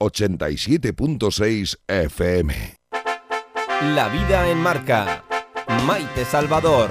87.6 0.00 1.78
FM. 1.86 2.54
La 3.94 4.08
vida 4.08 4.48
en 4.48 4.58
marca. 4.58 5.24
Maite 5.86 6.24
Salvador. 6.24 6.90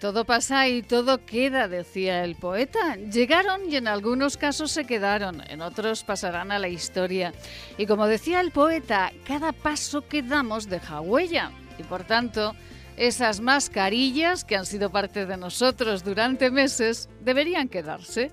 Todo 0.00 0.24
pasa 0.24 0.66
y 0.66 0.82
todo 0.82 1.26
queda, 1.26 1.68
decía 1.68 2.24
el 2.24 2.34
poeta. 2.34 2.96
Llegaron 2.96 3.70
y 3.70 3.76
en 3.76 3.86
algunos 3.86 4.38
casos 4.38 4.72
se 4.72 4.86
quedaron, 4.86 5.42
en 5.48 5.60
otros 5.60 6.04
pasarán 6.04 6.50
a 6.50 6.58
la 6.58 6.68
historia. 6.68 7.34
Y 7.76 7.84
como 7.84 8.06
decía 8.06 8.40
el 8.40 8.50
poeta, 8.50 9.12
cada 9.26 9.52
paso 9.52 10.08
que 10.08 10.22
damos 10.22 10.70
deja 10.70 11.02
huella. 11.02 11.52
Y 11.78 11.82
por 11.82 12.04
tanto, 12.04 12.54
esas 12.96 13.40
mascarillas 13.40 14.44
que 14.44 14.56
han 14.56 14.64
sido 14.64 14.90
parte 14.90 15.26
de 15.26 15.36
nosotros 15.36 16.02
durante 16.02 16.50
meses 16.50 17.10
deberían 17.20 17.68
quedarse. 17.68 18.30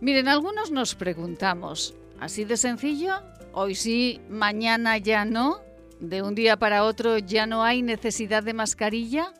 Miren, 0.00 0.26
algunos 0.26 0.72
nos 0.72 0.96
preguntamos, 0.96 1.94
¿así 2.18 2.44
de 2.44 2.56
sencillo? 2.56 3.14
Hoy 3.52 3.76
sí, 3.76 4.20
mañana 4.28 4.98
ya 4.98 5.24
no. 5.24 5.60
De 6.00 6.20
un 6.20 6.34
día 6.34 6.58
para 6.58 6.82
otro 6.82 7.16
ya 7.18 7.46
no 7.46 7.62
hay 7.62 7.80
necesidad 7.80 8.42
de 8.42 8.54
mascarilla. 8.54 9.32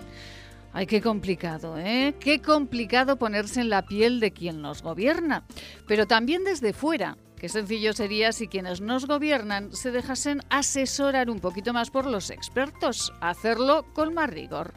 Ay, 0.76 0.86
qué 0.86 1.00
complicado, 1.00 1.78
¿eh? 1.78 2.14
Qué 2.20 2.42
complicado 2.42 3.16
ponerse 3.16 3.62
en 3.62 3.70
la 3.70 3.86
piel 3.86 4.20
de 4.20 4.34
quien 4.34 4.60
nos 4.60 4.82
gobierna. 4.82 5.46
Pero 5.88 6.06
también 6.06 6.44
desde 6.44 6.74
fuera. 6.74 7.16
Qué 7.38 7.48
sencillo 7.48 7.94
sería 7.94 8.30
si 8.32 8.46
quienes 8.46 8.82
nos 8.82 9.06
gobiernan 9.06 9.72
se 9.74 9.90
dejasen 9.90 10.42
asesorar 10.50 11.30
un 11.30 11.40
poquito 11.40 11.72
más 11.72 11.88
por 11.88 12.04
los 12.04 12.28
expertos, 12.28 13.10
hacerlo 13.22 13.86
con 13.94 14.12
más 14.12 14.28
rigor. 14.28 14.74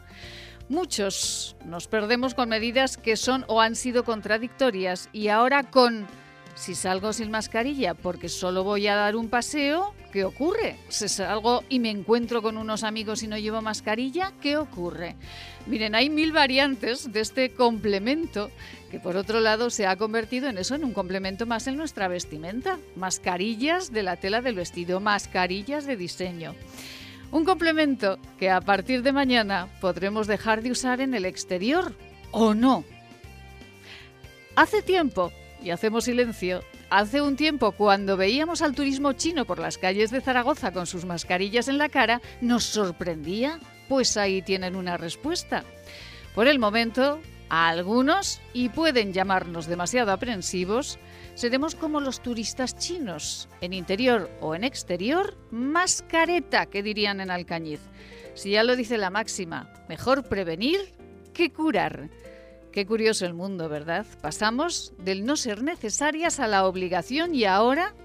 Muchos 0.69 1.57
nos 1.65 1.89
perdemos 1.89 2.33
con 2.33 2.47
medidas 2.47 2.95
que 2.95 3.17
son 3.17 3.43
o 3.49 3.59
han 3.59 3.75
sido 3.75 4.05
contradictorias 4.05 5.09
y 5.11 5.27
ahora 5.27 5.63
con 5.63 6.07
si 6.59 6.75
salgo 6.75 7.13
sin 7.13 7.31
mascarilla 7.31 7.93
porque 7.93 8.27
solo 8.27 8.65
voy 8.65 8.85
a 8.88 8.95
dar 8.95 9.15
un 9.15 9.29
paseo, 9.29 9.93
¿qué 10.11 10.25
ocurre? 10.25 10.75
Si 10.89 11.07
salgo 11.07 11.63
y 11.69 11.79
me 11.79 11.89
encuentro 11.89 12.41
con 12.41 12.57
unos 12.57 12.83
amigos 12.83 13.23
y 13.23 13.27
no 13.27 13.38
llevo 13.38 13.61
mascarilla, 13.61 14.33
¿qué 14.41 14.57
ocurre? 14.57 15.15
Miren, 15.67 15.95
hay 15.95 16.09
mil 16.09 16.33
variantes 16.33 17.13
de 17.13 17.21
este 17.21 17.53
complemento 17.53 18.52
que 18.91 18.99
por 18.99 19.15
otro 19.15 19.39
lado 19.39 19.69
se 19.69 19.87
ha 19.87 19.95
convertido 19.95 20.49
en 20.49 20.57
eso, 20.57 20.75
en 20.75 20.83
un 20.83 20.91
complemento 20.91 21.45
más 21.45 21.65
en 21.67 21.77
nuestra 21.77 22.09
vestimenta. 22.09 22.77
Mascarillas 22.97 23.93
de 23.93 24.03
la 24.03 24.17
tela 24.17 24.41
del 24.41 24.55
vestido, 24.55 24.99
mascarillas 24.99 25.85
de 25.85 25.95
diseño. 25.95 26.55
Un 27.31 27.45
complemento 27.45 28.19
que 28.37 28.49
a 28.49 28.59
partir 28.59 29.02
de 29.02 29.13
mañana 29.13 29.69
podremos 29.80 30.27
dejar 30.27 30.61
de 30.61 30.71
usar 30.71 30.99
en 30.99 31.13
el 31.13 31.23
exterior, 31.23 31.95
¿o 32.31 32.53
no? 32.53 32.83
Hace 34.57 34.81
tiempo 34.81 35.31
y 35.63 35.71
hacemos 35.71 36.05
silencio. 36.05 36.63
Hace 36.89 37.21
un 37.21 37.35
tiempo, 37.35 37.71
cuando 37.71 38.17
veíamos 38.17 38.61
al 38.61 38.75
turismo 38.75 39.13
chino 39.13 39.45
por 39.45 39.59
las 39.59 39.77
calles 39.77 40.11
de 40.11 40.21
Zaragoza 40.21 40.71
con 40.71 40.88
sus 40.88 41.05
mascarillas 41.05 41.67
en 41.67 41.77
la 41.77 41.89
cara, 41.89 42.21
¿nos 42.41 42.63
sorprendía? 42.63 43.59
Pues 43.87 44.17
ahí 44.17 44.41
tienen 44.41 44.75
una 44.75 44.97
respuesta. 44.97 45.63
Por 46.33 46.47
el 46.47 46.59
momento, 46.59 47.19
a 47.49 47.69
algunos, 47.69 48.41
y 48.53 48.69
pueden 48.69 49.13
llamarnos 49.13 49.67
demasiado 49.67 50.11
aprensivos, 50.11 50.99
seremos 51.35 51.75
como 51.75 51.99
los 51.99 52.21
turistas 52.21 52.77
chinos, 52.77 53.49
en 53.61 53.73
interior 53.73 54.30
o 54.41 54.55
en 54.55 54.63
exterior, 54.63 55.37
mascareta, 55.52 56.67
que 56.67 56.83
dirían 56.83 57.21
en 57.21 57.31
Alcañiz. 57.31 57.81
Si 58.35 58.52
ya 58.52 58.63
lo 58.63 58.75
dice 58.75 58.97
la 58.97 59.09
máxima, 59.09 59.73
mejor 59.89 60.23
prevenir 60.23 60.80
que 61.33 61.52
curar. 61.52 62.09
Qué 62.71 62.85
curioso 62.85 63.25
el 63.25 63.33
mundo, 63.33 63.67
¿verdad? 63.67 64.05
Pasamos 64.21 64.93
del 64.99 65.25
no 65.25 65.35
ser 65.35 65.63
necesarias 65.63 66.39
a 66.39 66.47
la 66.47 66.65
obligación 66.65 67.33
y 67.33 67.45
ahora, 67.45 67.95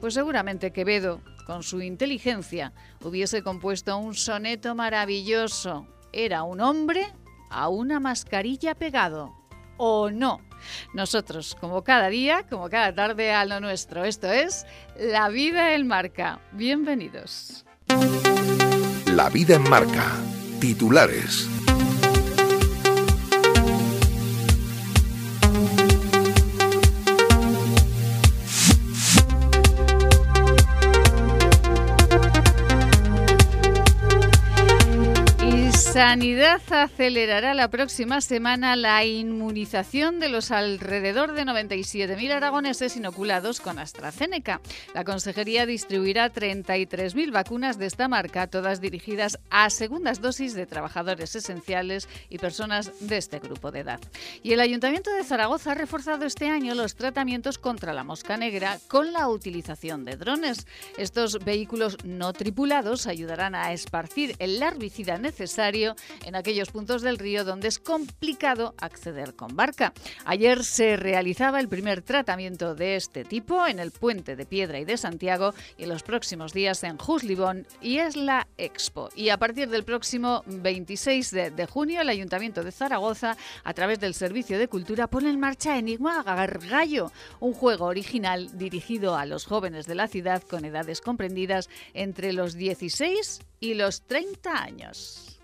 pues 0.00 0.14
seguramente 0.14 0.70
Quevedo, 0.70 1.22
con 1.46 1.62
su 1.62 1.80
inteligencia, 1.80 2.72
hubiese 3.02 3.42
compuesto 3.42 3.96
un 3.96 4.14
soneto 4.14 4.74
maravilloso. 4.74 5.86
Era 6.12 6.42
un 6.42 6.60
hombre 6.60 7.06
a 7.50 7.68
una 7.68 8.00
mascarilla 8.00 8.74
pegado. 8.74 9.34
¿O 9.78 10.10
no? 10.10 10.40
Nosotros, 10.94 11.56
como 11.58 11.84
cada 11.84 12.08
día, 12.08 12.46
como 12.48 12.68
cada 12.68 12.94
tarde, 12.94 13.32
a 13.32 13.44
lo 13.44 13.60
nuestro. 13.60 14.04
Esto 14.04 14.30
es 14.32 14.66
La 14.98 15.28
vida 15.28 15.74
en 15.74 15.86
marca. 15.86 16.40
Bienvenidos. 16.52 17.64
La 19.06 19.28
vida 19.28 19.56
en 19.56 19.68
marca. 19.68 20.12
Titulares. 20.60 21.48
Sanidad 35.96 36.60
acelerará 36.68 37.54
la 37.54 37.70
próxima 37.70 38.20
semana 38.20 38.76
la 38.76 39.02
inmunización 39.06 40.20
de 40.20 40.28
los 40.28 40.50
alrededor 40.50 41.32
de 41.32 41.46
97.000 41.46 42.32
aragoneses 42.32 42.98
inoculados 42.98 43.62
con 43.62 43.78
AstraZeneca. 43.78 44.60
La 44.92 45.04
Consejería 45.04 45.64
distribuirá 45.64 46.30
33.000 46.30 47.32
vacunas 47.32 47.78
de 47.78 47.86
esta 47.86 48.08
marca, 48.08 48.46
todas 48.46 48.82
dirigidas 48.82 49.38
a 49.48 49.70
segundas 49.70 50.20
dosis 50.20 50.52
de 50.52 50.66
trabajadores 50.66 51.34
esenciales 51.34 52.10
y 52.28 52.36
personas 52.36 52.92
de 53.00 53.16
este 53.16 53.38
grupo 53.38 53.70
de 53.70 53.80
edad. 53.80 54.00
Y 54.42 54.52
el 54.52 54.60
Ayuntamiento 54.60 55.10
de 55.14 55.24
Zaragoza 55.24 55.72
ha 55.72 55.76
reforzado 55.76 56.26
este 56.26 56.50
año 56.50 56.74
los 56.74 56.94
tratamientos 56.94 57.56
contra 57.56 57.94
la 57.94 58.04
mosca 58.04 58.36
negra 58.36 58.80
con 58.88 59.14
la 59.14 59.28
utilización 59.28 60.04
de 60.04 60.16
drones. 60.16 60.66
Estos 60.98 61.42
vehículos 61.42 61.96
no 62.04 62.34
tripulados 62.34 63.06
ayudarán 63.06 63.54
a 63.54 63.72
esparcir 63.72 64.36
el 64.40 64.60
larvicida 64.60 65.16
necesario 65.16 65.85
en 66.24 66.34
aquellos 66.34 66.70
puntos 66.70 67.02
del 67.02 67.18
río 67.18 67.44
donde 67.44 67.68
es 67.68 67.78
complicado 67.78 68.74
acceder 68.78 69.34
con 69.34 69.54
barca. 69.54 69.92
Ayer 70.24 70.64
se 70.64 70.96
realizaba 70.96 71.60
el 71.60 71.68
primer 71.68 72.02
tratamiento 72.02 72.74
de 72.74 72.96
este 72.96 73.24
tipo 73.24 73.66
en 73.66 73.78
el 73.78 73.92
puente 73.92 74.34
de 74.34 74.46
Piedra 74.46 74.78
y 74.78 74.84
de 74.84 74.96
Santiago 74.96 75.54
y 75.76 75.84
en 75.84 75.90
los 75.90 76.02
próximos 76.02 76.52
días 76.52 76.82
en 76.82 76.98
Juslibón 76.98 77.66
y 77.80 77.98
es 77.98 78.16
la 78.16 78.48
Expo. 78.56 79.10
Y 79.14 79.28
a 79.28 79.38
partir 79.38 79.68
del 79.68 79.84
próximo 79.84 80.42
26 80.46 81.30
de, 81.30 81.66
junio 81.66 82.00
el 82.00 82.08
Ayuntamiento 82.08 82.62
de 82.62 82.72
Zaragoza 82.72 83.36
a 83.64 83.74
través 83.74 84.00
del 84.00 84.14
Servicio 84.14 84.58
de 84.58 84.68
Cultura 84.68 85.06
pone 85.08 85.30
en 85.30 85.40
marcha 85.40 85.78
Enigma 85.78 86.22
Gargallo, 86.22 87.12
un 87.40 87.52
juego 87.52 87.86
original 87.86 88.56
dirigido 88.58 89.16
a 89.16 89.26
los 89.26 89.44
jóvenes 89.44 89.86
de 89.86 89.94
la 89.94 90.08
ciudad 90.08 90.42
con 90.42 90.64
edades 90.64 91.00
comprendidas 91.00 91.68
entre 91.94 92.32
los 92.32 92.54
16 92.54 93.40
y 93.60 93.74
los 93.74 94.02
30 94.06 94.62
años. 94.62 95.35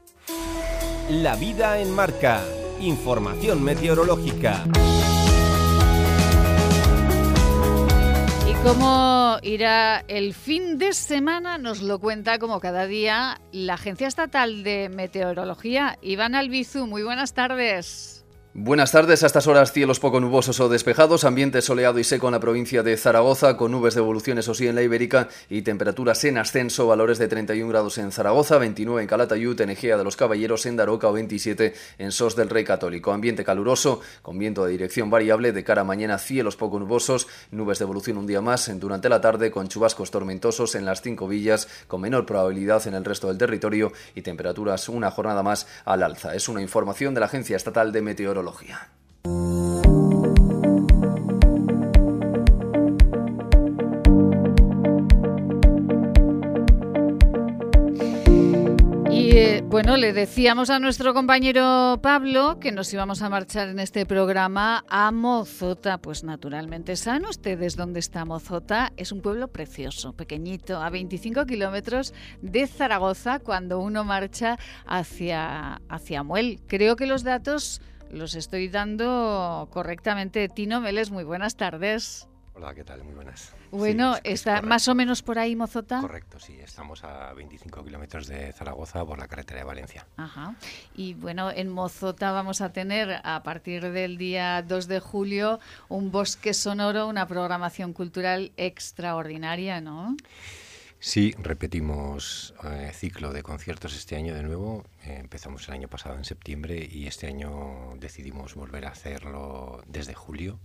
La 1.11 1.37
vida 1.37 1.79
en 1.79 1.95
marca. 1.95 2.43
Información 2.81 3.63
meteorológica. 3.63 4.65
Y 8.49 8.55
cómo 8.65 9.39
irá 9.43 10.05
el 10.09 10.35
fin 10.35 10.79
de 10.79 10.93
semana 10.93 11.59
nos 11.59 11.83
lo 11.83 11.99
cuenta 11.99 12.39
como 12.39 12.61
cada 12.61 12.87
día 12.87 13.41
la 13.53 13.75
Agencia 13.75 14.09
Estatal 14.09 14.63
de 14.65 14.89
Meteorología. 14.89 15.99
Iván 16.03 16.35
Albizu, 16.35 16.87
muy 16.87 17.03
buenas 17.03 17.35
tardes. 17.35 18.22
Buenas 18.55 18.93
tardes, 18.93 19.23
a 19.23 19.27
estas 19.27 19.47
horas 19.47 19.73
cielos 19.73 19.99
poco 19.99 20.21
nubosos 20.21 20.61
o 20.61 20.69
despejados, 20.69 21.25
ambiente 21.25 21.63
soleado 21.63 21.99
y 21.99 22.05
seco 22.05 22.29
en 22.29 22.33
la 22.33 22.41
provincia 22.41 22.83
de 22.83 22.99
Zaragoza, 22.99 23.57
con 23.57 23.73
nubes 23.73 23.95
de 23.95 24.01
evolución, 24.01 24.37
eso 24.37 24.53
sí, 24.53 24.67
en 24.67 24.75
la 24.75 24.83
Ibérica 24.83 25.31
y 25.49 25.63
temperaturas 25.63 26.23
en 26.25 26.37
ascenso, 26.37 26.87
valores 26.87 27.17
de 27.17 27.29
31 27.29 27.67
grados 27.71 27.97
en 27.97 28.13
Zaragoza, 28.13 28.59
29 28.59 29.01
en 29.01 29.09
Calatayud, 29.09 29.59
en 29.59 29.71
Ejea 29.71 29.97
de 29.97 30.05
los 30.05 30.17
Caballeros, 30.17 30.67
en 30.67 30.77
Daroca 30.77 31.09
o 31.09 31.15
27 31.15 31.73
en 31.97 32.13
Sos 32.13 32.37
del 32.37 32.51
Rey 32.51 32.63
Católico. 32.63 33.11
Ambiente 33.13 33.43
caluroso, 33.43 34.03
con 34.21 34.39
viento 34.39 34.67
de 34.67 34.73
dirección 34.73 35.09
variable, 35.09 35.53
de 35.53 35.65
cara 35.65 35.81
a 35.81 35.85
mañana 35.85 36.19
cielos 36.19 36.57
poco 36.57 36.79
nubosos, 36.79 37.29
nubes 37.53 37.79
de 37.79 37.85
evolución 37.85 38.19
un 38.19 38.27
día 38.27 38.43
más, 38.43 38.71
durante 38.79 39.09
la 39.09 39.23
tarde 39.23 39.51
con 39.51 39.69
chubascos 39.69 40.11
tormentosos 40.11 40.75
en 40.75 40.85
las 40.85 41.01
cinco 41.01 41.27
villas, 41.27 41.69
con 41.89 42.03
menor 42.03 42.27
probabilidad 42.27 42.87
en 42.87 42.93
el 42.93 43.05
resto 43.07 43.29
del 43.29 43.39
territorio 43.39 43.93
y 44.15 44.21
temperaturas 44.21 44.91
una 44.91 45.11
jornada 45.11 45.43
más 45.43 45.67
al 45.87 46.03
alza. 46.03 46.35
Es 46.35 46.51
una 46.51 46.61
información 46.61 47.15
de 47.15 47.21
la 47.21 47.27
Agencia 47.27 47.57
Estatal 47.57 47.93
de 47.93 48.03
Meteorología. 48.03 48.42
Y 59.11 59.37
eh, 59.37 59.63
Bueno, 59.67 59.97
le 59.97 60.13
decíamos 60.13 60.69
a 60.69 60.79
nuestro 60.79 61.15
compañero 61.15 61.99
Pablo 62.03 62.59
que 62.61 62.73
nos 62.73 62.93
íbamos 62.93 63.23
a 63.23 63.29
marchar 63.31 63.69
en 63.69 63.79
este 63.79 64.05
programa 64.05 64.85
a 64.89 65.11
Mozota. 65.13 65.99
Pues 65.99 66.25
naturalmente, 66.25 66.97
¿saben 66.97 67.25
ustedes 67.25 67.77
dónde 67.77 68.01
está 68.01 68.25
Mozota? 68.25 68.93
Es 68.97 69.13
un 69.13 69.23
pueblo 69.23 69.49
precioso, 69.49 70.13
pequeñito, 70.13 70.83
a 70.83 70.91
25 70.91 71.47
kilómetros 71.47 72.13
de 72.43 72.67
Zaragoza 72.67 73.39
cuando 73.39 73.79
uno 73.79 74.05
marcha 74.05 74.59
hacia, 74.85 75.81
hacia 75.89 76.23
Muel. 76.23 76.61
Creo 76.67 76.97
que 76.97 77.07
los 77.07 77.23
datos 77.23 77.81
los 78.13 78.35
estoy 78.35 78.69
dando 78.69 79.69
correctamente. 79.73 80.49
Tino 80.49 80.81
Meles, 80.81 81.11
muy 81.11 81.25
buenas 81.25 81.57
tardes. 81.57 82.29
Hola, 82.55 82.75
¿qué 82.75 82.85
tal? 82.85 83.03
Muy 83.03 83.15
buenas. 83.15 83.55
Bueno, 83.71 84.17
¿está 84.25 84.61
más 84.61 84.87
o 84.87 84.95
menos 84.95 85.23
por 85.23 85.39
ahí 85.39 85.57
Mozota? 85.57 86.03
Correcto, 86.03 86.39
sí, 86.39 86.61
estamos 86.61 87.03
a 87.03 87.33
25 87.33 87.83
kilómetros 87.83 88.27
de 88.27 88.53
Zaragoza 88.53 89.03
por 89.07 89.19
la 89.19 89.27
carretera 89.27 89.61
de 89.61 89.65
Valencia. 89.65 90.07
Ajá. 90.19 90.55
Y 90.95 91.15
bueno, 91.15 91.51
en 91.51 91.71
Mozota 91.71 92.31
vamos 92.31 92.61
a 92.61 92.71
tener 92.71 93.23
a 93.25 93.43
partir 93.43 93.91
del 93.91 94.19
día 94.19 94.61
2 94.61 94.87
de 94.87 95.01
julio 95.01 95.61
un 95.89 96.13
bosque 96.13 96.53
sonoro, 96.53 97.09
una 97.09 97.27
programación 97.27 97.95
cultural 97.95 98.53
extraordinaria, 98.59 99.81
¿no? 99.81 100.15
Sí, 100.19 100.62
repetimos 101.43 102.55
eh, 102.63 102.93
ciclo 102.95 103.33
de 103.33 103.43
conciertos 103.43 103.97
este 103.97 104.15
año 104.15 104.37
de 104.37 104.45
nuevo. 104.45 104.85
Eh, 105.05 105.17
empezamos 105.19 105.67
el 105.67 105.75
año 105.75 105.89
pasado 105.89 106.17
en 106.17 106.25
septiembre 106.25 106.89
y 106.89 107.09
este 107.09 107.27
año 107.27 107.95
decidimos 107.99 108.55
volver 108.55 108.87
a 108.87 108.91
hacerlo 108.91 109.83
desde 109.89 110.15
julio. 110.15 110.61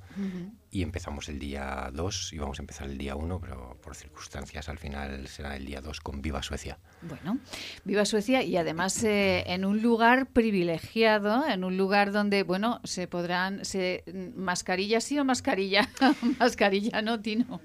Y 0.69 0.83
empezamos 0.83 1.29
el 1.29 1.39
día 1.39 1.89
2, 1.93 2.33
íbamos 2.33 2.59
a 2.59 2.61
empezar 2.61 2.89
el 2.89 2.97
día 2.97 3.15
1, 3.15 3.39
pero 3.39 3.77
por 3.81 3.95
circunstancias 3.95 4.67
al 4.69 4.77
final 4.77 5.27
será 5.27 5.55
el 5.55 5.65
día 5.65 5.81
2 5.81 6.01
con 6.01 6.21
Viva 6.21 6.43
Suecia. 6.43 6.77
Bueno, 7.01 7.39
Viva 7.85 8.05
Suecia 8.05 8.43
y 8.43 8.57
además 8.57 9.03
eh, 9.03 9.43
en 9.47 9.65
un 9.65 9.81
lugar 9.81 10.27
privilegiado, 10.27 11.47
en 11.47 11.63
un 11.63 11.77
lugar 11.77 12.11
donde, 12.11 12.43
bueno, 12.43 12.81
se 12.83 13.07
podrán, 13.07 13.63
se, 13.63 14.03
mascarilla 14.35 14.99
sí 14.99 15.17
o 15.17 15.25
mascarilla, 15.25 15.89
mascarilla 16.39 17.01
no, 17.01 17.21
Tino. 17.21 17.61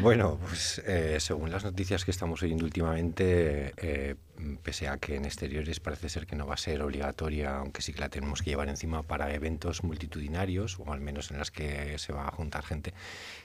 Bueno, 0.00 0.38
pues 0.40 0.82
según 1.18 1.50
las 1.50 1.64
noticias 1.64 2.04
que 2.04 2.10
estamos 2.10 2.42
oyendo 2.42 2.64
últimamente, 2.64 3.74
eh, 3.76 4.16
pese 4.62 4.88
a 4.88 4.98
que 4.98 5.16
en 5.16 5.24
exteriores 5.24 5.80
parece 5.80 6.08
ser 6.08 6.26
que 6.26 6.36
no 6.36 6.46
va 6.46 6.54
a 6.54 6.58
ser 6.58 6.82
obligatoria, 6.82 7.56
aunque 7.56 7.82
sí 7.82 7.92
que 7.92 8.00
la 8.00 8.08
tenemos 8.08 8.42
que 8.42 8.50
llevar 8.50 8.68
encima 8.68 9.02
para 9.02 9.32
eventos 9.34 9.82
multitudinarios, 9.82 10.78
o 10.78 10.92
al 10.92 11.00
menos 11.00 11.30
en 11.30 11.38
las 11.38 11.50
que 11.50 11.98
se 11.98 12.12
va 12.12 12.28
a 12.28 12.30
juntar 12.30 12.64
gente, 12.64 12.94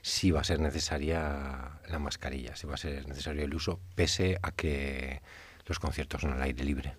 sí 0.02 0.32
va 0.32 0.42
a 0.42 0.44
ser 0.44 0.60
necesaria 0.60 1.80
la 1.88 2.00
mascarilla, 2.00 2.56
sí 2.56 2.68
va 2.68 2.76
a 2.76 2.78
ser 2.78 3.08
necesario 3.08 3.44
el 3.44 3.54
uso, 3.54 3.80
pese 3.96 4.38
a 4.42 4.52
que 4.52 5.22
los 5.66 5.80
conciertos 5.80 6.22
son 6.22 6.34
al 6.34 6.42
aire 6.42 6.64
libre. 6.64 6.96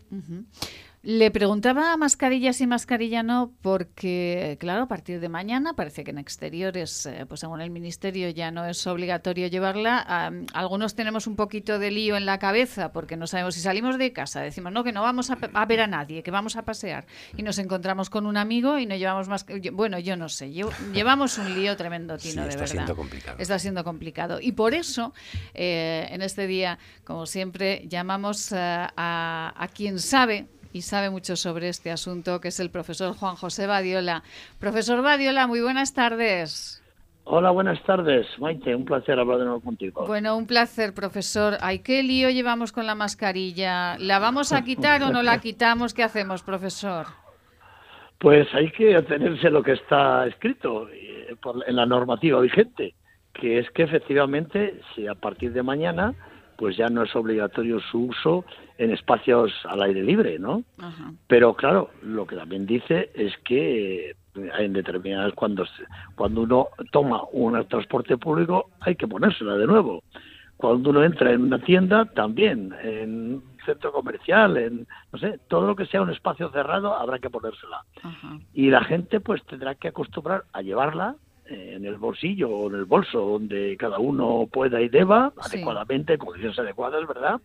Le 1.04 1.30
preguntaba 1.30 1.94
mascarillas 1.98 2.62
y 2.62 2.66
mascarilla 2.66 3.22
no, 3.22 3.52
porque, 3.60 4.56
claro, 4.58 4.84
a 4.84 4.88
partir 4.88 5.20
de 5.20 5.28
mañana 5.28 5.74
parece 5.74 6.02
que 6.02 6.12
en 6.12 6.16
exteriores, 6.18 7.04
eh, 7.04 7.26
pues 7.28 7.40
según 7.40 7.60
el 7.60 7.68
Ministerio, 7.68 8.30
ya 8.30 8.50
no 8.50 8.64
es 8.64 8.86
obligatorio 8.86 9.48
llevarla. 9.48 10.32
algunos 10.54 10.94
tenemos 10.94 11.26
un 11.26 11.36
poquito 11.36 11.78
de 11.78 11.90
lío 11.90 12.16
en 12.16 12.24
la 12.24 12.38
cabeza 12.38 12.90
porque 12.90 13.18
no 13.18 13.26
sabemos 13.26 13.54
si 13.54 13.60
salimos 13.60 13.98
de 13.98 14.14
casa, 14.14 14.40
decimos, 14.40 14.72
no, 14.72 14.82
que 14.82 14.92
no 14.92 15.02
vamos 15.02 15.30
a, 15.30 15.66
ver 15.66 15.82
a 15.82 15.86
nadie, 15.86 16.22
que 16.22 16.30
vamos 16.30 16.56
a 16.56 16.62
pasear. 16.62 17.04
Y 17.36 17.42
nos 17.42 17.58
encontramos 17.58 18.08
con 18.08 18.24
un 18.24 18.38
amigo 18.38 18.78
y 18.78 18.86
no 18.86 18.96
llevamos 18.96 19.28
más. 19.28 19.44
Bueno, 19.74 19.98
yo 19.98 20.16
no 20.16 20.30
sé, 20.30 20.50
llevamos 20.50 21.36
un 21.36 21.54
lío 21.54 21.76
tremendo, 21.76 22.16
Tino, 22.16 22.46
de 22.46 22.56
verdad. 22.56 22.64
Está 22.64 22.66
siendo 22.66 22.96
complicado. 22.96 23.38
Está 23.38 23.58
siendo 23.58 23.84
complicado. 23.84 24.40
Y 24.40 24.52
por 24.52 24.72
eso, 24.72 25.12
eh, 25.52 26.08
en 26.08 26.22
este 26.22 26.46
día, 26.46 26.78
como 27.04 27.26
siempre, 27.26 27.84
llamamos 27.88 28.52
eh, 28.52 28.56
a, 28.56 29.52
a 29.54 29.68
quien 29.68 29.98
sabe 29.98 30.48
y 30.74 30.82
sabe 30.82 31.08
mucho 31.08 31.36
sobre 31.36 31.68
este 31.68 31.92
asunto, 31.92 32.40
que 32.40 32.48
es 32.48 32.58
el 32.58 32.68
profesor 32.68 33.14
Juan 33.14 33.36
José 33.36 33.68
Badiola. 33.68 34.24
Profesor 34.58 35.02
Badiola, 35.02 35.46
muy 35.46 35.60
buenas 35.60 35.94
tardes. 35.94 36.82
Hola, 37.22 37.52
buenas 37.52 37.80
tardes, 37.84 38.26
Maite. 38.40 38.74
Un 38.74 38.84
placer 38.84 39.18
hablar 39.18 39.38
de 39.38 39.44
nuevo 39.44 39.60
contigo. 39.60 40.04
Bueno, 40.04 40.36
un 40.36 40.48
placer, 40.48 40.92
profesor. 40.92 41.54
Ay, 41.60 41.78
qué 41.78 42.02
lío 42.02 42.28
llevamos 42.28 42.72
con 42.72 42.86
la 42.86 42.96
mascarilla. 42.96 43.96
¿La 43.98 44.18
vamos 44.18 44.52
a 44.52 44.64
quitar 44.64 45.00
o 45.04 45.10
no 45.10 45.22
la 45.22 45.40
quitamos? 45.40 45.94
¿Qué 45.94 46.02
hacemos, 46.02 46.42
profesor? 46.42 47.06
Pues 48.18 48.52
hay 48.52 48.72
que 48.72 48.96
atenerse 48.96 49.46
a 49.46 49.50
lo 49.50 49.62
que 49.62 49.72
está 49.72 50.26
escrito 50.26 50.88
eh, 50.90 51.36
en 51.68 51.76
la 51.76 51.86
normativa 51.86 52.40
vigente, 52.40 52.94
que 53.32 53.60
es 53.60 53.70
que 53.70 53.84
efectivamente, 53.84 54.80
si 54.94 55.06
a 55.06 55.14
partir 55.14 55.52
de 55.52 55.62
mañana 55.62 56.14
pues 56.56 56.76
ya 56.76 56.88
no 56.88 57.02
es 57.02 57.14
obligatorio 57.16 57.80
su 57.80 58.06
uso 58.06 58.44
en 58.78 58.90
espacios 58.90 59.52
al 59.64 59.82
aire 59.82 60.02
libre, 60.02 60.38
¿no? 60.38 60.64
Pero 61.26 61.54
claro, 61.54 61.90
lo 62.02 62.26
que 62.26 62.36
también 62.36 62.66
dice 62.66 63.10
es 63.14 63.36
que 63.44 64.10
eh, 64.10 64.16
en 64.34 64.72
determinadas 64.72 65.32
cuando 65.34 65.64
cuando 66.14 66.42
uno 66.42 66.68
toma 66.90 67.22
un 67.32 67.66
transporte 67.68 68.16
público 68.16 68.70
hay 68.80 68.96
que 68.96 69.08
ponérsela 69.08 69.56
de 69.56 69.66
nuevo. 69.66 70.02
Cuando 70.56 70.90
uno 70.90 71.02
entra 71.02 71.32
en 71.32 71.42
una 71.42 71.58
tienda 71.58 72.04
también, 72.04 72.72
en 72.82 73.34
un 73.34 73.44
centro 73.66 73.92
comercial, 73.92 74.56
en 74.56 74.86
no 75.12 75.18
sé, 75.18 75.40
todo 75.48 75.66
lo 75.66 75.76
que 75.76 75.86
sea 75.86 76.02
un 76.02 76.10
espacio 76.10 76.50
cerrado 76.50 76.94
habrá 76.94 77.18
que 77.18 77.30
ponérsela. 77.30 77.84
Y 78.52 78.70
la 78.70 78.82
gente 78.84 79.20
pues 79.20 79.44
tendrá 79.44 79.74
que 79.74 79.88
acostumbrar 79.88 80.44
a 80.52 80.62
llevarla 80.62 81.16
en 81.46 81.84
el 81.84 81.96
bolsillo 81.96 82.48
o 82.48 82.70
en 82.70 82.76
el 82.76 82.84
bolso 82.84 83.18
donde 83.20 83.76
cada 83.76 83.98
uno 83.98 84.48
pueda 84.50 84.80
y 84.80 84.88
deba, 84.88 85.32
adecuadamente, 85.38 86.16
con 86.16 86.28
condiciones 86.28 86.58
adecuadas, 86.58 87.06
¿verdad? 87.06 87.40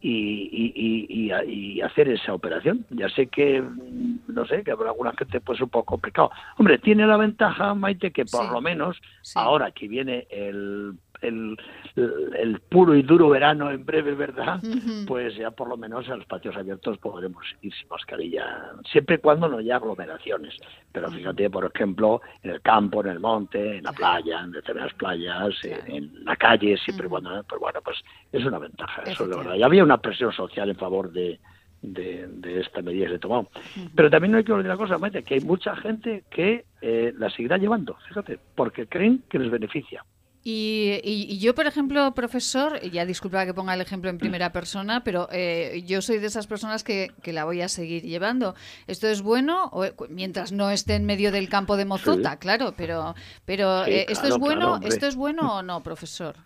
Y, 0.00 0.48
y, 0.52 1.32
y, 1.46 1.80
hacer 1.82 2.08
esa 2.08 2.32
operación. 2.32 2.86
Ya 2.90 3.08
sé 3.10 3.26
que, 3.26 3.60
mm, 3.60 4.20
no 4.28 4.46
sé, 4.46 4.62
que 4.64 4.70
habrá 4.70 4.90
alguna 4.90 5.12
gente 5.12 5.40
pues 5.40 5.60
un 5.60 5.68
poco 5.68 5.86
complicado. 5.86 6.30
Hombre, 6.58 6.78
tiene 6.78 7.06
la 7.06 7.16
ventaja, 7.16 7.74
Maite, 7.74 8.10
que 8.10 8.24
por 8.24 8.50
lo 8.50 8.60
menos 8.60 9.00
ahora 9.34 9.70
que 9.72 9.88
viene 9.88 10.26
el 10.30 10.94
el, 11.22 11.56
el, 11.96 12.60
puro 12.60 12.94
y 12.94 13.02
duro 13.02 13.28
verano 13.28 13.70
en 13.70 13.84
breve, 13.84 14.14
¿verdad? 14.14 14.60
Pues 15.06 15.36
ya 15.36 15.50
por 15.50 15.68
lo 15.68 15.76
menos 15.76 16.06
en 16.08 16.18
los 16.18 16.26
patios 16.26 16.56
abiertos 16.56 16.98
podremos 16.98 17.44
ir 17.62 17.72
sin 17.74 17.88
mascarilla, 17.88 18.72
siempre 18.90 19.16
y 19.16 19.18
cuando 19.18 19.48
no 19.48 19.58
haya 19.58 19.76
aglomeraciones. 19.76 20.56
Pero 20.92 21.10
fíjate, 21.10 21.50
por 21.50 21.70
ejemplo, 21.72 22.20
en 22.42 22.50
el 22.52 22.60
campo, 22.60 23.02
en 23.02 23.10
el 23.10 23.20
monte, 23.20 23.78
en 23.78 23.84
la 23.84 23.92
playa, 23.92 24.40
en 24.40 24.52
determinadas 24.52 24.94
playas, 24.94 25.54
en, 25.64 26.24
la 26.24 26.36
calle, 26.36 26.76
siempre 26.78 27.06
y 27.06 27.10
cuando... 27.10 27.42
Pues 27.44 27.60
bueno, 27.60 27.80
pues 27.82 27.98
es 28.32 28.44
una 28.44 28.58
ventaja, 28.58 29.02
eso 29.02 29.24
es 29.24 29.30
verdad. 29.30 29.54
Y 29.54 29.62
había 29.62 29.84
una 29.84 29.98
presión 29.98 30.32
social 30.32 30.68
en 30.68 30.76
favor 30.76 31.10
de, 31.12 31.38
de, 31.82 32.60
esta 32.60 32.82
medida 32.82 33.06
que 33.06 33.12
se 33.12 33.18
tomado. 33.18 33.48
Pero 33.94 34.10
también 34.10 34.32
no 34.32 34.38
hay 34.38 34.44
que 34.44 34.52
olvidar 34.52 34.78
la 34.78 34.98
cosa, 34.98 35.22
que 35.22 35.34
hay 35.34 35.40
mucha 35.40 35.76
gente 35.76 36.24
que 36.30 36.64
eh, 36.80 37.12
la 37.16 37.30
seguirá 37.30 37.56
llevando, 37.58 37.96
fíjate, 38.08 38.38
porque 38.54 38.86
creen 38.86 39.22
que 39.28 39.38
les 39.38 39.50
beneficia. 39.50 40.04
Y, 40.42 41.38
yo, 41.38 41.54
por 41.54 41.66
ejemplo, 41.66 42.14
profesor, 42.14 42.80
ya 42.80 43.04
disculpa 43.04 43.44
que 43.44 43.52
ponga 43.52 43.74
el 43.74 43.80
ejemplo 43.82 44.08
en 44.08 44.16
primera 44.16 44.52
persona, 44.52 45.04
pero 45.04 45.28
eh, 45.30 45.82
yo 45.86 46.00
soy 46.00 46.18
de 46.18 46.28
esas 46.28 46.46
personas 46.46 46.82
que, 46.82 47.10
la 47.26 47.44
voy 47.44 47.60
a 47.60 47.68
seguir 47.68 48.02
llevando. 48.02 48.54
¿Esto 48.86 49.06
es 49.06 49.22
bueno? 49.22 49.68
O, 49.72 49.84
mientras 50.08 50.50
no 50.50 50.70
esté 50.70 50.94
en 50.94 51.04
medio 51.04 51.30
del 51.30 51.48
campo 51.48 51.76
de 51.76 51.84
Mozota, 51.84 52.38
claro, 52.38 52.72
pero, 52.76 53.14
pero 53.44 53.84
eh, 53.84 54.06
¿esto 54.08 54.28
es 54.28 54.38
bueno 54.38 54.80
esto 54.82 55.06
es 55.06 55.14
bueno 55.14 55.58
o 55.58 55.62
no, 55.62 55.82
profesor? 55.82 56.36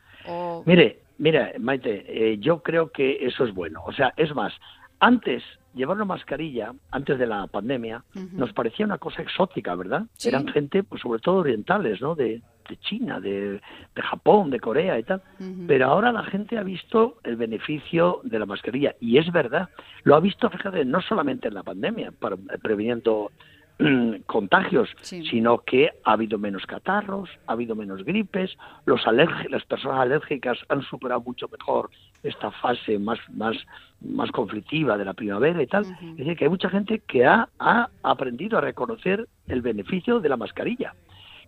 Mire, 0.66 1.00
mira, 1.18 1.52
Maite, 1.60 2.04
eh, 2.08 2.38
yo 2.38 2.62
creo 2.62 2.90
que 2.90 3.24
eso 3.24 3.44
es 3.44 3.54
bueno. 3.54 3.82
O 3.86 3.92
sea, 3.92 4.12
es 4.16 4.34
más, 4.34 4.52
antes 4.98 5.42
llevar 5.72 5.96
una 5.96 6.04
mascarilla 6.04 6.72
antes 6.90 7.18
de 7.18 7.26
la 7.26 7.46
pandemia 7.46 8.04
nos 8.32 8.52
parecía 8.52 8.86
una 8.86 8.98
cosa 8.98 9.22
exótica, 9.22 9.74
¿verdad? 9.74 10.04
Eran 10.24 10.48
gente, 10.48 10.82
pues 10.82 11.02
sobre 11.02 11.20
todo 11.20 11.36
orientales, 11.36 12.00
¿no? 12.00 12.14
De, 12.14 12.42
de 12.68 12.76
China, 12.78 13.20
de, 13.20 13.60
de, 13.94 14.02
Japón, 14.02 14.50
de 14.50 14.60
Corea 14.60 14.98
y 14.98 15.02
tal. 15.02 15.22
Pero 15.66 15.86
ahora 15.86 16.12
la 16.12 16.24
gente 16.24 16.58
ha 16.58 16.62
visto 16.62 17.18
el 17.24 17.36
beneficio 17.36 18.20
de 18.24 18.38
la 18.38 18.46
mascarilla. 18.46 18.94
Y 19.00 19.18
es 19.18 19.30
verdad. 19.32 19.68
Lo 20.04 20.14
ha 20.14 20.20
visto, 20.20 20.48
fíjate, 20.50 20.84
no 20.84 21.00
solamente 21.02 21.48
en 21.48 21.54
la 21.54 21.62
pandemia, 21.62 22.12
para, 22.12 22.36
previniendo 22.62 23.30
mm, 23.78 24.22
contagios, 24.26 24.88
sino 25.02 25.58
que 25.58 25.90
ha 26.04 26.12
habido 26.12 26.38
menos 26.38 26.64
catarros, 26.66 27.30
ha 27.46 27.52
habido 27.52 27.74
menos 27.74 28.04
gripes, 28.04 28.56
los 28.86 29.02
las 29.06 29.64
personas 29.64 30.00
alérgicas 30.00 30.58
han 30.68 30.82
superado 30.82 31.20
mucho 31.20 31.48
mejor 31.48 31.90
esta 32.22 32.50
fase 32.50 32.98
más, 32.98 33.18
más, 33.32 33.56
más 34.00 34.30
conflictiva 34.30 34.96
de 34.96 35.04
la 35.04 35.12
primavera 35.12 35.62
y 35.62 35.66
tal. 35.66 35.84
Es 35.84 36.16
decir, 36.16 36.36
que 36.36 36.44
hay 36.44 36.50
mucha 36.50 36.70
gente 36.70 37.00
que 37.00 37.26
ha, 37.26 37.48
ha 37.58 37.88
aprendido 38.02 38.58
a 38.58 38.62
reconocer 38.62 39.28
el 39.46 39.60
beneficio 39.60 40.20
de 40.20 40.28
la 40.28 40.36
mascarilla 40.36 40.94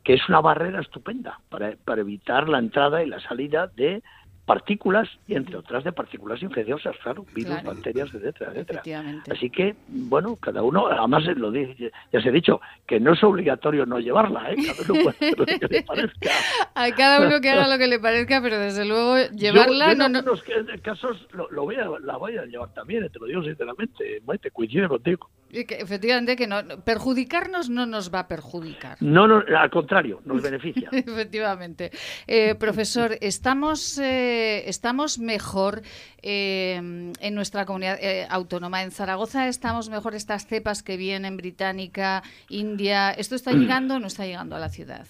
que 0.06 0.14
es 0.14 0.28
una 0.28 0.40
barrera 0.40 0.80
estupenda 0.80 1.40
para, 1.48 1.74
para 1.84 2.02
evitar 2.02 2.48
la 2.48 2.60
entrada 2.60 3.02
y 3.02 3.08
la 3.08 3.18
salida 3.18 3.66
de 3.66 4.04
partículas 4.44 5.08
y 5.26 5.34
entre 5.34 5.56
otras 5.56 5.82
de 5.82 5.90
partículas 5.90 6.40
infecciosas, 6.40 6.94
claro, 7.02 7.26
virus, 7.34 7.60
bacterias, 7.64 8.08
etcétera, 8.14 8.52
etcétera. 8.52 8.82
Así 9.28 9.50
que, 9.50 9.74
bueno, 9.88 10.36
cada 10.36 10.62
uno, 10.62 10.86
además 10.86 11.24
lo 11.36 11.50
dice, 11.50 11.90
ya 12.12 12.20
se 12.20 12.28
ha 12.28 12.32
dicho, 12.32 12.60
que 12.86 13.00
no 13.00 13.14
es 13.14 13.24
obligatorio 13.24 13.84
no 13.84 13.98
llevarla, 13.98 14.52
¿eh? 14.52 14.56
cada 14.64 14.92
uno 14.92 15.02
puede 15.02 15.16
hacer 15.16 15.38
lo 15.40 15.46
que 15.46 15.66
le 15.68 15.82
parezca. 15.82 16.30
A 16.76 16.92
cada 16.92 17.26
uno 17.26 17.40
que 17.40 17.50
haga 17.50 17.66
lo 17.66 17.76
que 17.76 17.88
le 17.88 17.98
parezca, 17.98 18.40
pero 18.40 18.60
desde 18.60 18.84
luego 18.84 19.16
llevarla 19.34 19.86
no, 19.96 20.06
en 20.06 20.16
algunos 20.16 20.44
casos 20.82 21.26
lo, 21.32 21.64
voy 21.64 21.74
a, 21.74 21.86
la 22.04 22.16
voy 22.16 22.36
a 22.36 22.44
llevar 22.44 22.72
también, 22.72 23.02
eh, 23.02 23.10
te 23.10 23.18
lo 23.18 23.26
digo 23.26 23.42
sinceramente, 23.42 24.22
Maite, 24.24 24.52
coincide 24.52 24.86
contigo. 24.86 25.28
Que, 25.50 25.76
efectivamente, 25.78 26.36
que 26.36 26.46
no, 26.46 26.62
perjudicarnos 26.84 27.70
no 27.70 27.86
nos 27.86 28.12
va 28.12 28.20
a 28.20 28.28
perjudicar. 28.28 28.98
No, 29.00 29.26
no 29.26 29.42
al 29.56 29.70
contrario, 29.70 30.20
nos 30.24 30.42
beneficia. 30.42 30.88
efectivamente. 30.92 31.90
Eh, 32.26 32.54
profesor, 32.54 33.16
estamos... 33.20 33.98
Eh, 33.98 34.68
estamos 34.68 35.18
mejor 35.18 35.82
eh, 36.22 36.76
en 36.76 37.34
nuestra 37.34 37.64
comunidad 37.64 37.98
eh, 38.00 38.26
autónoma. 38.28 38.82
En 38.82 38.90
Zaragoza 38.90 39.48
estamos 39.48 39.88
mejor 39.88 40.14
estas 40.14 40.46
cepas 40.46 40.82
que 40.82 40.96
vienen, 40.96 41.36
británica, 41.36 42.22
India. 42.48 43.10
¿Esto 43.10 43.34
está 43.34 43.52
llegando 43.52 43.96
o 43.96 43.98
no 43.98 44.06
está 44.06 44.26
llegando 44.26 44.56
a 44.56 44.58
la 44.58 44.68
ciudad? 44.68 45.06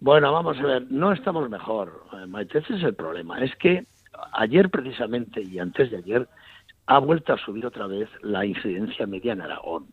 Bueno, 0.00 0.32
vamos 0.32 0.58
a 0.58 0.62
ver, 0.62 0.86
no 0.90 1.12
estamos 1.12 1.48
mejor, 1.48 2.04
eh, 2.12 2.26
Maite, 2.26 2.58
ese 2.58 2.74
es 2.74 2.82
el 2.82 2.94
problema. 2.94 3.40
Es 3.40 3.54
que 3.56 3.86
ayer 4.32 4.68
precisamente 4.68 5.42
y 5.42 5.58
antes 5.58 5.90
de 5.90 5.98
ayer 5.98 6.28
ha 6.86 6.98
vuelto 6.98 7.32
a 7.32 7.38
subir 7.38 7.66
otra 7.66 7.86
vez 7.86 8.08
la 8.22 8.44
incidencia 8.44 9.06
media 9.06 9.32
en 9.32 9.40
Aragón. 9.40 9.86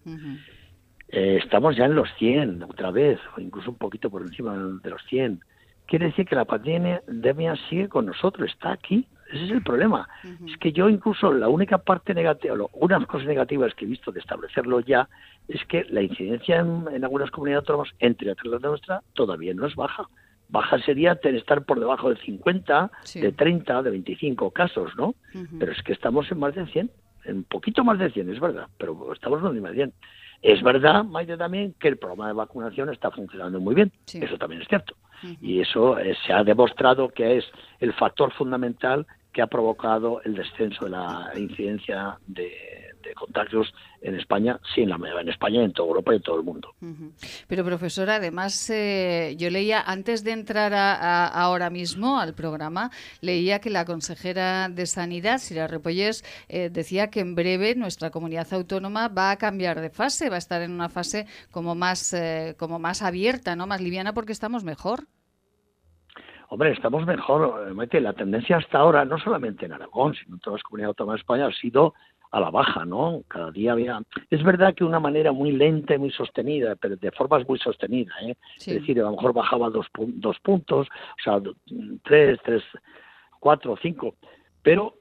estamos 1.08 1.76
ya 1.76 1.86
en 1.86 1.96
los 1.96 2.10
100 2.18 2.64
otra 2.64 2.92
vez, 2.92 3.20
o 3.36 3.42
incluso 3.42 3.72
un 3.72 3.78
poquito 3.78 4.10
por 4.10 4.22
encima 4.22 4.56
de 4.56 4.90
los 4.90 5.04
100 5.06 5.42
quiere 5.90 6.06
decir 6.06 6.26
que 6.26 6.36
la 6.36 6.46
pandemia 6.46 7.56
sigue 7.68 7.90
con 7.90 8.06
nosotros, 8.06 8.50
está 8.50 8.72
aquí. 8.72 9.08
Ese 9.34 9.46
es 9.46 9.52
el 9.52 9.64
problema. 9.64 10.08
Es 10.48 10.58
que 10.58 10.72
yo 10.72 10.90
incluso 10.90 11.32
la 11.32 11.50
única 11.50 11.80
parte 11.80 12.14
negativa, 12.14 12.56
una 12.74 12.96
de 12.96 13.00
las 13.02 13.10
cosas 13.10 13.28
negativas 13.28 13.74
que 13.76 13.86
he 13.86 13.88
visto 13.88 14.12
de 14.12 14.20
establecerlo 14.20 14.80
ya, 14.80 15.08
es 15.48 15.64
que 15.66 15.86
la 15.90 16.02
incidencia 16.02 16.60
en, 16.60 17.04
algunas 17.04 17.30
comunidades 17.30 17.64
autónomas, 17.64 17.90
entre 18.00 18.32
otras 18.32 18.48
la 18.48 18.70
nuestra, 18.70 19.02
todavía 19.14 19.54
no 19.54 19.68
es 19.68 19.76
baja. 19.76 20.08
Baja 20.50 20.80
sería 20.80 21.14
estar 21.24 21.64
por 21.64 21.80
debajo 21.80 22.10
de 22.10 22.18
50, 22.18 22.92
de 23.16 23.32
30, 23.32 23.84
de 23.84 23.90
25 23.92 24.52
casos, 24.52 24.92
¿no? 24.98 25.16
Pero 25.60 25.72
es 25.72 25.82
que 25.84 25.94
estamos 25.94 26.32
en 26.32 26.40
más 26.40 26.56
de 26.56 26.66
100, 26.66 26.92
en 27.26 27.38
un 27.38 27.44
poquito 27.44 27.84
más 27.84 28.00
de 28.00 28.10
100, 28.10 28.32
es 28.32 28.40
verdad, 28.40 28.68
pero 28.78 29.14
estamos 29.14 29.40
en 29.44 29.62
más 29.62 29.72
de 29.72 29.78
100. 29.78 29.94
Es 30.42 30.64
verdad, 30.64 31.04
Maite, 31.04 31.38
también 31.38 31.76
que 31.80 31.90
el 31.90 31.98
programa 31.98 32.28
de 32.28 32.34
vacunación 32.34 32.90
está 32.90 33.12
funcionando 33.12 33.60
muy 33.60 33.76
bien. 33.76 33.92
Eso 34.12 34.38
también 34.38 34.62
es 34.62 34.68
cierto. 34.68 34.96
Y 35.42 35.60
eso 35.60 36.00
eh, 36.00 36.16
se 36.26 36.32
ha 36.32 36.44
demostrado 36.46 37.10
que 37.10 37.38
es 37.38 37.46
el 37.80 37.94
factor 37.94 38.32
fundamental 38.32 39.06
que 39.34 39.42
ha 39.42 39.48
provocado 39.48 40.22
el 40.24 40.34
descenso 40.34 40.86
de 40.86 40.92
la 40.92 41.32
incidencia 41.36 42.18
de, 42.26 42.79
contagios 43.16 43.74
en 44.02 44.16
España, 44.16 44.60
sí, 44.74 44.82
en, 44.82 44.90
la, 44.90 44.96
en 44.96 45.30
España, 45.30 45.64
en 45.64 45.74
toda 45.74 45.90
Europa 45.90 46.14
y 46.14 46.18
en 46.18 46.22
todo 46.22 46.38
el 46.38 46.44
mundo. 46.44 46.74
Pero, 47.48 47.66
profesora, 47.66 48.16
además, 48.16 48.70
eh, 48.70 49.36
yo 49.38 49.50
leía, 49.50 49.82
antes 49.82 50.24
de 50.24 50.32
entrar 50.32 50.74
ahora 50.74 51.70
mismo 51.70 52.20
al 52.20 52.34
programa, 52.34 52.92
leía 53.22 53.60
que 53.60 53.70
la 53.70 53.86
consejera 53.86 54.70
de 54.70 54.86
Sanidad, 54.86 55.40
Sira 55.40 55.68
Repollés, 55.68 56.24
eh, 56.48 56.70
decía 56.70 57.10
que 57.10 57.20
en 57.20 57.36
breve 57.36 57.76
nuestra 57.76 58.10
comunidad 58.10 58.48
autónoma 58.54 59.08
va 59.08 59.32
a 59.32 59.38
cambiar 59.38 59.82
de 59.82 59.90
fase, 59.90 60.30
va 60.30 60.36
a 60.36 60.40
estar 60.40 60.62
en 60.62 60.72
una 60.72 60.90
fase 60.90 61.26
como 61.52 61.76
más, 61.76 62.14
eh, 62.14 62.56
como 62.58 62.80
más 62.80 63.02
abierta, 63.02 63.56
¿no? 63.56 63.68
más 63.68 63.82
liviana, 63.82 64.14
porque 64.14 64.32
estamos 64.32 64.64
mejor. 64.64 65.06
Hombre, 66.52 66.72
estamos 66.72 67.06
mejor. 67.06 67.72
La 68.02 68.14
tendencia 68.14 68.58
hasta 68.58 68.80
ahora, 68.80 69.06
no 69.06 69.20
solamente 69.20 69.68
en 69.68 69.74
Aragón, 69.74 70.16
sino 70.16 70.36
en 70.36 70.40
todas 70.40 70.58
las 70.58 70.64
comunidades 70.64 70.90
autónomas 70.90 71.18
de 71.18 71.22
España, 71.22 71.46
ha 71.46 71.52
sido 71.54 71.94
a 72.32 72.40
la 72.40 72.52
baja, 72.52 72.86
¿no? 72.86 73.24
Cada 73.28 73.52
día 73.52 73.72
había... 73.72 74.02
Es 74.30 74.44
verdad 74.44 74.76
que 74.76 74.84
una 74.84 75.00
manera 75.00 75.32
muy 75.32 75.52
lenta 75.52 75.96
y 75.96 75.98
muy 75.98 76.12
sostenida, 76.12 76.76
pero 76.76 76.96
de 76.96 77.12
formas 77.12 77.48
muy 77.48 77.58
sostenidas, 77.60 78.16
¿eh? 78.22 78.36
Es 78.58 78.66
decir, 78.66 79.00
a 79.00 79.04
lo 79.04 79.12
mejor 79.12 79.34
bajaba 79.34 79.70
dos, 79.70 79.88
dos 79.96 80.40
puntos, 80.40 80.88
o 80.88 81.24
sea, 81.24 81.42
tres, 82.04 82.40
tres, 82.44 82.64
cuatro, 83.40 83.78
cinco, 83.82 84.16
pero 84.62 84.96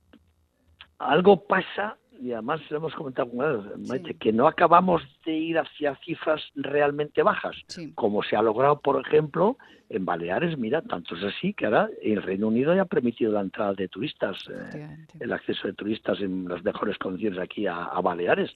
algo 0.99 1.44
pasa 1.47 1.97
y 2.20 2.32
además 2.32 2.60
hemos 2.70 2.94
comentado 2.94 3.30
Maite, 3.88 4.14
que 4.14 4.32
no 4.32 4.46
acabamos 4.46 5.02
de 5.25 5.32
ir 5.32 5.58
hacia 5.58 5.94
cifras 5.96 6.42
realmente 6.54 7.22
bajas, 7.22 7.56
como 7.94 8.22
se 8.22 8.37
ha 8.37 8.42
logrado, 8.42 8.80
por 8.80 9.00
ejemplo, 9.06 9.56
en 9.88 10.04
Baleares. 10.04 10.58
Mira, 10.58 10.82
tanto 10.82 11.16
es 11.16 11.25
así 11.25 11.54
que 11.54 11.66
ahora 11.66 11.88
el 12.02 12.22
Reino 12.22 12.48
Unido 12.48 12.75
ya 12.75 12.82
ha 12.82 12.87
permitido 12.87 13.32
la 13.32 13.40
entrada 13.40 13.75
de 13.75 13.88
turistas, 13.88 14.37
eh, 14.75 14.96
el 15.20 15.32
acceso 15.32 15.68
de 15.68 15.75
turistas 15.75 16.20
en 16.20 16.48
las 16.48 16.62
mejores 16.64 16.98
condiciones 16.98 17.38
aquí 17.38 17.66
a, 17.66 18.00
Baleares. 18.02 18.54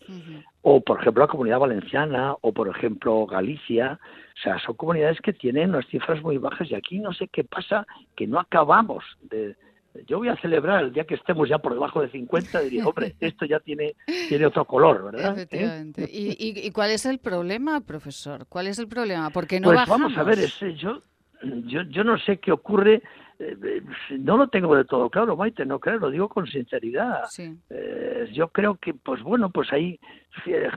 O, 0.63 0.81
por 0.81 1.01
ejemplo, 1.01 1.23
la 1.23 1.29
Comunidad 1.29 1.59
Valenciana, 1.59 2.35
o, 2.41 2.53
por 2.53 2.69
ejemplo, 2.69 3.27
Galicia. 3.27 3.99
O 4.03 4.41
sea, 4.43 4.59
son 4.61 4.77
comunidades 4.77 5.21
que 5.21 5.33
tienen 5.33 5.71
unas 5.71 5.87
cifras 5.87 6.23
muy 6.23 6.39
bajas 6.39 6.71
y 6.71 6.75
aquí 6.75 6.99
no 6.99 7.13
sé 7.13 7.29
qué 7.29 7.45
pasa, 7.45 7.87
que 8.17 8.27
no 8.27 8.39
acabamos 8.39 9.05
de 9.23 9.57
yo 10.07 10.19
voy 10.19 10.29
a 10.29 10.37
celebrar 10.37 10.85
el 10.85 10.93
día 10.93 11.05
que 11.05 11.15
estemos 11.15 11.49
ya 11.49 11.59
por 11.59 11.75
debajo 11.75 12.01
de 12.01 12.11
50, 12.11 12.61
diría, 12.61 12.85
hombre, 12.89 13.15
esto 13.21 13.45
ya 13.45 13.61
tiene, 13.61 13.95
tiene 14.29 14.47
otro 14.47 14.65
color, 14.65 15.13
¿verdad? 15.13 15.33
Efectivamente. 15.33 16.09
¿Y, 16.11 16.71
cuál 16.71 16.91
es 16.91 17.07
el 17.07 17.19
problema, 17.19 17.81
profesor? 17.81 18.47
¿Cuál 18.49 18.67
es 18.67 18.79
el 18.79 18.89
problema? 18.89 19.31
Porque 19.31 19.61
no 19.61 19.69
pues 19.69 19.77
bajamos? 19.77 20.15
vamos 20.15 20.19
a 20.19 20.23
ver, 20.23 20.39
ese, 20.39 20.75
yo, 20.75 21.03
yo, 21.43 21.83
yo 21.83 22.05
no 22.05 22.19
sé 22.19 22.39
qué 22.39 22.53
ocurre, 22.53 23.03
eh, 23.39 23.57
eh, 23.63 23.83
no 24.19 24.37
lo 24.37 24.49
tengo 24.49 24.75
de 24.77 24.85
todo 24.85 25.11
claro, 25.11 25.37
Maite, 25.37 25.67
no 25.67 25.79
creo, 25.81 25.99
lo 25.99 26.11
digo 26.11 26.29
con 26.29 26.47
sinceridad. 26.47 27.25
Eh, 27.71 28.31
yo 28.33 28.49
creo 28.49 28.77
que, 28.77 28.95
pues 28.95 29.23
bueno, 29.23 29.51
pues 29.51 29.73
hay 29.73 29.99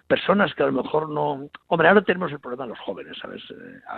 personas 0.08 0.54
que 0.56 0.64
a 0.64 0.68
lo 0.68 0.84
mejor 0.84 1.10
no... 1.10 1.50
Hombre, 1.68 1.88
ahora 1.88 2.02
tenemos 2.02 2.32
el 2.32 2.40
problema 2.40 2.64
de 2.64 2.70
los 2.70 2.80
jóvenes, 2.80 3.18
¿sabes? 3.22 3.42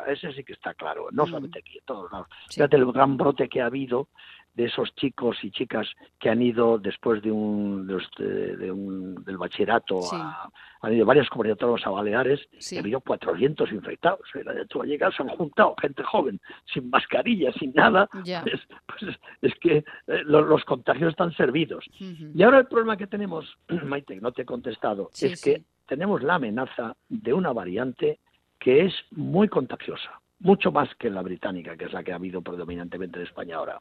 ese 0.07 0.33
sí 0.33 0.43
que 0.43 0.53
está 0.53 0.73
claro, 0.73 1.07
no 1.11 1.25
solamente 1.25 1.59
aquí, 1.59 1.77
en 1.77 1.85
todos 1.85 2.11
lados. 2.11 2.27
Fíjate 2.51 2.75
el 2.75 2.91
gran 2.91 3.17
brote 3.17 3.47
que 3.47 3.61
ha 3.61 3.67
habido 3.67 4.09
de 4.57 4.65
esos 4.65 4.93
chicos 4.95 5.37
y 5.43 5.51
chicas 5.51 5.87
que 6.19 6.31
han 6.31 6.41
ido 6.41 6.79
después 6.79 7.21
de 7.21 7.31
un, 7.31 7.85
de, 7.85 8.71
un 8.71 9.23
del 9.23 9.37
bachillerato 9.37 9.99
a, 10.11 10.49
han 10.81 10.93
ido 10.93 11.05
varias 11.05 11.29
comunidades 11.29 11.85
a 11.85 11.91
Baleares 11.91 12.41
y 12.51 12.77
ha 12.77 12.79
habido 12.79 12.99
400 13.01 13.71
infectados. 13.71 14.21
Tú 14.67 14.83
llegas, 14.83 15.15
se 15.15 15.21
han 15.21 15.29
juntado 15.29 15.75
gente 15.79 16.01
joven, 16.01 16.41
sin 16.73 16.89
mascarilla, 16.89 17.51
sin 17.53 17.71
nada. 17.73 18.09
Pues, 18.11 18.61
pues, 18.87 19.17
es 19.43 19.53
que 19.59 19.77
eh, 19.77 20.23
los, 20.25 20.65
contagios 20.65 21.11
están 21.11 21.31
servidos. 21.33 21.85
Y 21.99 22.41
ahora 22.41 22.57
el 22.57 22.65
problema 22.65 22.97
que 22.97 23.05
tenemos, 23.05 23.59
Maite, 23.85 24.15
no 24.15 24.31
te 24.31 24.41
he 24.41 24.45
contestado, 24.45 25.11
es 25.21 25.39
que 25.39 25.61
tenemos 25.85 26.23
la 26.23 26.35
amenaza 26.35 26.95
de 27.09 27.31
una 27.31 27.53
variante 27.53 28.19
que 28.57 28.85
es 28.85 28.93
muy 29.11 29.49
contagiosa, 29.49 30.19
mucho 30.39 30.71
más 30.71 30.89
que 30.95 31.11
la 31.11 31.21
británica, 31.21 31.77
que 31.77 31.85
es 31.85 31.93
la 31.93 32.03
que 32.03 32.11
ha 32.11 32.15
habido 32.15 32.41
predominantemente 32.41 33.19
en 33.19 33.27
España 33.27 33.57
ahora. 33.57 33.79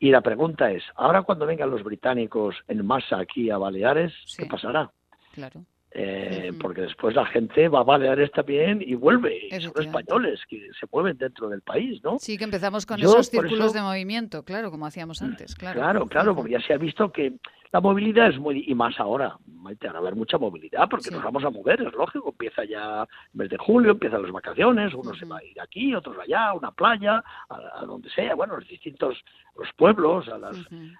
Y 0.00 0.10
la 0.10 0.20
pregunta 0.20 0.70
es, 0.70 0.82
ahora 0.94 1.22
cuando 1.22 1.46
vengan 1.46 1.70
los 1.70 1.82
británicos 1.82 2.56
en 2.68 2.86
masa 2.86 3.18
aquí 3.18 3.50
a 3.50 3.58
Baleares, 3.58 4.12
¿qué 4.36 4.46
pasará? 4.46 4.90
Claro. 5.32 5.64
Eh, 5.90 6.52
porque 6.60 6.82
después 6.82 7.14
la 7.16 7.24
gente 7.26 7.66
va 7.68 7.80
a 7.80 7.82
Baleares 7.82 8.30
también 8.32 8.82
y 8.84 8.94
vuelve. 8.94 9.48
Son 9.58 9.82
españoles 9.82 10.40
que 10.48 10.68
se 10.78 10.86
mueven 10.92 11.16
dentro 11.16 11.48
del 11.48 11.62
país, 11.62 12.02
¿no? 12.04 12.18
Sí, 12.18 12.36
que 12.36 12.44
empezamos 12.44 12.84
con 12.84 13.00
esos 13.00 13.28
círculos 13.28 13.72
de 13.72 13.80
movimiento, 13.80 14.44
claro, 14.44 14.70
como 14.70 14.86
hacíamos 14.86 15.22
antes, 15.22 15.54
claro. 15.54 15.80
Claro, 15.80 16.06
claro, 16.06 16.36
porque 16.36 16.52
ya 16.52 16.60
se 16.60 16.74
ha 16.74 16.76
visto 16.76 17.10
que 17.10 17.32
la 17.72 17.80
movilidad 17.80 18.28
es 18.28 18.38
muy, 18.38 18.64
y 18.66 18.74
más 18.74 18.98
ahora, 18.98 19.38
va 19.48 19.90
a 19.94 19.98
haber 19.98 20.14
mucha 20.14 20.38
movilidad 20.38 20.88
porque 20.88 21.10
nos 21.10 21.22
vamos 21.22 21.44
a 21.44 21.50
mover, 21.50 21.82
es 21.82 21.92
lógico, 21.92 22.30
empieza 22.30 22.64
ya 22.64 23.02
el 23.02 23.08
mes 23.38 23.50
de 23.50 23.58
julio, 23.58 23.92
empiezan 23.92 24.22
las 24.22 24.32
vacaciones, 24.32 24.94
uno 24.94 25.14
se 25.14 25.26
va 25.26 25.38
a 25.38 25.44
ir 25.44 25.60
aquí, 25.60 25.94
otros 25.94 26.16
allá, 26.18 26.48
a 26.48 26.54
una 26.54 26.70
playa, 26.72 27.22
a, 27.48 27.84
donde 27.84 28.08
sea, 28.10 28.34
bueno, 28.34 28.56
los 28.56 28.68
distintos, 28.68 29.22
los 29.56 29.68
pueblos, 29.74 30.28
a 30.28 30.38
las... 30.38 30.56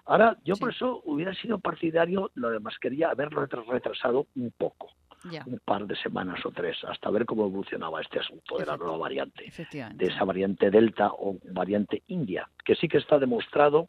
Ahora, 0.06 0.36
yo 0.44 0.56
por 0.56 0.70
eso 0.70 1.02
hubiera 1.04 1.34
sido 1.34 1.58
partidario, 1.58 2.30
lo 2.34 2.50
demás 2.50 2.78
quería 2.78 3.10
haberlo 3.10 3.46
retrasado 3.46 4.26
un 4.36 4.52
poco. 4.56 4.88
un 5.46 5.60
par 5.64 5.86
de 5.86 5.96
semanas 5.96 6.44
o 6.44 6.50
tres, 6.50 6.76
hasta 6.84 7.10
ver 7.10 7.24
cómo 7.24 7.46
evolucionaba 7.46 8.00
este 8.00 8.20
asunto 8.20 8.56
de 8.58 8.66
la 8.66 8.76
nueva 8.76 8.98
variante, 8.98 9.50
de 9.72 10.06
esa 10.06 10.24
variante 10.24 10.70
Delta 10.70 11.10
o 11.12 11.36
variante 11.50 12.02
India, 12.08 12.48
que 12.64 12.76
sí 12.76 12.88
que 12.88 12.98
está 12.98 13.18
demostrado 13.18 13.88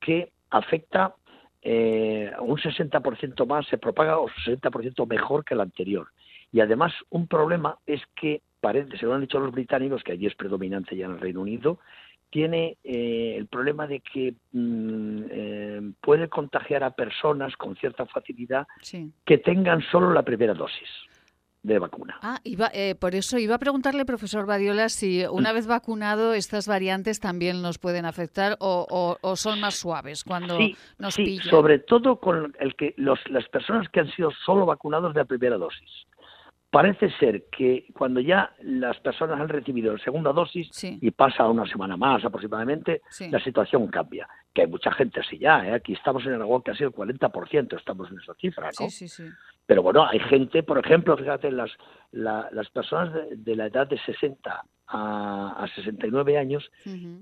que 0.00 0.32
afecta 0.50 1.14
eh, 1.62 2.32
un 2.40 2.56
60% 2.56 3.46
más, 3.46 3.66
se 3.66 3.78
propaga 3.78 4.18
un 4.18 4.28
60% 4.28 5.06
mejor 5.06 5.44
que 5.44 5.54
el 5.54 5.60
anterior. 5.60 6.08
Y 6.52 6.60
además, 6.60 6.92
un 7.10 7.26
problema 7.26 7.78
es 7.86 8.00
que, 8.16 8.42
parece, 8.60 8.96
se 8.96 9.06
lo 9.06 9.14
han 9.14 9.20
dicho 9.20 9.38
los 9.38 9.52
británicos, 9.52 10.02
que 10.02 10.12
allí 10.12 10.26
es 10.26 10.34
predominante 10.34 10.96
ya 10.96 11.06
en 11.06 11.12
el 11.12 11.20
Reino 11.20 11.40
Unido, 11.40 11.78
tiene 12.30 12.76
eh, 12.84 13.34
el 13.36 13.46
problema 13.46 13.86
de 13.86 14.00
que 14.00 14.34
mm, 14.52 15.22
eh, 15.30 15.92
puede 16.00 16.28
contagiar 16.28 16.84
a 16.84 16.90
personas 16.90 17.56
con 17.56 17.76
cierta 17.76 18.06
facilidad 18.06 18.66
que 19.24 19.38
tengan 19.38 19.82
solo 19.90 20.12
la 20.12 20.22
primera 20.22 20.54
dosis. 20.54 20.88
De 21.62 21.78
vacuna. 21.78 22.18
Ah, 22.22 22.40
iba, 22.44 22.70
eh, 22.72 22.94
por 22.94 23.14
eso 23.14 23.38
iba 23.38 23.56
a 23.56 23.58
preguntarle, 23.58 24.04
profesor 24.04 24.46
Badiola, 24.46 24.88
si 24.88 25.24
una 25.26 25.52
vez 25.52 25.66
vacunado 25.66 26.32
estas 26.32 26.66
variantes 26.66 27.20
también 27.20 27.60
nos 27.60 27.78
pueden 27.78 28.06
afectar 28.06 28.56
o, 28.60 29.18
son 29.36 29.60
más 29.60 29.74
suaves 29.74 30.24
cuando 30.24 30.58
nos 30.98 31.14
sí, 31.14 31.38
sobre 31.38 31.78
todo 31.78 32.16
con 32.16 32.54
el 32.58 32.74
que 32.76 32.94
los, 32.96 33.18
las 33.28 33.46
personas 33.48 33.88
que 33.88 34.00
han 34.00 34.10
sido 34.12 34.30
solo 34.44 34.66
vacunados 34.66 35.14
de 35.14 35.20
la 35.20 35.24
primera 35.26 35.56
dosis. 35.56 35.90
Parece 36.70 37.10
ser 37.18 37.46
que 37.50 37.86
cuando 37.92 38.20
ya 38.20 38.54
las 38.62 38.96
personas 39.00 39.40
han 39.40 39.48
recibido 39.48 39.92
la 39.92 39.98
segunda 39.98 40.32
dosis 40.32 40.70
y 40.84 41.10
pasa 41.10 41.48
una 41.48 41.66
semana 41.66 41.96
más 41.96 42.24
aproximadamente, 42.24 43.02
la 43.28 43.42
situación 43.42 43.88
cambia. 43.88 44.28
Que 44.54 44.62
hay 44.62 44.68
mucha 44.68 44.92
gente 44.92 45.18
así 45.18 45.36
ya, 45.38 45.66
¿eh? 45.66 45.74
aquí 45.74 45.94
estamos 45.94 46.24
en 46.26 46.40
ha 46.40 46.74
sido 46.76 46.90
el 46.90 46.94
40%, 46.94 47.76
estamos 47.76 48.10
en 48.10 48.20
esa 48.20 48.34
cifra, 48.34 48.66
¿no? 48.66 48.88
Sí, 48.88 48.90
sí, 48.90 49.08
sí. 49.08 49.24
Pero 49.70 49.84
bueno, 49.84 50.04
hay 50.04 50.18
gente, 50.18 50.64
por 50.64 50.84
ejemplo, 50.84 51.16
fíjate, 51.16 51.52
las, 51.52 51.70
las 52.10 52.70
personas 52.70 53.14
de, 53.30 53.54
la 53.54 53.66
edad 53.66 53.86
de 53.86 54.00
60 54.00 54.64
a, 54.88 55.66
69 55.76 56.36
años 56.36 56.68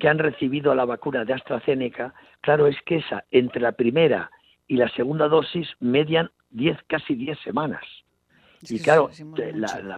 que 0.00 0.08
han 0.08 0.18
recibido 0.18 0.74
la 0.74 0.86
vacuna 0.86 1.26
de 1.26 1.34
AstraZeneca, 1.34 2.14
claro, 2.40 2.66
es 2.66 2.80
que 2.86 2.96
esa, 2.96 3.26
entre 3.30 3.60
la 3.60 3.72
primera 3.72 4.30
y 4.66 4.76
la 4.76 4.88
segunda 4.94 5.28
dosis, 5.28 5.68
median 5.80 6.30
10, 6.48 6.78
casi 6.86 7.16
10 7.16 7.38
semanas 7.40 7.84
y 8.62 8.80
claro, 8.80 9.10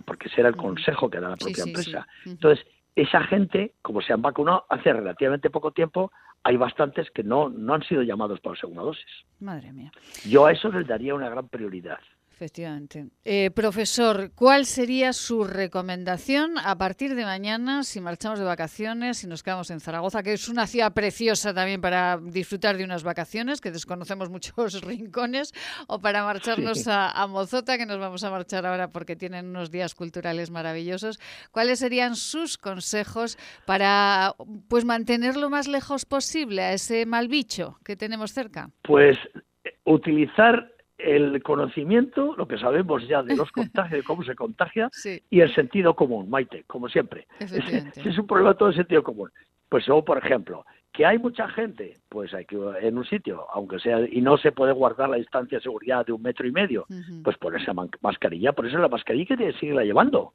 porque 0.05 0.27
ese 0.27 0.41
era 0.41 0.49
el 0.49 0.57
consejo 0.57 1.09
que 1.09 1.21
da 1.21 1.29
la 1.29 1.37
propia 1.37 1.63
empresa. 1.63 2.09
Entonces, 2.27 2.67
esa 2.97 3.23
gente, 3.23 3.75
como 3.81 4.03
se 4.03 4.13
han 4.13 4.23
vacunado 4.23 4.67
hace 4.71 4.93
relativamente 4.93 5.51
poco 5.51 5.71
tiempo, 5.71 6.11
hay 6.43 6.57
bastantes 6.57 7.09
que 7.13 7.23
no, 7.23 7.49
no 7.49 7.75
han 7.75 7.85
sido 7.85 8.03
llamados 8.03 8.41
para 8.41 8.57
la 8.57 8.61
segunda 8.61 8.83
dosis. 8.83 9.25
Madre 9.39 9.73
mía. 9.73 9.93
Yo 10.27 10.47
a 10.47 10.51
eso 10.53 10.69
les 10.73 10.89
daría 10.89 11.15
una 11.15 11.29
gran 11.29 11.49
prioridad. 11.49 12.01
Efectivamente. 12.41 13.05
Eh, 13.23 13.51
profesor, 13.51 14.31
¿cuál 14.35 14.65
sería 14.65 15.13
su 15.13 15.45
recomendación 15.45 16.57
a 16.57 16.79
partir 16.79 17.15
de 17.15 17.27
mañana 17.27 17.85
si 17.85 18.01
marchamos 18.01 18.39
de 18.39 18.47
vacaciones, 18.47 19.19
si 19.19 19.27
nos 19.27 19.43
quedamos 19.43 19.71
en 19.71 19.79
Zaragoza, 19.79 20.23
que 20.23 20.33
es 20.33 20.49
una 20.49 20.67
ciudad 20.67 20.95
preciosa 20.95 21.53
también 21.53 21.83
para 21.83 22.17
disfrutar 22.17 22.79
de 22.79 22.85
unas 22.85 23.03
vacaciones, 23.05 23.61
que 23.61 23.71
desconocemos 23.71 24.31
muchos 24.31 24.81
rincones, 24.81 25.53
o 25.87 26.01
para 26.01 26.25
marcharnos 26.25 26.89
a, 26.89 27.27
Mozota, 27.27 27.77
que 27.77 27.85
nos 27.85 27.99
vamos 27.99 28.25
a 28.25 28.31
marchar 28.31 28.65
ahora 28.65 28.89
porque 28.89 29.17
tienen 29.17 29.49
unos 29.49 29.71
días 29.71 29.95
culturales 29.95 30.51
maravillosos? 30.51 31.21
¿Cuáles 31.51 31.81
serían 31.81 32.17
sus 32.17 32.57
consejos 32.57 33.37
para 33.67 34.35
pues 34.67 34.87
mantener 34.87 35.37
lo 35.37 35.51
más 35.51 35.69
lejos 35.69 36.07
posible 36.07 36.63
a 36.63 36.73
ese 36.73 37.05
mal 37.05 37.29
bicho 37.29 37.77
que 37.85 37.97
tenemos 37.97 38.33
cerca? 38.33 38.71
Pues 38.81 39.19
eh, 39.65 39.75
utilizar 39.85 40.80
el 41.05 41.43
conocimiento, 41.43 42.35
lo 42.37 42.47
que 42.47 42.59
sabemos 42.59 43.07
ya 43.07 43.23
de 43.23 43.37
los 43.37 43.51
contagios, 43.53 44.01
de 44.01 44.05
cómo 44.05 44.23
se 44.25 44.35
contagia, 44.35 44.91
y 45.31 45.41
el 45.41 45.55
sentido 45.55 45.95
común, 45.95 46.31
Maite, 46.31 46.65
como 46.67 46.89
siempre. 46.89 47.27
Es, 47.39 47.53
es 48.07 48.19
un 48.19 48.27
problema 48.27 48.55
todo 48.55 48.71
el 48.71 48.77
sentido 48.77 49.03
común. 49.03 49.31
Pues 49.69 49.89
o 49.89 50.05
por 50.05 50.19
ejemplo, 50.19 50.65
que 50.93 51.07
hay 51.07 51.19
mucha 51.19 51.49
gente, 51.49 51.99
pues 52.09 52.35
hay 52.35 52.45
que 52.45 52.57
en 52.83 52.99
un 52.99 53.05
sitio, 53.05 53.47
aunque 53.53 53.79
sea, 53.79 54.01
y 54.11 54.21
no 54.21 54.37
se 54.37 54.53
puede 54.53 54.73
guardar 54.73 55.09
la 55.09 55.17
distancia 55.17 55.59
de 55.59 55.63
seguridad 55.63 56.05
de 56.05 56.13
un 56.13 56.23
metro 56.23 56.47
y 56.47 56.53
medio, 56.53 56.87
pues 57.23 57.37
ponerse 57.39 57.71
mascarilla, 58.01 58.53
por 58.53 58.67
eso 58.67 58.79
la 58.79 58.89
mascarilla 58.89 59.27
que 59.27 59.37
tienes 59.37 59.55
que 59.55 59.61
seguirla 59.61 59.85
llevando. 59.85 60.33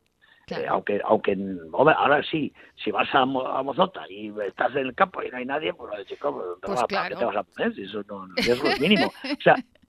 Eh, 0.48 0.66
aunque, 0.70 1.02
aunque 1.04 1.36
ahora 1.74 2.22
sí, 2.24 2.54
si 2.76 2.92
vas 2.92 3.08
a, 3.14 3.26
Mozota 3.26 4.04
y 4.08 4.32
estás 4.48 4.72
en 4.76 4.88
el 4.88 4.94
campo 4.94 5.24
y 5.24 5.30
no 5.30 5.38
hay 5.38 5.46
nadie, 5.46 5.74
pues, 5.74 6.06
chico, 6.06 6.58
pues, 6.62 6.84
¿para 6.88 7.10
qué 7.10 7.16
te 7.16 7.26
vas 7.26 7.36
a 7.36 7.44
poner? 7.44 7.80
Eso 7.80 8.04
no, 8.08 8.28
es 8.38 8.64
lo 8.64 8.78
mínimo. 8.80 9.08
O 9.08 9.42
sea, 9.42 9.56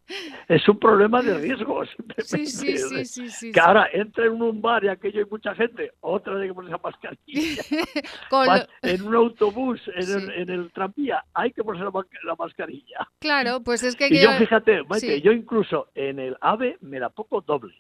es 0.49 0.69
un 0.69 0.79
problema 0.79 1.23
de 1.23 1.39
riesgo. 1.39 1.83
Sí, 2.19 2.47
sí, 2.47 2.77
sí, 3.05 3.29
sí, 3.29 3.53
Que 3.53 3.61
ahora 3.61 3.89
entra 3.93 4.25
en 4.25 4.41
un 4.41 4.61
bar 4.61 4.83
y 4.85 4.89
aquello 4.89 5.21
hay 5.21 5.27
mucha 5.31 5.55
gente, 5.55 5.93
otra 6.01 6.37
de 6.37 6.49
que 6.49 6.55
ponerse 6.55 6.77
mascarilla. 6.83 7.63
En 8.83 9.03
un 9.03 9.15
autobús, 9.15 9.81
en, 9.95 10.51
el, 10.51 10.73
tranvía, 10.73 11.25
hay 11.35 11.53
que 11.53 11.63
ponerse 11.63 11.85
la, 12.25 12.35
mascarilla. 12.37 13.09
Claro, 13.19 13.63
pues 13.63 13.83
es 13.83 13.97
que... 13.97 14.09
Y 14.09 14.21
yo, 14.21 14.33
fíjate, 14.33 14.83
yo 15.23 15.33
incluso 15.33 15.89
en 15.95 16.19
el 16.19 16.37
AVE 16.41 16.79
me 16.81 16.99
la 16.99 17.11
pongo 17.11 17.41
doble. 17.41 17.75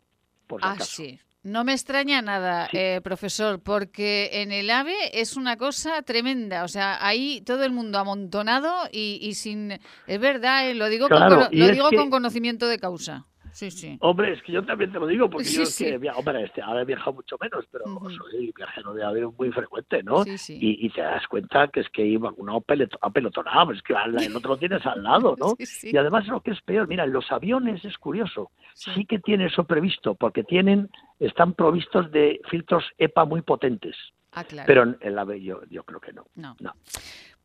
Por 0.47 0.61
ah, 0.63 0.77
sí. 0.81 1.19
No 1.47 1.63
me 1.63 1.75
extraña 1.75 2.23
nada, 2.23 2.69
eh, 2.73 3.01
profesor, 3.05 3.61
porque 3.63 4.31
en 4.33 4.51
el 4.51 4.69
AVE 4.69 4.97
es 5.13 5.37
una 5.37 5.57
cosa 5.57 6.03
tremenda. 6.03 6.65
O 6.65 6.69
sea, 6.69 6.99
ahí 7.07 7.41
todo 7.43 7.63
el 7.63 7.71
mundo 7.71 8.01
amontonado 8.01 8.73
y, 8.91 9.33
sin... 9.35 9.79
Es 10.09 10.19
verdad, 10.19 10.69
eh, 10.69 10.75
lo 10.75 10.89
digo, 10.89 11.09
con, 11.09 11.23
lo 11.31 11.49
digo 11.49 11.91
con 11.95 12.11
conocimiento 12.11 12.67
de 12.67 12.81
causa. 12.81 13.27
Sí, 13.57 13.71
sí. 13.71 13.97
Hombre, 14.03 14.35
es 14.35 14.43
que 14.43 14.53
yo 14.53 14.63
también 14.63 14.93
te 14.93 14.99
lo 14.99 15.07
digo, 15.07 15.31
porque 15.31 15.49
yo 15.49 15.63
es 15.63 15.79
que, 15.79 15.99
hombre, 16.15 16.45
este, 16.45 16.61
ahora 16.61 16.83
he 16.83 16.85
viajado 16.85 17.15
mucho 17.15 17.39
menos, 17.41 17.65
pero 17.73 17.87
soy 17.87 18.53
viajero 18.55 18.93
de 18.93 19.03
avión 19.03 19.35
muy 19.39 19.51
frecuente, 19.51 20.03
¿no? 20.03 20.27
Y, 20.27 20.85
y, 20.87 20.91
te 20.91 21.01
das 21.01 21.27
cuenta 21.27 21.67
que 21.69 21.81
es 21.81 21.89
que 21.89 22.05
iba 22.05 22.31
uno 22.37 22.63
apelotonado, 23.01 23.73
es 23.73 23.81
que 23.81 23.95
el 23.95 24.37
otro 24.37 24.51
lo 24.51 24.59
tienes 24.59 24.85
al 24.85 25.03
lado, 25.03 25.37
¿no? 25.39 25.55
Y 25.83 25.97
además 25.97 26.27
lo 26.27 26.43
que 26.43 26.51
es 26.51 26.61
peor, 26.61 26.87
mira, 26.87 27.07
los 27.07 27.33
aviones 27.33 27.83
es 27.87 27.97
curioso, 27.97 28.51
sí, 28.75 29.07
que 29.07 29.21
tienen 29.21 29.47
eso 29.47 29.65
previsto, 29.65 30.15
porque 30.15 30.45
tienen, 30.45 30.91
están 31.19 31.55
provistos 31.55 32.11
de 32.13 32.43
filtros 32.51 32.85
EPA 32.99 33.25
muy 33.25 33.41
potentes. 33.41 33.97
Ah, 34.33 34.45
claro. 34.45 34.67
Pero 34.67 34.83
en 34.83 34.99
el 35.01 35.19
AVE 35.19 35.41
yo, 35.41 35.63
yo 35.71 35.83
creo 35.85 35.99
que 35.99 36.13
no. 36.13 36.27
No. 36.35 36.57
no. 36.61 36.75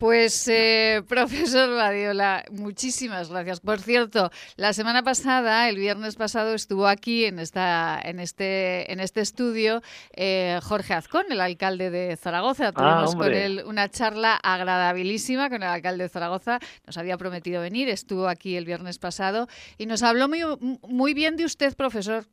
Pues, 0.02 0.48
eh, 0.48 1.04
profesor 1.08 1.76
Badiola, 1.76 2.44
muchísimas 2.50 3.30
gracias. 3.30 3.60
Por 3.60 3.80
cierto, 3.80 4.32
la 4.56 4.74
semana 4.74 5.04
pasada, 5.04 5.70
el 5.70 5.78
viernes 5.78 6.16
pasado, 6.16 6.56
estuvo 6.56 6.88
aquí 6.88 7.26
en, 7.26 7.38
esta, 7.38 8.02
en, 8.04 8.20
este, 8.20 8.92
en 8.92 9.00
este 9.00 9.22
estudio 9.22 9.84
eh, 10.16 10.60
Jorge 10.64 10.96
Azcón, 10.96 11.26
el 11.30 11.40
alcalde 11.40 11.92
de 11.92 12.18
Zaragoza. 12.18 12.70
Ah, 12.70 12.72
Tuvimos 12.72 13.16
con 13.16 13.32
él 13.32 13.62
una 13.68 13.90
charla 13.90 14.38
agradabilísima 14.38 15.52
con 15.52 15.62
el 15.62 15.70
alcalde 15.70 16.06
de 16.06 16.10
Zaragoza. 16.10 16.58
Nos 16.88 16.98
había 16.98 17.16
prometido 17.20 17.62
venir, 17.62 17.88
estuvo 17.88 18.28
aquí 18.28 18.58
el 18.58 18.66
viernes 18.66 18.98
pasado 18.98 19.48
y 19.78 19.86
nos 19.86 20.02
habló 20.02 20.28
muy, 20.28 20.42
muy 20.82 21.14
bien 21.14 21.36
de 21.36 21.46
usted, 21.46 21.76
profesor. 21.76 22.26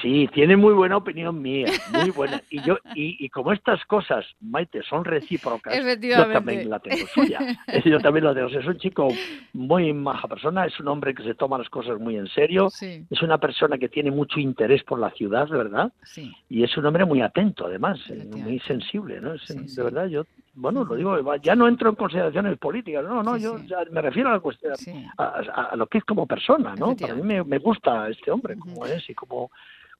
Sí, 0.00 0.28
tiene 0.32 0.56
muy 0.56 0.72
buena 0.72 0.96
opinión 0.96 1.42
mía, 1.42 1.66
muy 1.92 2.10
buena. 2.10 2.40
Y 2.48 2.62
yo 2.62 2.78
y, 2.94 3.28
como 3.28 3.52
estas 3.52 3.84
cosas, 3.86 4.24
Maite, 4.40 4.82
son 4.82 5.04
recíprocas, 5.04 5.74
yo 6.00 6.32
también 6.32 6.70
la 6.70 6.78
tengo 6.78 7.06
suya. 7.08 7.38
Yo 7.84 7.98
también 7.98 8.24
la 8.24 8.34
tengo. 8.34 8.48
Es 8.48 8.66
un 8.66 8.78
chico 8.78 9.08
muy 9.52 9.92
maja 9.92 10.28
persona, 10.28 10.64
es 10.64 10.78
un 10.78 10.88
hombre 10.88 11.14
que 11.14 11.22
se 11.22 11.34
toma 11.34 11.58
las 11.58 11.68
cosas 11.68 11.98
muy 11.98 12.16
en 12.16 12.28
serio, 12.28 12.68
es 12.80 13.22
una 13.22 13.38
persona 13.38 13.78
que 13.78 13.88
tiene 13.88 14.10
mucho 14.10 14.38
interés 14.38 14.82
por 14.84 14.98
la 14.98 15.10
ciudad, 15.10 15.48
¿verdad? 15.48 15.92
Sí. 16.04 16.32
Y 16.48 16.62
es 16.62 16.76
un 16.76 16.86
hombre 16.86 17.04
muy 17.04 17.20
atento, 17.20 17.66
además, 17.66 17.98
eh, 18.10 18.28
muy 18.30 18.60
sensible, 18.60 19.20
¿no? 19.20 19.32
de 19.32 19.82
verdad, 19.82 20.06
yo, 20.06 20.24
bueno, 20.54 20.84
lo 20.84 20.94
digo, 20.94 21.36
ya 21.36 21.54
no 21.54 21.66
entro 21.66 21.90
en 21.90 21.96
consideraciones 21.96 22.58
políticas, 22.58 23.04
no, 23.04 23.22
no, 23.22 23.36
yo 23.36 23.56
me 23.90 24.02
refiero 24.02 24.28
a 24.28 24.34
la 24.34 24.40
cuestión, 24.40 24.74
a, 25.18 25.74
lo 25.76 25.86
que 25.86 25.98
es 25.98 26.04
como 26.04 26.26
persona, 26.26 26.74
¿no? 26.76 26.94
Para 26.96 27.14
mí 27.14 27.22
me, 27.22 27.42
me 27.44 27.58
gusta 27.58 28.08
este 28.08 28.30
hombre, 28.30 28.56
como 28.56 28.86
es 28.86 29.08
y 29.08 29.14
como 29.14 29.50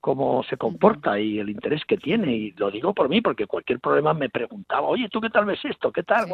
cómo 0.01 0.43
se 0.45 0.57
comporta 0.57 1.21
y 1.21 1.39
el 1.39 1.51
interés 1.51 1.83
que 1.87 1.97
tiene. 1.97 2.35
Y 2.35 2.51
lo 2.53 2.71
digo 2.71 2.95
por 2.95 3.09
mí, 3.09 3.21
porque 3.21 3.47
cualquier 3.47 3.81
problema 3.81 4.15
me 4.15 4.31
preguntaba, 4.31 4.89
oye, 4.89 5.09
¿tú 5.11 5.21
qué 5.21 5.31
tal 5.31 5.45
ves 5.45 5.61
esto? 5.65 5.93
¿Qué 5.93 6.03
tal? 6.03 6.27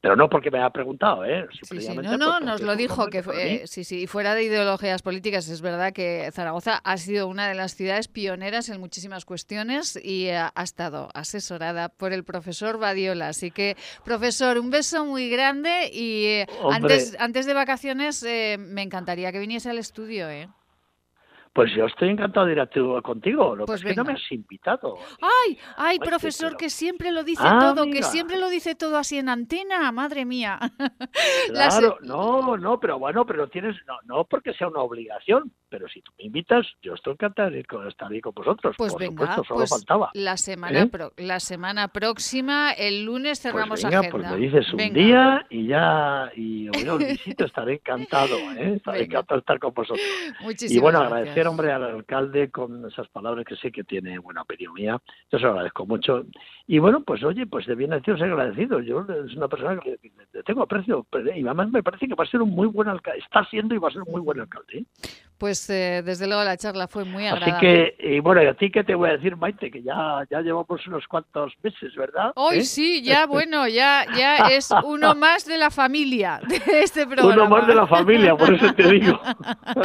Pero 0.00 0.16
no 0.16 0.28
porque 0.28 0.50
me 0.50 0.58
haya 0.58 0.70
preguntado, 0.70 1.24
¿eh? 1.24 1.46
No, 2.02 2.16
no, 2.16 2.40
nos 2.40 2.60
lo 2.60 2.76
dijo, 2.76 3.08
que 3.08 3.22
fue, 3.22 3.66
sí, 3.66 3.84
sí, 3.84 4.06
fuera 4.06 4.34
de 4.34 4.44
ideologías 4.44 5.02
políticas, 5.02 5.48
es 5.48 5.62
verdad 5.62 5.92
que 5.92 6.28
Zaragoza 6.32 6.80
ha 6.84 6.96
sido 6.98 7.28
una 7.28 7.48
de 7.48 7.54
las 7.54 7.74
ciudades 7.74 8.08
pioneras 8.08 8.68
en 8.68 8.80
muchísimas 8.80 9.24
cuestiones 9.24 9.98
y 10.02 10.28
ha, 10.28 10.52
estado 10.66 11.08
asesorada 11.14 11.88
por 11.88 12.12
el 12.12 12.24
profesor 12.24 12.78
Badiola. 12.78 13.28
Así 13.28 13.50
que, 13.50 13.76
profesor, 14.04 14.58
un 14.58 14.70
beso 14.70 15.04
muy 15.06 15.30
grande 15.30 15.90
y 15.92 16.26
eh, 16.26 16.46
antes, 16.72 17.16
antes 17.20 17.46
de 17.46 17.54
vacaciones 17.54 18.22
eh, 18.24 18.56
me 18.58 18.82
encantaría 18.82 19.30
que 19.32 19.38
viniese 19.38 19.70
al 19.70 19.78
estudio, 19.78 20.28
¿eh? 20.28 20.48
Pues 21.56 21.72
yo 21.74 21.86
estoy 21.86 22.10
encantado 22.10 22.44
de 22.44 22.52
ir 22.52 22.60
a 22.60 22.66
tu, 22.66 23.00
contigo, 23.00 23.56
lo 23.56 23.64
pues 23.64 23.82
que 23.82 23.94
no 23.94 24.04
me 24.04 24.12
has 24.12 24.30
invitado. 24.30 24.98
Ay, 25.22 25.58
ay, 25.78 25.98
profesor, 25.98 26.54
que 26.54 26.68
siempre 26.68 27.10
lo 27.10 27.24
dice 27.24 27.44
ah, 27.46 27.72
todo, 27.74 27.86
que 27.86 28.02
siempre 28.02 28.38
lo 28.38 28.50
dice 28.50 28.74
todo 28.74 28.98
así 28.98 29.16
en 29.16 29.30
antena, 29.30 29.90
madre 29.90 30.26
mía. 30.26 30.58
Claro, 31.48 31.98
no, 32.02 32.56
no, 32.56 32.78
pero 32.78 32.98
bueno, 32.98 33.24
pero 33.24 33.48
tienes, 33.48 33.76
no, 33.86 33.94
no 34.04 34.24
porque 34.24 34.52
sea 34.52 34.68
una 34.68 34.80
obligación, 34.80 35.50
pero 35.68 35.88
si 35.88 36.02
tú 36.02 36.12
me 36.18 36.24
invitas, 36.24 36.66
yo 36.82 36.94
estoy 36.94 37.14
encantado 37.14 37.50
de 37.50 37.60
estar 37.88 38.10
ahí 38.10 38.20
con 38.20 38.34
vosotros. 38.34 38.74
Pues 38.76 38.94
venga, 38.96 39.36
solo 39.36 39.60
pues 39.60 39.70
faltaba. 39.70 40.10
La 40.12 40.36
semana, 40.36 40.82
¿Eh? 40.82 40.90
la 41.16 41.40
semana 41.40 41.88
próxima, 41.88 42.72
el 42.72 43.04
lunes 43.04 43.40
pues 43.40 43.52
cerramos 43.52 43.80
pues 43.80 43.84
venga, 43.84 44.00
agenda. 44.00 44.28
Pues 44.28 44.30
me 44.30 44.46
dices 44.46 44.72
un 44.72 44.92
día 44.92 45.46
y 45.48 45.68
ya, 45.68 46.30
y 46.36 46.70
yo 46.84 46.98
visito, 46.98 47.44
estaré 47.46 47.74
encantado, 47.74 48.36
¿eh? 48.56 48.74
estaré 48.76 49.04
encantado 49.04 49.36
de 49.36 49.40
estar 49.40 49.58
con 49.58 49.72
vosotros. 49.72 50.06
Muchísimas 50.42 50.76
y 50.76 50.78
bueno, 50.78 51.00
agradecer, 51.00 51.45
hombre, 51.46 51.72
al 51.72 51.84
alcalde 51.84 52.50
con 52.50 52.86
esas 52.86 53.08
palabras 53.08 53.44
que 53.44 53.56
sé 53.56 53.70
que 53.70 53.84
tiene 53.84 54.18
buena 54.18 54.42
opinión 54.42 54.74
mía. 54.74 55.00
Yo 55.30 55.38
se 55.38 55.44
lo 55.44 55.50
agradezco 55.50 55.86
mucho 55.86 56.24
Y 56.68 56.80
bueno, 56.80 57.00
pues 57.00 57.22
oye, 57.22 57.46
pues 57.46 57.64
de 57.66 57.76
bien 57.76 57.90
nacido 57.90 58.16
ser 58.16 58.26
agradecido. 58.26 58.80
Yo 58.80 59.06
es 59.24 59.36
una 59.36 59.46
persona 59.46 59.80
que 59.80 59.98
le 60.32 60.42
tengo 60.42 60.62
aprecio 60.62 61.06
y 61.12 61.44
además 61.44 61.70
me 61.70 61.82
parece 61.82 62.08
que 62.08 62.14
va 62.14 62.24
a 62.24 62.26
ser 62.26 62.42
un 62.42 62.50
muy 62.50 62.66
buen 62.66 62.88
alcalde, 62.88 63.20
está 63.20 63.44
siendo 63.48 63.74
y 63.74 63.78
va 63.78 63.88
a 63.88 63.92
ser 63.92 64.02
un 64.02 64.10
muy 64.10 64.20
buen 64.20 64.40
alcalde. 64.40 64.78
¿eh? 64.78 64.84
Pues 65.38 65.68
eh, 65.68 66.02
desde 66.04 66.26
luego 66.26 66.42
la 66.42 66.56
charla 66.56 66.88
fue 66.88 67.04
muy 67.04 67.26
agradable. 67.26 67.52
Así 67.52 67.60
que, 67.60 68.16
y 68.16 68.20
bueno, 68.20 68.42
y 68.42 68.46
a 68.46 68.54
ti 68.54 68.70
que 68.70 68.82
te 68.84 68.94
voy 68.94 69.10
a 69.10 69.12
decir, 69.12 69.36
Maite, 69.36 69.70
que 69.70 69.82
ya, 69.82 70.24
ya 70.30 70.40
llevamos 70.40 70.86
unos 70.86 71.06
cuantos 71.06 71.52
meses, 71.62 71.94
¿verdad? 71.94 72.32
Hoy 72.34 72.58
¿Eh? 72.58 72.64
sí, 72.64 73.02
ya 73.02 73.26
bueno, 73.26 73.68
ya, 73.68 74.06
ya 74.16 74.36
es 74.48 74.70
uno 74.82 75.14
más 75.14 75.44
de 75.44 75.58
la 75.58 75.70
familia 75.70 76.40
de 76.48 76.80
este 76.80 77.06
programa. 77.06 77.34
Uno 77.34 77.48
más 77.48 77.66
de 77.66 77.74
la 77.74 77.86
familia, 77.86 78.34
por 78.34 78.54
eso 78.54 78.72
te 78.72 78.90
digo. 78.90 79.20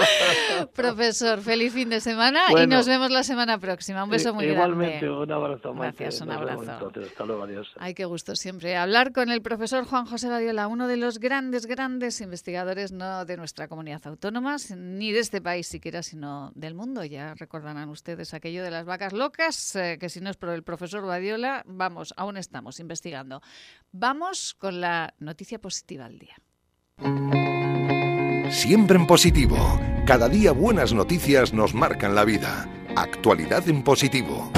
Profesor, 0.75 1.41
feliz 1.41 1.73
fin 1.73 1.89
de 1.89 1.99
semana 1.99 2.39
y 2.57 2.65
nos 2.65 2.87
vemos 2.87 3.11
la 3.11 3.23
semana 3.23 3.59
próxima. 3.59 4.03
Un 4.03 4.09
beso 4.09 4.33
muy 4.33 4.45
igualmente, 4.45 4.99
grande. 4.99 5.05
Igualmente, 5.05 5.33
un 5.33 5.43
abrazo, 5.43 5.73
Maite. 5.73 6.03
Gracias, 6.05 6.21
un 6.21 6.31
abrazo. 6.31 6.70
Hasta 6.79 7.25
luego, 7.25 7.43
adiós. 7.43 7.71
Ay, 7.77 7.93
qué 7.93 8.05
gusto 8.05 8.35
siempre 8.35 8.75
hablar 8.77 9.11
con 9.11 9.29
el 9.29 9.41
profesor 9.41 9.85
Juan 9.85 10.05
José 10.05 10.29
Badiola, 10.29 10.67
uno 10.67 10.87
de 10.87 10.97
los 10.97 11.19
grandes, 11.19 11.65
grandes 11.65 12.21
investigadores 12.21 12.91
no 12.91 13.25
de 13.25 13.37
nuestra 13.37 13.67
comunidad 13.67 14.01
autónoma, 14.05 14.57
ni 14.75 15.11
de 15.11 15.19
este 15.19 15.41
país 15.41 15.67
siquiera, 15.67 16.03
sino 16.03 16.51
del 16.55 16.75
mundo. 16.75 17.03
Ya 17.03 17.33
recordarán 17.35 17.89
ustedes 17.89 18.33
aquello 18.33 18.63
de 18.63 18.71
las 18.71 18.85
vacas 18.85 19.13
locas, 19.13 19.75
eh, 19.75 19.97
que 19.99 20.09
si 20.09 20.21
no 20.21 20.29
es 20.29 20.37
por 20.37 20.49
el 20.49 20.63
profesor 20.63 21.05
Badiola, 21.05 21.63
vamos, 21.65 22.13
aún 22.17 22.37
estamos 22.37 22.79
investigando. 22.79 23.41
Vamos 23.91 24.53
con 24.53 24.81
la 24.81 25.13
noticia 25.19 25.59
positiva 25.59 26.07
del 26.07 26.19
día. 26.19 26.35
Siempre 28.51 28.97
en 28.97 29.07
positivo. 29.07 29.79
Cada 30.05 30.27
día 30.27 30.51
buenas 30.51 30.93
noticias 30.93 31.53
nos 31.53 31.73
marcan 31.73 32.15
la 32.15 32.25
vida. 32.25 32.67
Actualidad 32.95 33.67
en 33.69 33.83
positivo. 33.83 34.51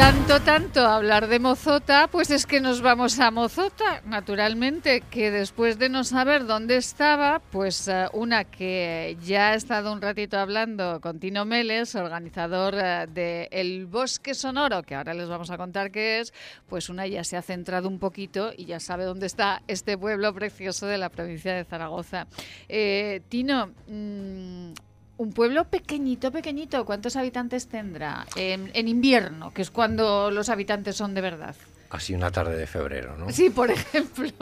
Tanto, 0.00 0.40
tanto 0.40 0.80
hablar 0.80 1.28
de 1.28 1.38
Mozota, 1.38 2.08
pues 2.10 2.30
es 2.30 2.46
que 2.46 2.62
nos 2.62 2.80
vamos 2.80 3.20
a 3.20 3.30
Mozota, 3.30 4.00
naturalmente, 4.06 5.02
que 5.02 5.30
después 5.30 5.78
de 5.78 5.90
no 5.90 6.04
saber 6.04 6.46
dónde 6.46 6.78
estaba, 6.78 7.42
pues 7.50 7.86
uh, 7.86 8.08
una 8.14 8.44
que 8.44 9.18
ya 9.22 9.50
ha 9.50 9.54
estado 9.54 9.92
un 9.92 10.00
ratito 10.00 10.38
hablando 10.38 11.02
con 11.02 11.20
Tino 11.20 11.44
Meles, 11.44 11.94
organizador 11.96 12.76
uh, 12.76 13.12
de 13.12 13.48
El 13.52 13.84
Bosque 13.84 14.32
Sonoro, 14.32 14.82
que 14.82 14.94
ahora 14.94 15.12
les 15.12 15.28
vamos 15.28 15.50
a 15.50 15.58
contar 15.58 15.90
qué 15.90 16.20
es, 16.20 16.32
pues 16.66 16.88
una 16.88 17.06
ya 17.06 17.22
se 17.22 17.36
ha 17.36 17.42
centrado 17.42 17.86
un 17.86 17.98
poquito 17.98 18.52
y 18.56 18.64
ya 18.64 18.80
sabe 18.80 19.04
dónde 19.04 19.26
está 19.26 19.60
este 19.68 19.98
pueblo 19.98 20.32
precioso 20.32 20.86
de 20.86 20.96
la 20.96 21.10
provincia 21.10 21.52
de 21.52 21.64
Zaragoza. 21.64 22.26
Eh, 22.70 23.20
Tino, 23.28 23.74
mmm, 23.86 24.72
un 25.20 25.34
pueblo 25.34 25.68
pequeñito, 25.68 26.32
pequeñito. 26.32 26.86
¿Cuántos 26.86 27.14
habitantes 27.14 27.68
tendrá 27.68 28.26
en, 28.36 28.70
en, 28.72 28.88
invierno, 28.88 29.52
que 29.52 29.60
es 29.60 29.70
cuando 29.70 30.30
los 30.30 30.48
habitantes 30.48 30.96
son 30.96 31.12
de 31.12 31.20
verdad? 31.20 31.54
Así 31.90 32.14
una 32.14 32.30
tarde 32.30 32.56
de 32.56 32.66
febrero, 32.66 33.18
¿no? 33.18 33.30
Sí, 33.30 33.50
por 33.50 33.70
ejemplo. 33.70 34.32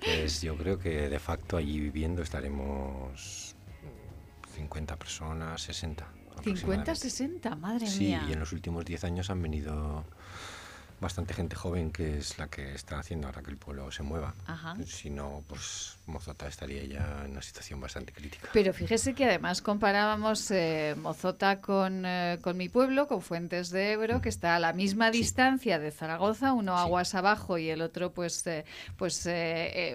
Pues 0.00 0.42
yo 0.42 0.54
creo 0.58 0.78
que 0.78 1.08
de 1.08 1.18
facto 1.18 1.56
allí 1.56 1.80
viviendo 1.80 2.20
estaremos 2.20 3.56
50 4.54 4.96
personas, 4.96 5.62
60. 5.62 6.06
50, 6.44 6.94
60, 6.94 7.54
madre 7.56 7.86
sí, 7.86 8.04
mía. 8.04 8.20
Sí, 8.22 8.30
y 8.30 8.32
en 8.34 8.40
los 8.40 8.52
últimos 8.52 8.84
10 8.84 9.04
años 9.04 9.30
han 9.30 9.40
venido 9.40 10.04
bastante 11.00 11.32
gente 11.32 11.56
joven 11.56 11.90
que 11.90 12.18
es 12.18 12.36
la 12.36 12.48
que 12.48 12.74
está 12.74 12.98
haciendo 12.98 13.28
ahora 13.28 13.42
que 13.42 13.50
el 13.50 13.56
pueblo 13.56 13.90
se 13.90 14.02
mueva. 14.02 14.34
Ajá. 14.44 14.76
Si 14.84 15.08
no, 15.08 15.42
pues 15.46 15.95
Mozota 16.06 16.46
estaría 16.46 16.84
ya 16.84 17.22
en 17.24 17.32
una 17.32 17.42
situación 17.42 17.80
bastante 17.80 18.12
crítica. 18.12 18.48
Pero 18.52 18.72
fíjese 18.72 19.14
que 19.14 19.24
además 19.24 19.62
comparábamos 19.62 20.50
eh, 20.50 20.94
Mozota 20.98 21.60
con, 21.60 22.04
eh, 22.06 22.38
con, 22.40 22.56
mi 22.56 22.68
pueblo, 22.68 23.08
con 23.08 23.22
Fuentes 23.22 23.70
de 23.70 23.92
Ebro, 23.92 24.20
que 24.20 24.28
está 24.28 24.56
a 24.56 24.58
la 24.58 24.72
misma 24.72 25.10
sí. 25.10 25.18
distancia 25.18 25.78
de 25.78 25.90
Zaragoza, 25.90 26.52
uno 26.52 26.76
sí. 26.76 26.82
aguas 26.82 27.14
abajo 27.14 27.58
y 27.58 27.70
el 27.70 27.82
otro 27.82 28.12
pues, 28.12 28.46
eh, 28.46 28.64
pues 28.96 29.28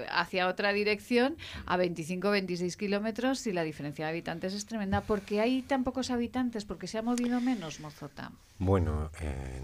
hacia 0.10 0.48
otra 0.48 0.74
dirección, 0.74 1.38
a 1.66 1.78
25-26 1.78 2.76
kilómetros 2.76 3.48
y 3.48 3.54
la 3.54 3.64
diferencia 3.64 4.06
de 4.06 4.12
habitantes 4.12 4.54
es 4.54 4.66
tremenda. 4.66 5.02
¿Por 5.02 5.22
qué 5.22 5.42
hay 5.42 5.62
tan 5.62 5.84
pocos 5.84 6.12
habitantes? 6.12 6.66
¿Porque 6.66 6.88
se 6.88 6.98
ha 6.98 7.02
movido 7.02 7.40
menos 7.40 7.80
Mozota? 7.80 8.32
Bueno, 8.60 9.12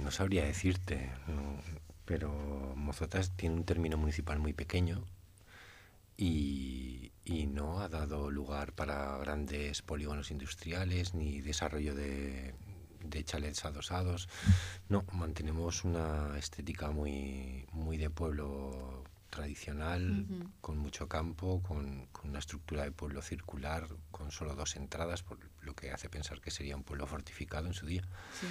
no 0.03 0.11
sabría 0.11 0.45
decirte 0.45 1.09
pero 2.07 2.31
Mozotas 2.77 3.35
tiene 3.35 3.55
un 3.55 3.65
término 3.65 3.97
municipal 3.97 4.39
muy 4.39 4.53
pequeño 4.53 5.03
y, 6.17 7.11
y, 7.23 7.45
no 7.45 7.79
ha 7.79 7.89
dado 7.89 8.31
lugar 8.31 8.73
para 8.73 9.17
grandes 9.19 9.83
polígonos 9.83 10.31
industriales 10.31 11.13
ni 11.13 11.41
desarrollo 11.41 11.93
de, 11.93 12.55
de 13.03 13.23
chalets 13.23 13.65
adosados. 13.65 14.27
No, 14.89 15.05
mantenemos 15.13 15.83
una 15.83 16.37
estética 16.37 16.89
muy, 16.89 17.67
muy 17.71 17.97
de 17.97 18.09
pueblo 18.09 19.03
tradicional, 19.29 20.25
uh 20.27 20.33
-huh. 20.33 20.51
con 20.61 20.77
mucho 20.77 21.07
campo, 21.07 21.61
con, 21.61 22.07
con, 22.07 22.29
una 22.31 22.39
estructura 22.39 22.83
de 22.83 22.91
pueblo 22.91 23.21
circular, 23.21 23.87
con 24.09 24.31
solo 24.31 24.55
dos 24.55 24.75
entradas, 24.75 25.21
por 25.21 25.37
lo 25.61 25.75
que 25.75 25.91
hace 25.91 26.09
pensar 26.09 26.41
que 26.41 26.49
sería 26.49 26.75
un 26.75 26.83
pueblo 26.83 27.05
fortificado 27.05 27.67
en 27.67 27.73
su 27.73 27.85
día. 27.85 28.03
Sí. 28.39 28.47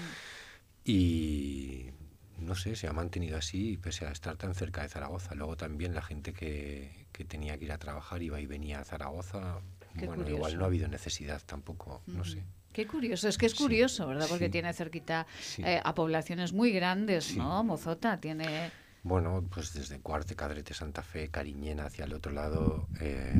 Y 0.84 1.90
no 2.38 2.54
sé, 2.54 2.76
se 2.76 2.86
ha 2.88 2.92
mantenido 2.92 3.36
así 3.38 3.76
pese 3.76 4.06
a 4.06 4.10
estar 4.12 4.36
tan 4.36 4.54
cerca 4.54 4.82
de 4.82 4.88
Zaragoza. 4.88 5.34
Luego 5.34 5.56
también 5.56 5.94
la 5.94 6.02
gente 6.02 6.32
que, 6.32 7.06
que 7.12 7.24
tenía 7.24 7.58
que 7.58 7.64
ir 7.66 7.72
a 7.72 7.78
trabajar 7.78 8.22
iba 8.22 8.40
y 8.40 8.46
venía 8.46 8.80
a 8.80 8.84
Zaragoza. 8.84 9.60
Qué 9.98 10.06
bueno, 10.06 10.22
curioso. 10.22 10.36
igual 10.36 10.58
no 10.58 10.64
ha 10.64 10.66
habido 10.66 10.88
necesidad 10.88 11.40
tampoco, 11.46 12.02
no 12.06 12.24
sé. 12.24 12.44
Qué 12.72 12.86
curioso, 12.86 13.26
es 13.28 13.38
que 13.38 13.46
es 13.46 13.54
curioso, 13.54 14.02
Sí, 14.04 14.08
¿verdad? 14.10 14.26
Porque 14.28 14.46
sí. 14.46 14.50
tiene 14.50 14.72
cerquita 14.74 15.26
Sí. 15.40 15.62
eh, 15.64 15.80
a 15.82 15.94
poblaciones 15.94 16.52
muy 16.52 16.72
grandes. 16.72 17.34
¿no? 17.36 17.64
Mozota 17.64 18.20
tiene... 18.20 18.70
Bueno, 19.02 19.42
pues 19.50 19.72
desde 19.72 20.00
Cuarte, 20.00 20.36
Cadrete, 20.36 20.74
Santa 20.74 21.02
Fe, 21.02 21.28
Cariñena 21.30 21.86
hacia 21.86 22.04
el 22.04 22.12
otro 22.12 22.32
lado, 22.32 22.88
eh, 23.00 23.32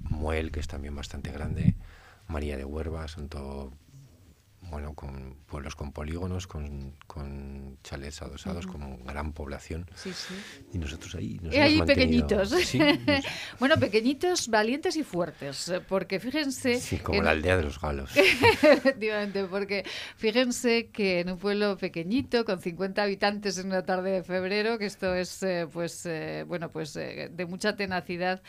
Muel, 0.00 0.50
que 0.52 0.60
es 0.60 0.66
también 0.66 0.94
bastante 0.94 1.30
grande, 1.30 1.74
María 2.28 2.56
de 2.58 2.64
Huerva, 2.66 3.08
son 3.08 3.28
todo, 3.28 3.72
bueno, 4.70 4.94
con 4.94 5.36
pueblos 5.46 5.76
con 5.76 5.92
polígonos, 5.92 6.46
con, 6.46 6.96
con 7.06 7.78
chalets 7.82 8.22
adosados, 8.22 8.66
con 8.66 9.04
gran 9.04 9.32
población. 9.32 9.88
Sí, 9.94 10.12
sí. 10.12 10.34
Y 10.72 10.78
nosotros 10.78 11.14
ahí 11.14 11.38
nos 11.42 11.52
Y 11.54 11.56
hemos 11.56 11.68
ahí 11.68 11.78
mantenido- 11.78 12.26
pequeñitos. 12.26 12.50
Sí, 12.66 12.78
nos- 13.06 13.24
bueno, 13.60 13.76
pequeñitos, 13.76 14.48
valientes 14.48 14.96
y 14.96 15.04
fuertes, 15.04 15.72
porque 15.88 16.18
fíjense... 16.20 16.80
sí, 16.80 16.98
como 16.98 17.22
la 17.22 17.30
aldea 17.30 17.56
de 17.56 17.62
los 17.62 17.80
galos. 17.80 18.10
Efectivamente, 18.62 19.44
porque 19.44 19.84
fíjense 20.16 20.88
que 20.88 21.20
en 21.20 21.30
un 21.30 21.38
pueblo 21.38 21.76
pequeñito, 21.76 22.44
con 22.44 22.60
50 22.60 23.02
habitantes 23.02 23.58
en 23.58 23.66
una 23.66 23.84
tarde 23.84 24.10
de 24.10 24.22
febrero, 24.22 24.78
que 24.78 24.86
esto 24.86 25.14
es, 25.14 25.42
eh, 25.42 25.66
pues, 25.72 26.04
eh, 26.06 26.44
bueno, 26.46 26.70
pues 26.70 26.96
eh, 26.96 27.30
de 27.32 27.46
mucha 27.46 27.76
tenacidad, 27.76 28.42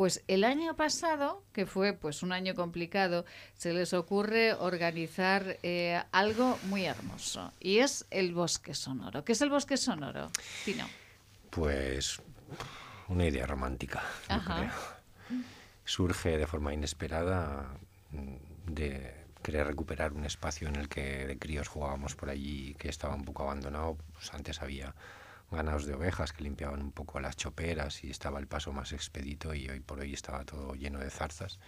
pues 0.00 0.24
el 0.28 0.44
año 0.44 0.76
pasado, 0.76 1.44
que 1.52 1.66
fue 1.66 1.92
pues 1.92 2.22
un 2.22 2.32
año 2.32 2.54
complicado, 2.54 3.26
se 3.52 3.74
les 3.74 3.92
ocurre 3.92 4.54
organizar 4.54 5.58
eh, 5.62 6.02
algo 6.10 6.58
muy 6.70 6.86
hermoso, 6.86 7.52
y 7.60 7.80
es 7.80 8.06
el 8.10 8.32
Bosque 8.32 8.72
Sonoro. 8.72 9.26
¿Qué 9.26 9.32
es 9.32 9.42
el 9.42 9.50
Bosque 9.50 9.76
Sonoro, 9.76 10.30
Tino? 10.64 10.86
Pues 11.50 12.22
una 13.08 13.26
idea 13.26 13.44
romántica, 13.44 14.02
creo. 14.26 14.72
Surge 15.84 16.38
de 16.38 16.46
forma 16.46 16.72
inesperada 16.72 17.68
mm, 18.12 18.72
de 18.72 19.14
querer 19.42 19.66
recuperar 19.66 20.14
un 20.14 20.24
espacio 20.24 20.68
en 20.68 20.76
el 20.76 20.88
que 20.88 21.26
de 21.26 21.38
críos 21.38 21.68
jugábamos 21.68 22.14
por 22.14 22.30
allí 22.30 22.74
que 22.78 22.88
estaba 22.88 23.14
un 23.14 23.26
poco 23.26 23.42
abandonado. 23.42 23.98
Pues 24.14 24.32
antes 24.32 24.62
había 24.62 24.94
ganados 25.50 25.86
de 25.86 25.94
ovejas 25.94 26.32
que 26.32 26.44
limpiaban 26.44 26.82
un 26.82 26.92
poco 26.92 27.20
las 27.20 27.36
choperas 27.36 28.04
y 28.04 28.10
estaba 28.10 28.38
el 28.38 28.46
paso 28.46 28.72
más 28.72 28.92
expedito 28.92 29.54
y 29.54 29.68
hoy 29.68 29.80
por 29.80 30.00
hoy 30.00 30.12
estaba 30.12 30.44
todo 30.44 30.74
lleno 30.74 30.98
de 31.00 31.10
zarzas. 31.10 31.58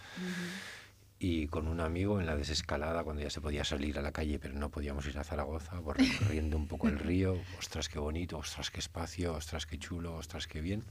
Y 1.18 1.46
con 1.46 1.68
un 1.68 1.80
amigo 1.80 2.18
en 2.18 2.26
la 2.26 2.34
desescalada, 2.34 3.04
cuando 3.04 3.22
ya 3.22 3.30
se 3.30 3.40
podía 3.40 3.64
salir 3.64 3.98
a 3.98 4.02
la 4.02 4.10
calle, 4.10 4.40
pero 4.40 4.54
no 4.54 4.70
podíamos 4.70 5.06
ir 5.06 5.18
a 5.18 5.24
Zaragoza, 5.24 5.80
pues 5.80 5.98
recorriendo 6.20 6.56
un 6.56 6.66
poco 6.66 6.88
el 6.88 6.98
río, 6.98 7.36
ostras, 7.58 7.88
qué 7.88 7.98
bonito, 7.98 8.38
ostras, 8.38 8.70
qué 8.70 8.80
espacio, 8.80 9.34
ostras, 9.34 9.66
qué 9.66 9.78
chulo, 9.78 10.16
ostras, 10.16 10.46
qué 10.46 10.60
bien. 10.60 10.84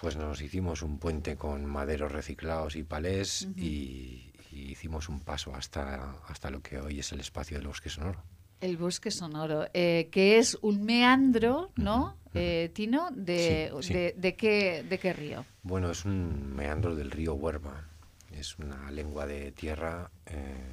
Pues 0.00 0.16
nos 0.16 0.40
hicimos 0.40 0.82
un 0.82 0.98
puente 0.98 1.36
con 1.36 1.64
maderos 1.64 2.10
reciclados 2.10 2.74
y 2.76 2.82
palés 2.82 3.48
y, 3.56 4.32
y 4.50 4.70
hicimos 4.70 5.08
un 5.08 5.20
paso 5.20 5.54
hasta, 5.54 6.16
hasta 6.26 6.50
lo 6.50 6.62
que 6.62 6.80
hoy 6.80 7.00
es 7.00 7.12
el 7.12 7.20
espacio 7.20 7.56
del 7.56 7.66
bosque 7.66 7.90
sonoro. 7.90 8.22
El 8.64 8.78
bosque 8.78 9.10
sonoro, 9.10 9.66
eh, 9.74 10.08
que 10.10 10.38
es 10.38 10.56
un 10.62 10.84
meandro, 10.84 11.70
¿no, 11.76 12.16
eh, 12.32 12.70
Tino? 12.72 13.10
De, 13.10 13.70
Sí, 13.82 13.88
sí. 13.88 13.92
De, 13.92 14.14
de 14.16 14.36
qué, 14.36 14.82
¿De 14.88 14.98
qué 14.98 15.12
río? 15.12 15.44
Bueno, 15.62 15.90
es 15.90 16.06
un 16.06 16.56
meandro 16.56 16.96
del 16.96 17.10
río 17.10 17.34
Huerva. 17.34 17.86
Es 18.32 18.58
una 18.58 18.90
lengua 18.90 19.26
de 19.26 19.52
tierra 19.52 20.10
eh, 20.24 20.64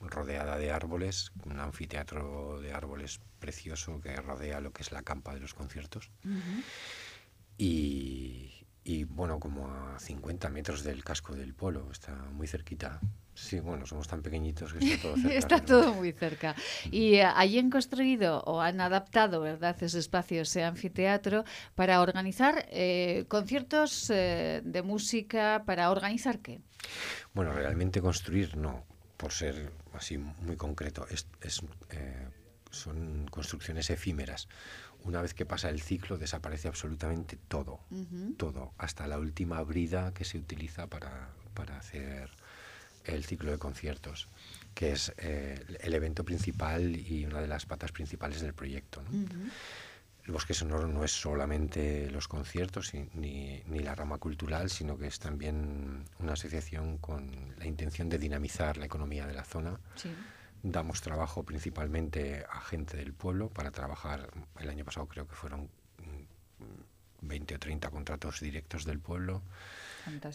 rodeada 0.00 0.58
de 0.58 0.72
árboles, 0.72 1.30
un 1.44 1.60
anfiteatro 1.60 2.60
de 2.60 2.72
árboles 2.72 3.20
precioso 3.38 4.00
que 4.00 4.16
rodea 4.16 4.60
lo 4.60 4.72
que 4.72 4.82
es 4.82 4.90
la 4.90 5.02
campa 5.02 5.34
de 5.34 5.40
los 5.40 5.54
conciertos. 5.54 6.10
Y, 7.56 8.43
y 8.84 9.04
bueno, 9.04 9.40
como 9.40 9.68
a 9.68 9.98
50 9.98 10.50
metros 10.50 10.84
del 10.84 11.02
casco 11.02 11.34
del 11.34 11.54
polo, 11.54 11.90
está 11.90 12.14
muy 12.32 12.46
cerquita. 12.46 13.00
Sí, 13.34 13.58
bueno, 13.58 13.86
somos 13.86 14.06
tan 14.06 14.22
pequeñitos 14.22 14.72
que 14.74 14.78
está 14.78 15.02
todo 15.02 15.16
cerca. 15.22 15.38
está 15.38 15.60
todo 15.60 15.94
muy 15.94 16.12
cerca. 16.12 16.54
Y 16.90 17.14
eh, 17.14 17.24
allí 17.24 17.58
han 17.58 17.70
construido 17.70 18.42
o 18.42 18.60
han 18.60 18.80
adaptado, 18.80 19.40
¿verdad?, 19.40 19.82
ese 19.82 19.98
espacio, 19.98 20.42
ese 20.42 20.62
anfiteatro, 20.64 21.44
para 21.74 22.00
organizar 22.02 22.66
eh, 22.70 23.24
conciertos 23.28 24.10
eh, 24.10 24.60
de 24.62 24.82
música, 24.82 25.64
¿para 25.66 25.90
organizar 25.90 26.40
qué? 26.40 26.60
Bueno, 27.32 27.52
realmente 27.52 28.02
construir 28.02 28.56
no, 28.56 28.84
por 29.16 29.32
ser 29.32 29.72
así 29.94 30.18
muy 30.18 30.56
concreto, 30.56 31.06
es, 31.10 31.26
son 32.70 33.26
construcciones 33.30 33.88
efímeras. 33.88 34.48
Una 35.04 35.20
vez 35.20 35.34
que 35.34 35.44
pasa 35.44 35.68
el 35.68 35.80
ciclo 35.80 36.16
desaparece 36.16 36.68
absolutamente 36.68 37.38
todo, 37.48 37.80
todo, 38.38 38.72
hasta 38.78 39.06
la 39.06 39.18
última 39.18 39.62
brida 39.62 40.12
que 40.14 40.24
se 40.24 40.38
utiliza 40.38 40.86
para, 40.86 41.28
para 41.54 41.78
hacer 41.78 42.30
el 43.04 43.24
ciclo 43.24 43.50
de 43.50 43.58
conciertos, 43.58 44.28
que 44.74 44.92
es 44.92 45.12
eh, 45.18 45.62
el 45.80 45.94
evento 45.94 46.24
principal 46.24 46.96
y 46.96 47.26
una 47.26 47.40
de 47.40 47.48
las 47.48 47.66
patas 47.66 47.92
principales 47.92 48.40
del 48.40 48.54
proyecto. 48.54 49.02
El 50.24 50.32
Bosque 50.32 50.54
Sonoro 50.54 50.88
no 50.88 51.04
es 51.04 51.12
solamente 51.12 52.10
los 52.10 52.28
conciertos 52.28 52.94
ni, 52.94 53.62
ni, 53.66 53.78
la 53.80 53.94
rama 53.94 54.16
cultural, 54.16 54.70
sino 54.70 54.96
que 54.96 55.06
es 55.06 55.18
también 55.18 56.04
una 56.18 56.32
asociación 56.32 56.96
con 56.96 57.54
la 57.58 57.66
intención 57.66 58.08
de 58.08 58.18
dinamizar 58.18 58.78
la 58.78 58.86
economía 58.86 59.26
de 59.26 59.34
la 59.34 59.44
zona. 59.44 59.78
Damos 60.66 61.02
trabajo 61.02 61.42
principalmente 61.42 62.46
a 62.50 62.58
gente 62.62 62.96
del 62.96 63.12
pueblo 63.12 63.50
para 63.50 63.70
trabajar, 63.70 64.30
el 64.58 64.70
año 64.70 64.82
pasado 64.82 65.06
creo 65.06 65.28
que 65.28 65.34
fueron 65.34 65.68
20 67.20 67.54
o 67.54 67.58
30 67.58 67.90
contratos 67.90 68.40
directos 68.40 68.86
del 68.86 68.98
pueblo. 68.98 69.42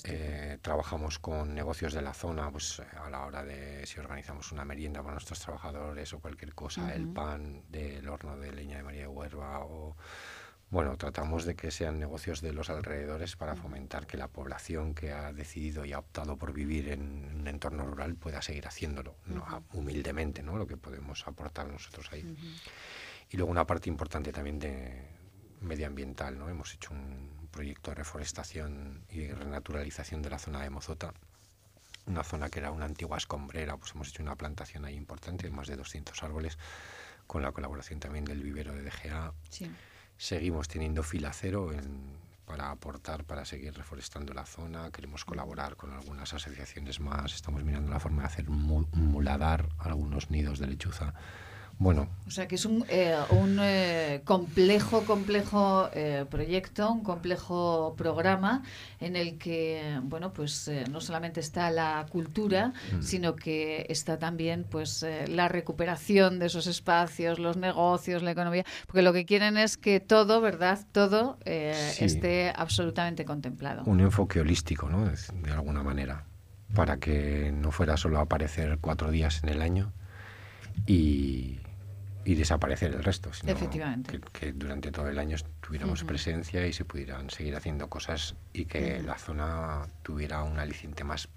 Eh, 0.03 0.59
trabajamos 0.61 1.17
con 1.17 1.55
negocios 1.55 1.93
de 1.93 2.03
la 2.03 2.13
zona, 2.13 2.51
pues 2.51 2.79
a 2.79 3.09
la 3.09 3.25
hora 3.25 3.43
de 3.43 3.87
si 3.87 3.99
organizamos 3.99 4.51
una 4.51 4.65
merienda 4.65 5.01
para 5.01 5.13
nuestros 5.13 5.39
trabajadores 5.39 6.13
o 6.13 6.19
cualquier 6.19 6.53
cosa, 6.53 6.93
el 6.93 7.07
pan 7.07 7.63
del 7.67 8.07
horno 8.07 8.37
de 8.37 8.51
leña 8.51 8.77
de 8.77 8.83
María 8.83 9.01
de 9.01 9.07
Huerva 9.07 9.59
o 9.61 9.95
bueno, 10.71 10.97
tratamos 10.97 11.45
de 11.45 11.55
que 11.55 11.71
sean 11.71 11.99
negocios 11.99 12.41
de 12.41 12.53
los 12.53 12.69
alrededores 12.69 13.35
para 13.35 13.55
fomentar 13.55 14.05
que 14.05 14.17
la 14.17 14.27
población 14.27 14.93
que 14.93 15.11
ha 15.11 15.33
decidido 15.33 15.83
y 15.83 15.93
ha 15.93 15.99
optado 15.99 16.37
por 16.37 16.53
vivir 16.53 16.89
en 16.89 17.39
un 17.39 17.47
entorno 17.47 17.85
rural 17.85 18.15
pueda 18.15 18.41
seguir 18.43 18.67
haciéndolo, 18.67 19.15
humildemente, 19.73 20.43
¿no? 20.43 20.57
Lo 20.57 20.67
que 20.67 20.77
podemos 20.77 21.27
aportar 21.27 21.67
nosotros 21.67 22.11
ahí. 22.11 22.35
Y 23.31 23.37
luego 23.37 23.51
una 23.51 23.65
parte 23.65 23.89
importante 23.89 24.31
también 24.31 24.59
de 24.59 25.07
medioambiental, 25.61 26.37
¿no? 26.37 26.49
Hemos 26.49 26.73
hecho 26.75 26.91
un 26.91 27.47
proyecto 27.51 27.89
de 27.89 27.95
reforestación 27.95 29.05
y 29.09 29.27
renaturalización 29.27 30.21
de 30.21 30.29
la 30.29 30.37
zona 30.37 30.61
de 30.61 30.69
Mozota, 30.69 31.13
una 32.05 32.23
zona 32.23 32.49
que 32.49 32.59
era 32.59 32.71
una 32.71 32.85
antigua 32.85 33.17
escombrera, 33.17 33.75
pues 33.77 33.93
hemos 33.95 34.09
hecho 34.09 34.21
una 34.21 34.35
plantación 34.35 34.85
ahí 34.85 34.95
importante 34.95 35.47
de 35.47 35.51
más 35.51 35.67
de 35.67 35.75
200 35.75 36.21
árboles, 36.23 36.59
con 37.25 37.41
la 37.41 37.51
colaboración 37.51 37.99
también 37.99 38.25
del 38.25 38.43
vivero 38.43 38.73
de 38.73 38.83
DGA. 38.83 39.33
Seguimos 40.19 40.67
teniendo 40.67 41.01
fila 41.01 41.31
cero 41.31 41.71
para 42.43 42.71
aportar, 42.71 43.23
para 43.23 43.45
seguir 43.45 43.73
reforestando 43.73 44.33
la 44.33 44.45
zona. 44.45 44.91
Queremos 44.91 45.23
colaborar 45.23 45.77
con 45.77 45.93
algunas 45.93 46.33
asociaciones 46.33 46.99
más. 46.99 47.33
Estamos 47.33 47.63
mirando 47.63 47.89
la 47.89 48.01
forma 48.01 48.23
de 48.23 48.27
hacer 48.27 48.49
muladar 48.49 49.69
algunos 49.77 50.29
nidos 50.29 50.59
de 50.59 50.67
lechuza 50.67 51.13
bueno. 51.79 52.09
O 52.27 52.31
sea 52.31 52.45
que 52.49 52.55
es 52.55 52.65
un, 52.65 52.83
eh, 52.89 53.15
un 53.31 53.57
eh, 53.61 54.21
complejo, 54.25 55.05
complejo 55.05 55.89
eh, 55.93 56.25
proyecto, 56.29 56.91
un 56.91 57.03
complejo 57.03 57.95
programa 57.97 58.63
en 58.99 59.15
el 59.15 59.37
que, 59.37 59.97
bueno, 60.03 60.33
pues 60.33 60.69
no 60.91 60.99
solamente 60.99 61.39
está 61.39 61.71
la 61.71 62.05
cultura, 62.11 62.73
mm. 62.91 63.01
sino 63.01 63.37
que 63.37 63.85
está 63.87 64.19
también, 64.19 64.65
pues, 64.69 65.05
la 65.29 65.47
recuperación 65.47 66.37
de 66.37 66.47
esos 66.47 66.67
espacios, 66.67 67.39
los 67.39 67.55
negocios, 67.55 68.23
la 68.23 68.31
economía, 68.31 68.65
porque 68.85 69.01
lo 69.01 69.13
que 69.13 69.25
quieren 69.25 69.57
es 69.57 69.77
que 69.77 70.01
todo, 70.01 70.41
¿verdad? 70.41 70.85
Todo 70.91 71.37
esté 71.45 72.51
absolutamente 72.53 73.23
contemplado. 73.23 73.83
Un 73.85 74.01
enfoque 74.01 74.41
holístico, 74.41 74.89
¿no? 74.89 75.05
De 75.05 75.51
alguna 75.51 75.81
manera, 75.81 76.25
para 76.75 76.97
que 76.97 77.53
no 77.53 77.71
fuera 77.71 77.95
solo 77.95 78.19
aparecer 78.19 78.79
cuatro 78.81 79.11
días 79.11 79.41
en 79.43 79.49
el 79.49 79.61
año 79.61 79.93
y 80.85 81.58
y 82.29 82.35
desaparecer 82.35 82.93
el 82.93 83.03
resto, 83.03 83.33
sino 83.33 83.53
Que, 84.33 84.51
durante 84.51 84.91
todo 84.91 85.09
el 85.09 85.17
año 85.17 85.35
tuviéramos 85.61 86.03
presencia 86.03 86.67
y 86.67 86.73
se 86.73 86.85
pudieran 86.85 87.31
seguir 87.31 87.55
haciendo 87.55 87.89
cosas 87.89 88.35
y 88.53 88.65
que 88.65 89.01
la 89.01 89.17
zona 89.17 89.87
tuviera 90.03 90.43
un 90.43 90.59
aliciente 90.59 91.03
más 91.03 91.27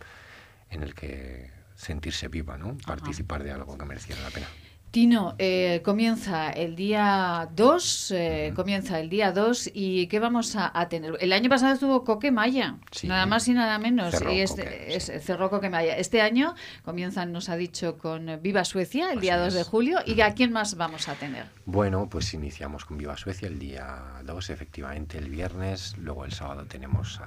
en 0.68 0.82
el 0.82 0.94
que 0.94 1.50
sentirse 1.76 2.28
viva, 2.28 2.58
¿no? 2.58 2.76
Participar 2.86 3.42
de 3.42 3.52
algo 3.52 3.78
que 3.78 3.86
mereciera 3.86 4.20
la 4.20 4.28
pena. 4.28 4.48
Tino, 4.92 5.34
eh, 5.38 5.80
comienza 5.82 6.50
el 6.50 6.76
día 6.76 7.48
2, 7.54 8.10
eh, 8.10 8.52
comienza 8.54 9.00
el 9.00 9.08
día 9.08 9.32
2 9.32 9.70
y 9.72 10.06
¿qué 10.08 10.20
vamos 10.20 10.54
a, 10.54 10.86
tener? 10.90 11.16
El 11.20 11.32
año 11.32 11.48
pasado 11.48 11.72
estuvo 11.72 12.04
Coquemaya, 12.04 12.76
nada 13.04 13.24
más 13.24 13.48
y 13.48 13.54
nada 13.54 13.78
menos, 13.78 14.14
y 14.30 14.42
este, 14.42 14.94
es, 14.94 15.10
cerró 15.24 15.48
Coquemaya. 15.48 15.96
Este 15.96 16.20
año 16.20 16.54
comienzan, 16.84 17.32
nos 17.32 17.48
ha 17.48 17.56
dicho, 17.56 17.96
con 17.96 18.38
Viva 18.42 18.66
Suecia 18.66 19.10
el 19.12 19.20
día 19.20 19.38
2 19.38 19.54
de 19.54 19.64
julio 19.64 20.00
y 20.04 20.20
¿a 20.20 20.34
quién 20.34 20.52
más 20.52 20.76
vamos 20.76 21.08
a 21.08 21.14
tener? 21.14 21.46
Bueno, 21.64 22.10
pues 22.10 22.34
iniciamos 22.34 22.84
con 22.84 22.98
Viva 22.98 23.16
Suecia 23.16 23.48
el 23.48 23.58
día 23.58 24.20
2, 24.26 24.50
efectivamente 24.50 25.16
el 25.16 25.30
viernes, 25.30 25.96
luego 25.96 26.26
el 26.26 26.32
sábado 26.32 26.66
tenemos 26.66 27.18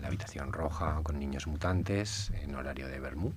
la 0.00 0.06
habitación 0.06 0.52
roja 0.52 1.00
con 1.02 1.18
niños 1.18 1.48
mutantes 1.48 2.30
en 2.40 2.54
horario 2.54 2.86
de 2.86 3.00
Bermú, 3.00 3.32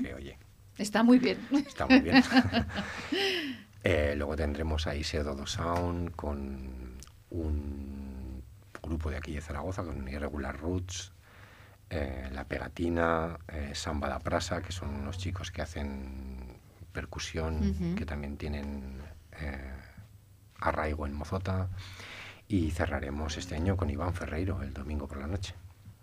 que 0.00 0.14
oye, 0.14 0.38
Está 0.78 1.02
muy 1.02 1.18
bien. 1.18 1.38
Está 1.66 1.86
muy 1.86 2.00
bien. 2.00 2.22
Eh, 3.84 4.14
luego 4.16 4.34
tendremos 4.34 4.88
a 4.88 4.96
Isedo 4.96 5.46
Sound 5.46 6.10
con 6.16 6.98
un 7.30 8.42
grupo 8.82 9.08
de 9.08 9.16
aquí 9.16 9.32
de 9.32 9.40
Zaragoza, 9.40 9.84
con 9.84 10.06
Irregular 10.08 10.58
Roots, 10.58 11.12
eh, 11.88 12.28
La 12.32 12.44
Pegatina, 12.44 13.38
eh, 13.46 13.70
Samba 13.74 14.08
da 14.08 14.18
Prasa, 14.18 14.60
que 14.62 14.72
son 14.72 14.90
unos 14.90 15.16
chicos 15.16 15.52
que 15.52 15.62
hacen 15.62 16.58
percusión, 16.92 17.94
que 17.94 18.04
también 18.04 18.36
tienen 18.36 19.00
arraigo 20.60 21.06
en 21.06 21.14
Mozota. 21.14 21.68
Y 22.48 22.72
cerraremos 22.72 23.38
este 23.38 23.54
año 23.54 23.76
con 23.76 23.90
Iván 23.90 24.12
Ferreiro 24.12 24.60
el 24.62 24.74
domingo 24.74 25.06
por 25.06 25.18
la 25.18 25.28
noche. 25.28 25.54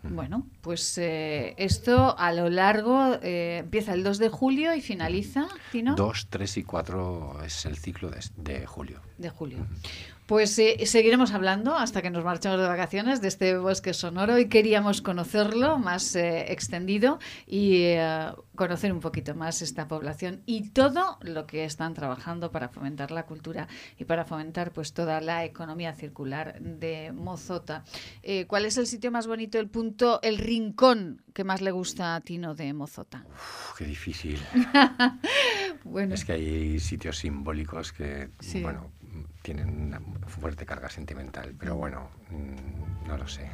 Bueno, 0.10 0.48
pues 0.62 0.98
eh, 0.98 1.56
esto 1.58 2.18
a 2.18 2.34
lo 2.34 2.50
largo 2.50 3.18
eh, 3.22 3.58
empieza 3.60 3.94
el 3.94 4.04
2 4.04 4.18
de 4.18 4.30
julio 4.30 4.74
y 4.76 4.82
finaliza, 4.82 5.48
¿no? 5.74 5.96
2, 5.96 6.28
3 6.30 6.58
y 6.58 6.64
4 6.64 7.44
es 7.46 7.66
el 7.66 7.78
ciclo 7.78 8.12
de, 8.38 8.66
julio. 8.66 9.02
De 9.18 9.30
julio. 9.30 9.66
Pues 10.26 10.58
eh, 10.58 10.84
seguiremos 10.88 11.34
hablando 11.34 11.76
hasta 11.76 12.02
que 12.02 12.10
nos 12.10 12.24
marchemos 12.24 12.60
de 12.60 12.66
vacaciones 12.66 13.22
de 13.22 13.28
este 13.28 13.60
bosque 13.60 13.94
sonoro 13.94 14.40
y 14.40 14.48
queríamos 14.48 15.04
conocerlo 15.04 15.78
más 15.78 16.16
eh, 16.16 16.52
extendido 16.52 17.20
y 17.46 17.84
eh, 17.84 18.32
conocer 18.56 18.92
un 18.92 19.02
poquito 19.02 19.36
más 19.36 19.62
esta 19.62 19.88
población 19.88 20.42
y 20.48 20.70
todo 20.70 21.20
lo 21.22 21.46
que 21.46 21.64
están 21.64 21.94
trabajando 21.94 22.50
para 22.50 22.70
fomentar 22.70 23.12
la 23.12 23.28
cultura 23.28 23.68
y 24.00 24.06
para 24.06 24.26
fomentar 24.26 24.72
pues 24.72 24.94
toda 24.94 25.22
la 25.22 25.46
economía 25.46 25.94
circular 25.94 26.60
de 26.60 27.12
Mozota. 27.12 27.84
¿Cuál 28.48 28.66
es 28.66 28.78
el 28.78 28.88
sitio 28.88 29.12
más 29.12 29.28
bonito, 29.28 29.60
el 29.60 29.68
punto, 29.68 30.20
el 30.24 30.40
rincón 30.40 31.22
que 31.36 31.44
más 31.44 31.62
le 31.62 31.70
gusta 31.70 32.16
a 32.16 32.22
Tino 32.22 32.56
de 32.56 32.74
Mozota? 32.74 33.26
qué 33.78 33.86
difícil. 33.86 34.40
bueno. 35.84 36.16
Es 36.16 36.26
que 36.26 36.32
hay 36.32 36.80
sitios 36.80 37.18
simbólicos 37.18 37.92
que, 37.92 38.30
bueno, 38.62 38.92
tienen 39.46 39.70
una 39.70 40.02
fuerte 40.26 40.66
carga 40.66 40.90
sentimental, 40.90 41.54
pero 41.60 41.76
bueno, 41.76 42.10
mm, 42.32 43.08
no 43.08 43.16
lo 43.16 43.28
sé 43.28 43.48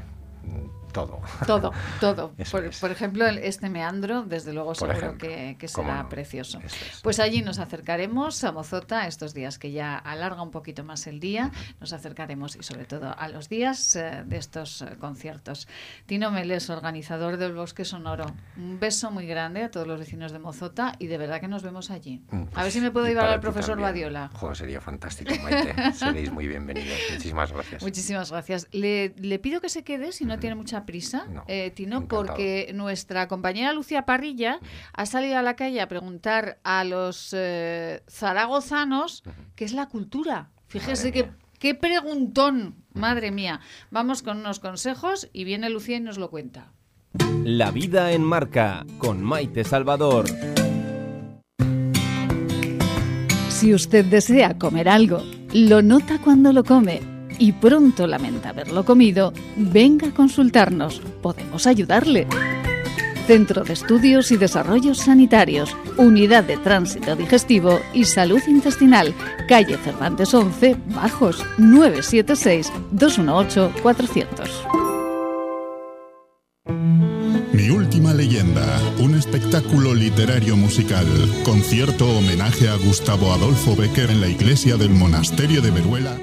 todo. 0.92 1.22
Todo, 1.48 1.72
todo. 2.00 2.34
Por, 2.82 2.92
ejemplo, 2.92 3.28
este 3.28 3.70
meandro, 3.70 4.24
desde 4.24 4.54
luego 4.54 4.76
seguro 4.76 5.18
que, 5.18 5.56
será 5.68 6.08
precioso. 6.10 6.60
Pues 7.02 7.20
allí 7.20 7.42
nos 7.42 7.60
acercaremos 7.60 8.44
a 8.44 8.52
Mozota 8.52 9.08
estos 9.08 9.34
días 9.34 9.58
que 9.58 9.72
ya 9.72 9.98
alarga 9.98 10.42
un 10.42 10.52
poquito 10.52 10.84
más 10.84 11.08
el 11.08 11.20
día. 11.20 11.52
Nos 11.80 11.94
acercaremos 11.94 12.56
y 12.56 12.64
sobre 12.64 12.86
todo 12.86 13.16
a 13.18 13.30
los 13.30 13.50
días 13.50 13.96
eh, 13.96 14.24
de 14.26 14.38
estos 14.38 14.82
eh, 14.82 14.98
conciertos. 15.00 15.68
Tino 16.06 16.32
Meles, 16.32 16.70
organizador 16.70 17.38
del 17.38 17.54
Bosque 17.54 17.86
Sonoro. 17.86 18.26
Un 18.58 18.80
beso 18.80 19.12
muy 19.12 19.26
grande 19.26 19.64
a 19.64 19.72
todos 19.72 19.88
los 19.88 20.00
vecinos 20.00 20.32
de 20.32 20.40
Mozota 20.40 20.94
y 21.00 21.08
de 21.08 21.18
verdad 21.18 21.40
que 21.40 21.48
nos 21.48 21.64
vemos 21.64 21.90
allí. 21.90 22.22
Mm, 22.32 22.44
a 22.54 22.64
ver 22.64 22.72
si 22.72 22.82
me 22.82 22.92
puedo 22.92 23.08
llevar 23.08 23.28
al 23.28 23.40
profesor 23.40 23.80
Badiola. 23.80 24.32
sería 24.54 24.82
fantástico, 24.82 25.34
Maite. 25.42 25.74
Seréis 25.94 26.32
muy 26.32 26.48
bienvenidos. 26.48 26.98
Muchísimas 27.12 27.52
gracias. 27.52 27.82
Muchísimas 27.82 28.32
gracias. 28.32 28.68
Le, 28.72 29.14
le 29.18 29.40
pido 29.40 29.62
que 29.62 29.70
se 29.70 29.84
quede 29.84 30.12
si 30.12 30.26
no 30.26 30.31
tiene 30.40 30.56
mucha 30.56 30.86
prisa, 30.86 31.26
eh, 31.48 31.72
Tino, 31.72 32.08
porque 32.08 32.72
nuestra 32.74 33.28
compañera 33.28 33.74
Lucia 33.74 34.06
Parrilla 34.06 34.60
ha 34.94 35.06
salido 35.06 35.38
a 35.38 35.42
la 35.42 35.56
calle 35.56 35.82
a 35.82 35.88
preguntar 35.88 36.60
a 36.64 36.84
los 36.84 37.34
eh, 37.38 38.04
zaragozanos 38.10 39.24
qué 39.56 39.66
es 39.66 39.74
la 39.74 39.88
cultura. 39.88 40.50
Fíjese 40.68 41.12
que 41.12 41.30
qué 41.60 41.76
preguntón 41.76 42.82
Madre 42.94 43.32
mía. 43.32 43.62
Vamos 43.90 44.22
con 44.22 44.38
unos 44.38 44.60
consejos 44.60 45.30
y 45.34 45.44
viene 45.44 45.70
Lucía 45.70 45.98
y 45.98 46.02
nos 46.02 46.18
lo 46.18 46.30
cuenta. 46.30 46.74
La 47.44 47.72
vida 47.72 48.12
en 48.12 48.24
marca 48.24 48.86
con 48.98 49.24
Maite 49.24 49.64
Salvador. 49.64 50.26
Si 53.50 53.74
usted 53.74 54.06
desea 54.06 54.58
comer 54.58 54.90
algo, 54.90 55.24
lo 55.54 55.82
nota 55.82 56.20
cuando 56.20 56.52
lo 56.52 56.64
come 56.64 57.11
y 57.42 57.52
pronto 57.54 58.06
lamenta 58.06 58.50
haberlo 58.50 58.86
comido, 58.86 59.34
venga 59.58 60.10
a 60.10 60.14
consultarnos. 60.14 61.02
Podemos 61.24 61.66
ayudarle. 61.66 62.28
Centro 63.26 63.64
de 63.64 63.74
Estudios 63.74 64.32
y 64.32 64.38
Desarrollos 64.38 65.00
Sanitarios, 65.00 65.76
Unidad 65.98 66.44
de 66.44 66.58
Tránsito 66.58 67.16
Digestivo 67.16 67.80
y 67.96 68.06
Salud 68.06 68.42
Intestinal, 68.48 69.16
calle 69.48 69.78
Cervantes 69.78 70.36
11, 70.36 70.78
Bajos, 70.94 71.44
976-218-400. 71.58 74.28
Mi 77.54 77.72
última 77.72 78.14
leyenda, 78.14 78.80
un 79.00 79.16
espectáculo 79.16 79.96
literario 79.96 80.56
musical, 80.56 81.08
concierto 81.44 82.06
homenaje 82.06 82.70
a 82.70 82.76
Gustavo 82.76 83.34
Adolfo 83.34 83.76
Becker 83.76 84.12
en 84.12 84.22
la 84.22 84.28
iglesia 84.28 84.78
del 84.78 84.92
monasterio 84.92 85.64
de 85.64 85.72
Veruela. 85.72 86.16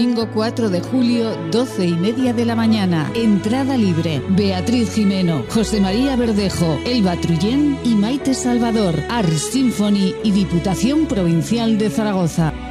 Domingo 0.00 0.30
4 0.32 0.70
de 0.70 0.80
julio, 0.80 1.36
12 1.50 1.84
y 1.84 1.92
media 1.92 2.32
de 2.32 2.46
la 2.46 2.56
mañana. 2.56 3.12
Entrada 3.14 3.76
libre. 3.76 4.22
Beatriz 4.30 4.94
Jimeno, 4.94 5.44
José 5.50 5.78
María 5.78 6.16
Verdejo, 6.16 6.78
Elba 6.86 7.16
Trullén 7.16 7.78
y 7.84 7.96
Maite 7.96 8.32
Salvador. 8.32 8.94
Ars 9.10 9.50
Symphony 9.52 10.14
y 10.24 10.30
Diputación 10.30 11.04
Provincial 11.04 11.76
de 11.76 11.90
Zaragoza. 11.90 12.69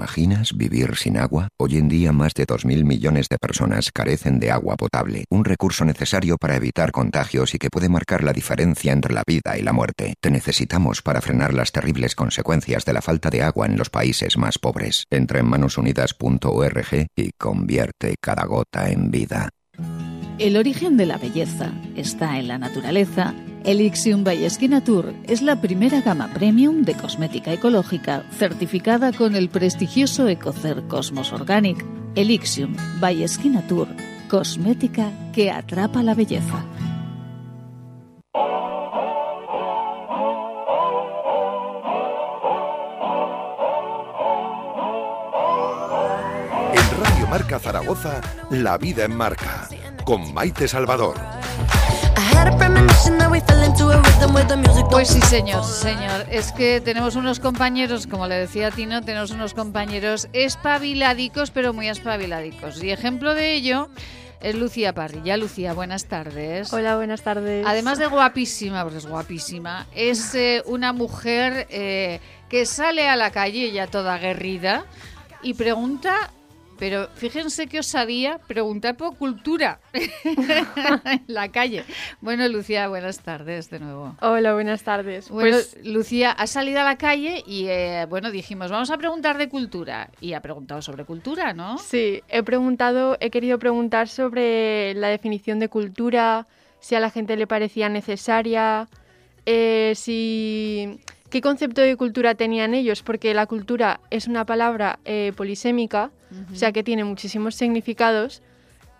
Imaginas 0.00 0.56
vivir 0.56 0.96
sin 0.96 1.18
agua? 1.18 1.48
Hoy 1.58 1.76
en 1.76 1.88
día 1.90 2.10
más 2.10 2.32
de 2.32 2.46
2.000 2.46 2.84
millones 2.84 3.26
de 3.28 3.36
personas 3.36 3.92
carecen 3.92 4.40
de 4.40 4.50
agua 4.50 4.76
potable, 4.76 5.26
un 5.28 5.44
recurso 5.44 5.84
necesario 5.84 6.38
para 6.38 6.56
evitar 6.56 6.90
contagios 6.90 7.54
y 7.54 7.58
que 7.58 7.68
puede 7.68 7.90
marcar 7.90 8.24
la 8.24 8.32
diferencia 8.32 8.94
entre 8.94 9.12
la 9.12 9.24
vida 9.26 9.58
y 9.58 9.62
la 9.62 9.74
muerte. 9.74 10.14
Te 10.18 10.30
necesitamos 10.30 11.02
para 11.02 11.20
frenar 11.20 11.52
las 11.52 11.70
terribles 11.70 12.14
consecuencias 12.14 12.86
de 12.86 12.94
la 12.94 13.02
falta 13.02 13.28
de 13.28 13.42
agua 13.42 13.66
en 13.66 13.76
los 13.76 13.90
países 13.90 14.38
más 14.38 14.58
pobres. 14.58 15.04
Entra 15.10 15.40
en 15.40 15.46
manosunidas.org 15.46 17.06
y 17.14 17.30
convierte 17.38 18.14
cada 18.22 18.46
gota 18.46 18.88
en 18.88 19.10
vida. 19.10 19.50
El 20.38 20.56
origen 20.56 20.96
de 20.96 21.04
la 21.04 21.18
belleza 21.18 21.74
está 21.94 22.38
en 22.38 22.48
la 22.48 22.56
naturaleza. 22.56 23.34
Elixium 23.64 24.24
by 24.24 24.48
Tour 24.84 25.12
es 25.24 25.42
la 25.42 25.60
primera 25.60 26.00
gama 26.00 26.28
premium 26.32 26.82
de 26.82 26.94
cosmética 26.94 27.52
ecológica 27.52 28.24
certificada 28.32 29.12
con 29.12 29.34
el 29.36 29.50
prestigioso 29.50 30.28
Ecocer 30.28 30.82
Cosmos 30.88 31.32
Organic. 31.32 31.84
Elixium 32.14 32.74
by 33.00 33.26
Tour, 33.68 33.88
cosmética 34.28 35.10
que 35.34 35.50
atrapa 35.50 36.02
la 36.02 36.14
belleza. 36.14 36.64
En 46.72 47.04
Radio 47.04 47.26
Marca 47.28 47.58
Zaragoza, 47.58 48.20
La 48.50 48.78
Vida 48.78 49.04
en 49.04 49.14
Marca, 49.14 49.68
con 50.04 50.32
Maite 50.32 50.66
Salvador. 50.66 51.16
Pues 54.90 55.08
sí, 55.08 55.20
señor, 55.22 55.64
señor. 55.64 56.26
Es 56.30 56.52
que 56.52 56.80
tenemos 56.80 57.16
unos 57.16 57.40
compañeros, 57.40 58.06
como 58.06 58.26
le 58.26 58.34
decía 58.34 58.70
Tino, 58.70 59.00
tenemos 59.02 59.30
unos 59.30 59.54
compañeros 59.54 60.28
espabiladicos, 60.34 61.50
pero 61.50 61.72
muy 61.72 61.88
espabiladicos. 61.88 62.82
Y 62.82 62.90
ejemplo 62.90 63.32
de 63.32 63.54
ello 63.54 63.88
es 64.42 64.54
Lucía 64.54 64.92
Parrilla. 64.92 65.36
Lucía, 65.36 65.72
buenas 65.72 66.04
tardes. 66.06 66.70
Hola, 66.72 66.96
buenas 66.96 67.22
tardes. 67.22 67.64
Además 67.66 67.98
de 67.98 68.08
guapísima, 68.08 68.82
porque 68.82 68.98
es 68.98 69.06
guapísima, 69.06 69.86
es 69.94 70.34
eh, 70.34 70.62
una 70.66 70.92
mujer 70.92 71.66
eh, 71.70 72.20
que 72.50 72.66
sale 72.66 73.08
a 73.08 73.16
la 73.16 73.30
calle 73.30 73.72
ya 73.72 73.86
toda 73.86 74.14
aguerrida 74.14 74.84
y 75.42 75.54
pregunta 75.54 76.30
pero 76.80 77.08
fíjense 77.14 77.66
que 77.66 77.78
osadía 77.78 78.40
preguntar 78.46 78.96
por 78.96 79.14
cultura 79.16 79.80
en 79.92 81.22
la 81.26 81.50
calle. 81.50 81.84
Bueno, 82.22 82.48
Lucía, 82.48 82.88
buenas 82.88 83.20
tardes 83.20 83.68
de 83.68 83.80
nuevo. 83.80 84.16
Hola, 84.22 84.54
buenas 84.54 84.82
tardes. 84.82 85.28
Bueno, 85.28 85.58
Pues 85.58 85.76
Lucía 85.84 86.32
ha 86.32 86.46
salido 86.46 86.80
a 86.80 86.84
la 86.84 86.96
calle 86.96 87.44
y, 87.46 87.66
eh, 87.68 88.06
bueno, 88.08 88.30
dijimos, 88.30 88.70
vamos 88.70 88.90
a 88.90 88.96
preguntar 88.96 89.36
de 89.36 89.50
cultura. 89.50 90.08
Y 90.22 90.32
ha 90.32 90.40
preguntado 90.40 90.80
sobre 90.80 91.04
cultura, 91.04 91.52
¿no? 91.52 91.76
sí, 91.76 92.22
he 92.28 92.42
preguntado, 92.42 93.18
he 93.20 93.30
querido 93.30 93.58
preguntar 93.58 94.08
sobre 94.08 94.94
la 94.94 95.08
definición 95.08 95.58
de 95.58 95.68
cultura, 95.68 96.46
si 96.80 96.94
a 96.94 97.00
la 97.00 97.10
gente 97.10 97.36
le 97.36 97.46
parecía 97.46 97.90
necesaria, 97.90 98.88
eh, 99.44 99.92
si 99.96 100.98
qué 101.30 101.40
concepto 101.40 101.80
de 101.80 101.96
cultura 101.96 102.34
tenían 102.34 102.74
ellos, 102.74 103.02
porque 103.02 103.32
la 103.34 103.46
cultura 103.46 104.00
es 104.10 104.26
una 104.26 104.44
palabra 104.44 104.98
eh, 105.04 105.32
polisémica, 105.36 106.10
o 106.52 106.54
sea 106.54 106.72
que 106.72 106.82
tiene 106.82 107.04
muchísimos 107.04 107.54
significados. 107.54 108.42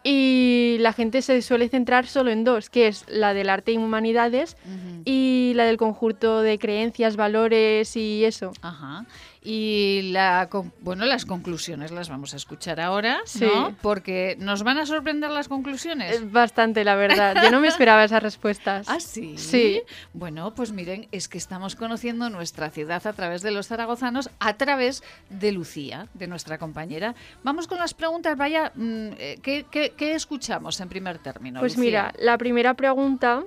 Y 0.03 0.79
la 0.81 0.95
gente 0.95 1.21
se 1.21 1.43
suele 1.43 1.69
centrar 1.69 2.07
solo 2.07 2.31
en 2.31 2.43
dos, 2.43 2.71
que 2.71 2.89
es 2.89 3.05
la 3.07 3.35
del 3.35 3.51
arte 3.51 3.73
y 3.73 3.77
humanidades 3.77 4.57
y 5.05 5.53
la 5.57 5.67
del 5.67 5.77
conjunto 5.77 6.41
de 6.41 6.59
creencias, 6.59 7.17
valores 7.17 7.97
y 7.97 8.25
eso. 8.25 8.53
Ajá. 8.63 9.05
Y 9.43 10.11
la, 10.13 10.51
bueno, 10.83 11.07
las 11.07 11.25
conclusiones 11.25 11.91
las 11.93 12.11
vamos 12.11 12.35
a 12.35 12.37
escuchar 12.37 12.79
ahora, 12.79 13.21
Sí. 13.25 13.47
¿no? 13.47 13.75
Porque 13.81 14.37
nos 14.39 14.63
van 14.63 14.77
a 14.77 14.85
sorprender 14.85 15.31
las 15.31 15.49
conclusiones. 15.49 16.15
Es 16.15 16.31
bastante, 16.31 16.85
la 16.85 16.95
verdad. 16.95 17.43
Yo 17.43 17.51
no 17.51 17.59
me 17.59 17.69
esperaba 17.69 18.05
esas 18.05 18.23
respuestas. 18.23 18.87
¿Ah, 18.91 19.01
sí? 19.01 19.39
Sí. 19.39 19.83
Bueno, 20.13 20.55
pues 20.55 20.73
miren, 20.73 21.09
es 21.11 21.27
que 21.29 21.39
estamos 21.39 21.75
conociendo 21.75 22.29
nuestra 22.29 22.69
ciudad 22.69 23.07
a 23.07 23.13
través 23.15 23.41
de 23.41 23.51
los 23.51 23.69
zaragozanos, 23.69 24.29
a 24.41 24.59
través 24.59 25.03
de 25.31 25.53
Lucía, 25.53 26.07
de 26.13 26.27
nuestra 26.27 26.59
compañera. 26.59 27.15
Vamos 27.43 27.67
con 27.67 27.79
las 27.79 27.95
preguntas, 27.95 28.37
vaya, 28.37 28.73
mm, 28.75 29.09
eh, 29.19 29.39
¿qué, 29.43 29.65
qué- 29.71 29.95
qué 29.97 30.15
escuchamos 30.15 30.79
en 30.81 30.89
primer 30.91 31.17
término? 31.19 31.61
Pues 31.61 31.77
Lucía? 31.79 31.87
mira, 31.87 32.13
la 32.19 32.37
primera 32.37 32.75
pregunta, 32.75 33.43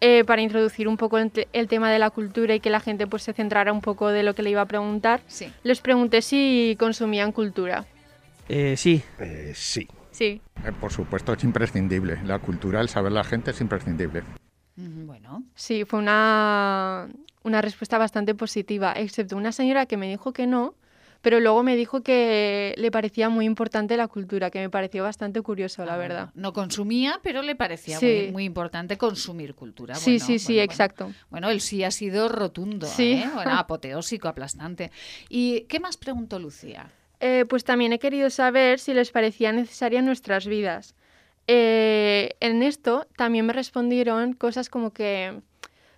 eh, 0.00 0.24
para 0.24 0.42
introducir 0.42 0.86
un 0.88 0.96
poco 0.96 1.18
el, 1.18 1.30
te- 1.30 1.48
el 1.52 1.68
tema 1.68 1.90
de 1.90 1.98
la 1.98 2.10
cultura 2.10 2.54
y 2.54 2.60
que 2.60 2.70
la 2.70 2.80
gente 2.80 3.06
pues 3.06 3.22
se 3.22 3.32
centrara 3.32 3.72
un 3.72 3.80
poco 3.80 4.08
de 4.08 4.22
lo 4.22 4.34
que 4.34 4.42
le 4.42 4.50
iba 4.50 4.60
a 4.60 4.66
preguntar, 4.66 5.20
Sí. 5.26 5.50
les 5.62 5.80
pregunté 5.80 6.20
si 6.22 6.76
consumían 6.78 7.32
cultura. 7.32 7.86
Eh, 8.48 8.76
sí, 8.76 9.02
Eh, 9.18 9.52
sí, 9.54 9.88
Sí. 10.10 10.40
Eh, 10.64 10.72
por 10.80 10.92
supuesto 10.92 11.32
es 11.32 11.42
imprescindible. 11.44 12.18
La 12.24 12.38
cultura, 12.38 12.80
el 12.80 12.88
saber 12.88 13.12
la 13.12 13.24
gente 13.24 13.50
es 13.50 13.60
imprescindible. 13.60 14.22
Mm, 14.76 15.06
Bueno, 15.06 15.42
Sí, 15.54 15.84
fue 15.84 15.98
una, 15.98 17.08
una 17.42 17.60
respuesta 17.62 17.98
bastante 17.98 18.34
positiva, 18.34 18.92
excepto 18.92 19.36
una 19.36 19.52
señora 19.52 19.86
que 19.86 19.96
me 19.96 20.08
dijo 20.08 20.32
que 20.32 20.46
no, 20.46 20.74
pero 21.24 21.40
luego 21.40 21.62
me 21.62 21.74
dijo 21.74 22.02
que 22.02 22.74
le 22.76 22.90
parecía 22.90 23.30
muy 23.30 23.46
importante 23.46 23.96
la 23.96 24.08
cultura, 24.08 24.50
que 24.50 24.60
me 24.60 24.68
pareció 24.68 25.02
bastante 25.04 25.40
curioso, 25.40 25.82
la 25.86 25.94
ah, 25.94 25.96
verdad. 25.96 26.30
no 26.34 26.52
consumía, 26.52 27.18
pero 27.22 27.40
le 27.40 27.56
parecía 27.56 27.98
Sí. 27.98 28.24
muy, 28.26 28.32
muy 28.32 28.44
importante 28.44 28.98
consumir 28.98 29.54
cultura. 29.54 29.94
Sí, 29.94 30.12
Bueno, 30.18 30.26
sí, 30.26 30.38
sí, 30.38 30.44
bueno, 30.52 30.58
bueno. 30.60 30.72
exacto. 30.72 31.12
Bueno, 31.30 31.48
el 31.50 31.60
sí 31.62 31.82
ha 31.82 31.90
sido 31.90 32.28
rotundo, 32.28 32.86
Sí. 32.86 33.14
¿eh? 33.14 33.30
Bueno, 33.34 33.52
apoteósico, 33.58 34.28
aplastante. 34.28 34.92
¿Y 35.30 35.62
qué 35.62 35.80
más 35.80 35.96
preguntó 35.96 36.38
Lucía? 36.38 36.90
Eh, 37.20 37.46
pues 37.48 37.64
también 37.64 37.94
he 37.94 37.98
querido 37.98 38.28
saber 38.28 38.78
si 38.78 38.92
les 38.92 39.10
parecía 39.10 39.50
necesaria 39.50 40.00
en 40.00 40.04
nuestras 40.04 40.46
vidas. 40.46 40.94
Eh, 41.46 42.36
en 42.40 42.62
esto 42.62 43.06
también 43.16 43.46
me 43.46 43.52
respondieron 43.54 44.34
cosas 44.34 44.68
como 44.68 44.92
que, 44.92 45.40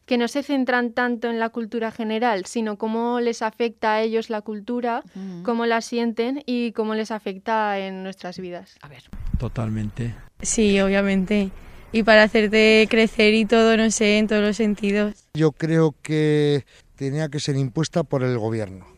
que 0.06 0.18
no 0.18 0.28
se 0.28 0.42
centran 0.42 0.92
tanto 0.92 1.28
en 1.28 1.38
la 1.38 1.50
cultura 1.50 1.90
general, 1.90 2.46
sino 2.46 2.78
cómo 2.78 3.20
les 3.20 3.42
afecta 3.42 3.94
a 3.94 4.02
ellos 4.02 4.30
la 4.30 4.40
cultura, 4.40 5.02
cómo 5.42 5.66
la 5.66 5.80
sienten 5.80 6.42
y 6.46 6.72
cómo 6.72 6.94
les 6.94 7.10
afecta 7.10 7.78
en 7.78 8.02
nuestras 8.02 8.38
vidas. 8.38 8.76
A 8.82 8.88
ver. 8.88 9.02
totalmente. 9.38 10.14
Sí, 10.40 10.80
obviamente. 10.80 11.50
Y 11.92 12.02
para 12.02 12.22
hacerte 12.22 12.86
crecer 12.88 13.34
y 13.34 13.46
todo, 13.46 13.76
no 13.76 13.90
sé, 13.90 14.18
en 14.18 14.26
todos 14.26 14.42
los 14.42 14.56
sentidos. 14.56 15.14
Yo 15.34 15.52
creo 15.52 15.94
que 16.02 16.64
tenía 16.94 17.28
que 17.28 17.40
ser 17.40 17.56
impuesta 17.56 18.04
por 18.04 18.22
el 18.22 18.38
gobierno. 18.38 18.95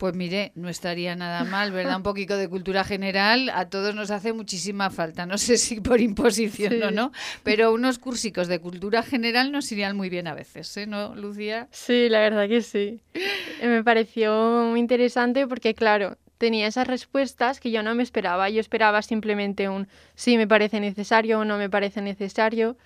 Pues 0.00 0.14
mire, 0.14 0.50
no 0.54 0.70
estaría 0.70 1.14
nada 1.14 1.44
mal, 1.44 1.72
¿verdad? 1.72 1.98
Un 1.98 2.02
poquito 2.02 2.38
de 2.38 2.48
cultura 2.48 2.84
general 2.84 3.50
a 3.52 3.68
todos 3.68 3.94
nos 3.94 4.10
hace 4.10 4.32
muchísima 4.32 4.88
falta. 4.88 5.26
No 5.26 5.36
sé 5.36 5.58
si 5.58 5.78
por 5.78 6.00
imposición 6.00 6.72
Sí. 6.72 6.82
o 6.82 6.90
no, 6.90 7.12
pero 7.42 7.70
unos 7.70 7.98
cursicos 7.98 8.48
de 8.48 8.60
cultura 8.60 9.02
general 9.02 9.52
nos 9.52 9.70
irían 9.70 9.98
muy 9.98 10.08
bien 10.08 10.26
a 10.26 10.32
veces, 10.32 10.74
¿eh? 10.78 10.86
¿No, 10.86 11.14
Lucía? 11.14 11.68
Sí, 11.70 12.08
la 12.08 12.20
verdad 12.20 12.48
que 12.48 12.62
sí. 12.62 13.00
Eh, 13.12 13.66
Me 13.68 13.84
pareció 13.84 14.32
muy 14.70 14.80
interesante 14.80 15.46
porque, 15.46 15.74
claro, 15.74 16.16
tenía 16.38 16.66
esas 16.66 16.86
respuestas 16.86 17.60
que 17.60 17.70
yo 17.70 17.82
no 17.82 17.94
me 17.94 18.02
esperaba. 18.02 18.48
Yo 18.48 18.60
esperaba 18.60 19.02
simplemente 19.02 19.68
un 19.68 19.86
sí 20.14 20.38
me 20.38 20.46
parece 20.48 20.80
necesario 20.80 21.40
o 21.40 21.44
no 21.44 21.58
me 21.58 21.68
parece 21.68 22.00
necesario. 22.00 22.78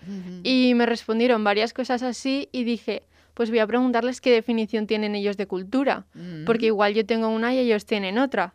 Y 0.43 0.75
me 0.75 0.85
respondieron 0.85 1.45
varias 1.45 1.73
cosas 1.73 2.03
así 2.03 2.49
y 2.51 2.65
dije, 2.65 3.05
pues 3.35 3.51
voy 3.51 3.59
a 3.59 3.67
preguntarles 3.67 4.21
qué 4.21 4.31
definición 4.31 4.87
tienen 4.87 5.15
ellos 5.15 5.37
de 5.37 5.47
cultura, 5.47 6.07
Mm. 6.15 6.45
porque 6.45 6.67
igual 6.67 6.95
yo 6.95 7.05
tengo 7.05 7.29
una 7.29 7.53
y 7.55 7.59
ellos 7.59 7.85
tienen 7.87 8.19
otra. 8.19 8.55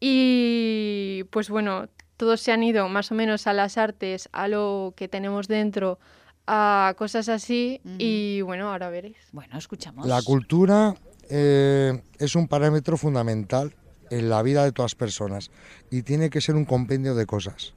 Y 0.00 1.24
pues 1.30 1.48
bueno, 1.50 1.88
todos 2.16 2.40
se 2.40 2.52
han 2.52 2.62
ido 2.62 2.88
más 2.88 3.10
o 3.10 3.14
menos 3.14 3.46
a 3.46 3.52
las 3.52 3.78
artes, 3.78 4.28
a 4.32 4.48
lo 4.48 4.94
que 4.96 5.08
tenemos 5.08 5.48
dentro, 5.48 5.98
a 6.46 6.94
cosas 6.98 7.28
así, 7.28 7.80
y 7.98 8.40
bueno, 8.42 8.70
ahora 8.70 8.90
veréis. 8.90 9.16
Bueno, 9.32 9.56
escuchamos. 9.56 10.06
La 10.06 10.20
cultura 10.22 10.94
eh, 11.30 12.02
es 12.18 12.34
un 12.36 12.48
parámetro 12.48 12.96
fundamental 12.98 13.74
en 14.10 14.28
la 14.28 14.42
vida 14.42 14.62
de 14.64 14.72
todas 14.72 14.92
las 14.92 14.94
personas 14.96 15.50
y 15.90 16.02
tiene 16.02 16.28
que 16.28 16.40
ser 16.42 16.54
un 16.54 16.66
compendio 16.66 17.14
de 17.14 17.24
cosas. 17.26 17.72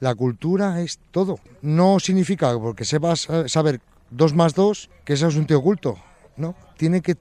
La 0.00 0.14
cultura 0.14 0.80
es 0.80 0.98
todo. 1.10 1.38
No 1.62 2.00
significa 2.00 2.58
porque 2.58 2.84
sepas 2.86 3.28
eh, 3.28 3.48
saber 3.48 3.80
dos 4.10 4.34
más 4.34 4.54
dos 4.54 4.90
que 5.04 5.16
seas 5.16 5.36
un 5.36 5.46
tío 5.46 5.60
culto. 5.62 5.96
No, 6.36 6.54
tiene 6.76 7.00
que 7.02 7.16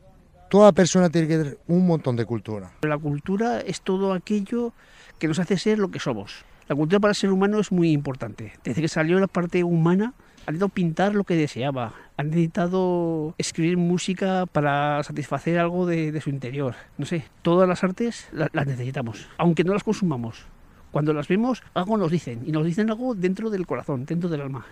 toda 0.49 0.71
persona 0.73 1.09
tiene 1.09 1.27
que 1.27 1.37
tener 1.37 1.57
un 1.67 1.87
montón 1.87 2.15
de 2.15 2.25
cultura. 2.25 2.71
La 2.81 2.97
cultura 2.97 3.61
es 3.61 3.81
todo 3.81 4.13
aquello 4.13 4.73
que 5.19 5.27
nos 5.27 5.39
hace 5.39 5.57
ser 5.57 5.79
lo 5.79 5.89
que 5.89 5.99
somos. 5.99 6.43
La 6.67 6.75
cultura 6.75 6.99
para 6.99 7.11
el 7.11 7.15
ser 7.15 7.31
humano 7.31 7.59
es 7.59 7.71
muy 7.71 7.91
importante. 7.91 8.53
Desde 8.63 8.81
que 8.81 8.87
salió 8.87 9.19
la 9.19 9.27
parte 9.27 9.63
humana, 9.63 10.13
ha 10.47 10.51
necesitado 10.51 10.69
pintar 10.69 11.15
lo 11.15 11.23
que 11.23 11.35
deseaba, 11.35 11.93
ha 12.17 12.23
necesitado 12.23 13.33
escribir 13.37 13.77
música 13.77 14.45
para 14.45 15.01
satisfacer 15.03 15.57
algo 15.59 15.85
de, 15.85 16.11
de 16.11 16.21
su 16.21 16.29
interior. 16.29 16.75
No 16.97 17.05
sé, 17.05 17.25
todas 17.41 17.67
las 17.67 17.83
artes 17.83 18.27
la- 18.31 18.49
las 18.53 18.67
necesitamos, 18.67 19.27
aunque 19.37 19.63
no 19.63 19.73
las 19.73 19.83
consumamos. 19.83 20.45
Cuando 20.91 21.13
las 21.13 21.27
vemos, 21.27 21.61
algo 21.73 21.97
nos 21.97 22.11
dicen, 22.11 22.41
y 22.45 22.51
nos 22.51 22.65
dicen 22.65 22.89
algo 22.89 23.15
dentro 23.15 23.49
del 23.49 23.65
corazón, 23.67 24.05
dentro 24.05 24.29
del 24.29 24.41
alma. 24.41 24.65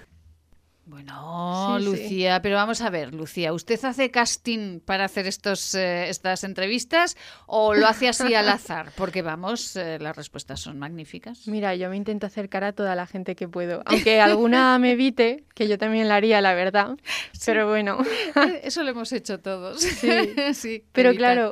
Bueno, 0.86 1.78
Sí, 1.80 1.86
sí. 1.86 1.90
Lucía, 1.90 2.42
pero 2.42 2.56
vamos 2.56 2.82
a 2.82 2.90
ver, 2.90 3.14
Lucía, 3.14 3.54
¿usted 3.54 3.80
hace 3.86 4.12
casting 4.12 4.82
para 4.82 5.06
hacer 5.06 5.28
estos, 5.28 5.74
eh, 5.76 6.10
estas 6.10 6.44
entrevistas 6.44 7.16
o 7.46 7.74
lo 7.74 7.88
hace 7.88 8.10
así 8.10 8.34
al 8.36 8.50
azar? 8.50 8.92
Porque 8.98 9.22
vamos, 9.22 9.78
eh, 9.78 9.98
las 10.00 10.14
respuestas 10.16 10.60
son 10.60 10.78
magníficas. 10.80 11.48
Mira, 11.48 11.74
yo 11.76 11.90
me 11.90 11.96
intento 11.96 12.28
acercar 12.28 12.66
a 12.66 12.74
toda 12.74 12.96
la 12.96 13.08
gente 13.08 13.36
que 13.36 13.48
puedo, 13.48 13.82
aunque 13.86 14.20
alguna 14.20 14.78
me 14.78 14.92
evite, 14.92 15.46
que 15.56 15.70
yo 15.70 15.78
también 15.78 16.10
la 16.10 16.18
haría, 16.18 16.42
la 16.42 16.54
verdad. 16.54 16.98
Pero 17.46 17.70
bueno. 17.70 18.00
Eh, 18.36 18.62
Eso 18.64 18.84
lo 18.84 18.90
hemos 18.90 19.12
hecho 19.14 19.40
todos. 19.40 19.82
Sí. 19.82 20.10
Sí, 20.54 20.84
Pero 20.92 21.10
evitar. 21.10 21.36
claro, 21.36 21.52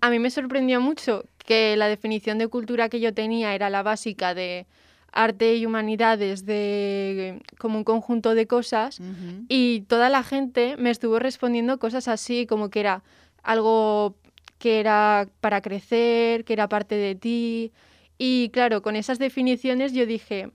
a 0.00 0.08
mí 0.10 0.18
me 0.18 0.30
sorprendió 0.30 0.80
mucho 0.80 1.24
que 1.44 1.76
la 1.76 1.88
definición 1.88 2.38
de 2.38 2.48
cultura 2.48 2.88
que 2.88 3.00
yo 3.00 3.12
tenía 3.12 3.54
era 3.54 3.68
la 3.68 3.82
básica 3.82 4.32
de 4.34 4.66
arte 5.12 5.56
y 5.56 5.66
humanidades, 5.66 6.46
de 6.46 7.42
como 7.58 7.78
un 7.78 7.84
conjunto 7.84 8.34
de 8.34 8.46
cosas, 8.46 9.00
y 9.48 9.82
toda 9.82 10.08
la 10.08 10.22
gente 10.22 10.76
me 10.78 10.90
estuvo 10.90 11.18
respondiendo 11.18 11.78
cosas 11.78 12.08
así, 12.08 12.46
como 12.46 12.70
que 12.70 12.80
era 12.80 13.02
algo 13.42 14.14
que 14.58 14.78
era 14.80 15.26
para 15.40 15.62
crecer, 15.62 16.44
que 16.44 16.52
era 16.52 16.68
parte 16.68 16.94
de 16.94 17.14
ti. 17.14 17.72
Y 18.18 18.50
claro, 18.50 18.82
con 18.82 18.94
esas 18.96 19.18
definiciones 19.18 19.94
yo 19.94 20.04
dije, 20.04 20.50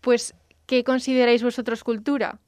pues, 0.00 0.34
¿qué 0.66 0.84
consideráis 0.84 1.42
vosotros 1.42 1.84
cultura? 1.84 2.38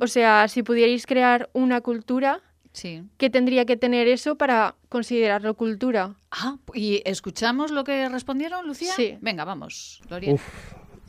O 0.00 0.08
sea, 0.08 0.48
si 0.48 0.62
pudierais 0.62 1.06
crear 1.06 1.48
una 1.52 1.80
cultura, 1.80 2.42
Sí. 2.76 3.02
¿qué 3.16 3.30
tendría 3.30 3.64
que 3.64 3.78
tener 3.78 4.06
eso 4.06 4.36
para 4.36 4.74
considerarlo 4.90 5.54
cultura? 5.54 6.14
Ah, 6.30 6.58
¿y 6.74 7.00
escuchamos 7.06 7.70
lo 7.70 7.84
que 7.84 8.06
respondieron, 8.10 8.66
Lucía? 8.66 8.92
Sí. 8.94 9.16
Venga, 9.22 9.46
vamos. 9.46 10.02
Uf, 10.26 10.42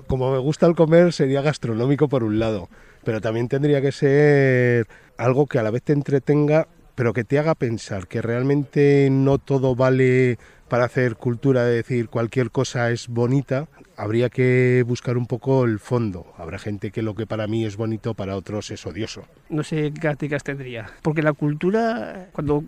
como 0.08 0.32
me 0.32 0.38
gusta 0.38 0.66
el 0.66 0.76
comer, 0.76 1.12
sería 1.12 1.42
gastronómico 1.42 2.08
por 2.08 2.24
un 2.24 2.40
lado, 2.40 2.70
pero 3.04 3.20
también 3.20 3.50
tendría 3.50 3.82
que 3.82 3.92
ser 3.92 4.88
algo 5.18 5.46
que 5.46 5.60
a 5.60 5.64
la 5.64 5.72
vez 5.72 5.84
te 5.84 5.92
entretenga, 5.92 6.70
pero 6.96 7.12
que 7.12 7.26
te 7.26 7.38
haga 7.38 7.54
pensar 7.54 8.08
que 8.08 8.22
realmente 8.22 9.10
no 9.12 9.38
todo 9.38 9.76
vale 9.76 10.40
para 10.68 10.86
hacer 10.86 11.16
cultura, 11.16 11.64
de 11.64 11.76
decir 11.76 12.10
cualquier 12.10 12.52
cosa 12.52 12.92
es 12.92 13.08
bonita. 13.08 13.68
Habría 13.96 14.30
que 14.30 14.84
buscar 14.88 15.18
un 15.18 15.26
poco 15.26 15.66
el 15.66 15.80
fondo. 15.80 16.28
Habrá 16.38 16.60
gente 16.60 16.92
que 16.92 17.02
lo 17.02 17.16
que 17.16 17.26
para 17.26 17.48
mí 17.48 17.66
es 17.66 17.78
bonito, 17.78 18.14
para 18.14 18.36
otros 18.36 18.70
es 18.72 18.86
odioso. 18.86 19.24
no 19.50 19.64
sé 19.64 19.92
qué 19.94 20.02
características 20.02 20.44
tendría. 20.44 20.90
Porque 21.02 21.22
la 21.22 21.34
cultura, 21.34 22.30
cuando, 22.32 22.64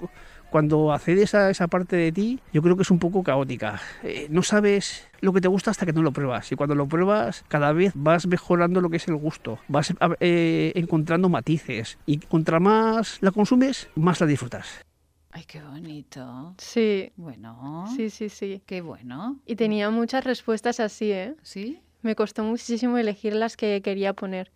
cuando 0.50 0.92
accedes 0.92 1.36
a 1.36 1.50
esa 1.50 1.68
parte 1.68 1.96
de 1.96 2.12
ti, 2.12 2.40
yo 2.52 2.62
creo 2.62 2.76
que 2.76 2.82
es 2.82 2.92
un 2.92 3.00
poco 3.00 3.24
caótica. 3.24 3.80
Eh, 4.04 4.28
no 4.30 4.42
sabes 4.42 5.08
lo 5.22 5.34
que 5.34 5.42
te 5.42 5.48
gusta 5.48 5.72
hasta 5.72 5.86
que 5.86 5.94
no 5.94 6.02
lo 6.02 6.12
pruebas. 6.12 6.52
Y 6.52 6.56
cuando 6.56 6.76
lo 6.76 6.88
pruebas, 6.88 7.44
cada 7.48 7.74
vez 7.74 7.92
vas 7.96 8.26
mejorando 8.28 8.82
lo 8.82 8.90
que 8.90 8.98
es 8.98 9.08
el 9.08 9.16
gusto. 9.16 9.60
Vas 9.68 9.94
eh, 10.20 10.72
encontrando 10.76 11.30
matices. 11.30 11.98
Y 12.06 12.18
contra 12.18 12.60
más 12.60 13.18
la 13.22 13.32
consumes, 13.32 13.90
más 13.96 14.20
la 14.20 14.28
disfrutas. 14.28 14.89
Ay, 15.32 15.44
qué 15.46 15.62
bonito. 15.62 16.56
Sí. 16.58 17.12
Bueno. 17.16 17.86
Sí, 17.96 18.10
sí, 18.10 18.30
sí. 18.30 18.62
Qué 18.66 18.82
bueno. 18.82 19.40
Y 19.46 19.56
tenía 19.56 19.90
muchas 19.90 20.24
respuestas 20.24 20.80
así, 20.80 21.12
¿eh? 21.12 21.36
¿Sí? 21.44 21.80
Me 22.02 22.16
costó 22.16 22.44
muchísimo 22.44 22.98
elegir 22.98 23.36
las 23.36 23.56
que 23.56 23.82
quería 23.82 24.14
poner. 24.14 24.52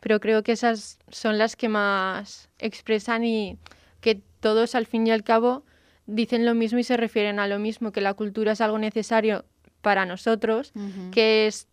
Pero 0.00 0.20
creo 0.20 0.42
que 0.42 0.52
esas 0.52 0.98
son 1.08 1.38
las 1.38 1.56
que 1.56 1.68
más 1.68 2.50
expresan 2.58 3.24
y 3.24 3.58
que 4.00 4.20
todos 4.40 4.74
al 4.74 4.86
fin 4.86 5.06
y 5.06 5.10
al 5.10 5.22
cabo 5.22 5.64
dicen 6.06 6.44
lo 6.44 6.54
mismo 6.54 6.78
y 6.78 6.84
se 6.84 6.96
refieren 6.96 7.38
a 7.38 7.46
lo 7.46 7.58
mismo, 7.58 7.92
que 7.92 8.00
la 8.00 8.14
cultura 8.14 8.52
es 8.52 8.60
algo 8.60 8.78
necesario 8.78 9.44
para 9.80 10.06
nosotros, 10.06 10.72
que 11.12 11.46
es 11.46 11.68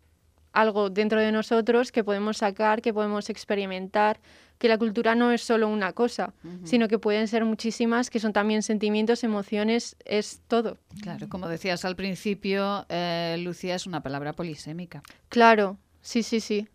algo 0.53 0.89
dentro 0.89 1.19
de 1.19 1.31
nosotros 1.31 1.91
que 1.91 2.03
podemos 2.03 2.37
sacar, 2.37 2.81
que 2.81 2.93
podemos 2.93 3.29
experimentar, 3.29 4.19
que 4.59 4.67
la 4.67 4.77
cultura 4.77 5.15
no 5.15 5.31
es 5.31 5.41
solo 5.41 5.69
una 5.69 5.93
cosa, 5.93 6.33
sino 6.65 6.89
que 6.89 6.99
pueden 6.99 7.27
ser 7.27 7.45
muchísimas, 7.45 8.09
que 8.09 8.19
son 8.19 8.33
también 8.33 8.61
sentimientos, 8.61 9.23
emociones, 9.23 9.95
es 10.03 10.41
todo. 10.47 10.77
Claro, 11.01 11.29
como 11.29 11.47
decías 11.47 11.85
al 11.85 11.95
principio, 11.95 12.85
eh, 12.89 13.37
Lucía 13.39 13.75
es 13.75 13.87
una 13.87 14.03
palabra 14.03 14.33
polisémica. 14.33 15.01
Claro, 15.29 15.77
sí, 16.01 16.23
sí, 16.23 16.41
sí. 16.41 16.67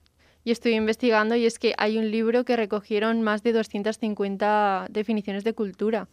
Y 0.44 0.50
estoy 0.50 0.74
investigando 0.74 1.36
y 1.36 1.46
es 1.46 1.58
que 1.58 1.74
hay 1.78 1.96
un 1.96 2.10
libro 2.10 2.44
que 2.44 2.56
recogieron 2.56 3.22
más 3.22 3.42
de 3.42 3.52
250 3.52 4.88
definiciones 4.90 5.44
de 5.44 5.54
cultura, 5.54 6.08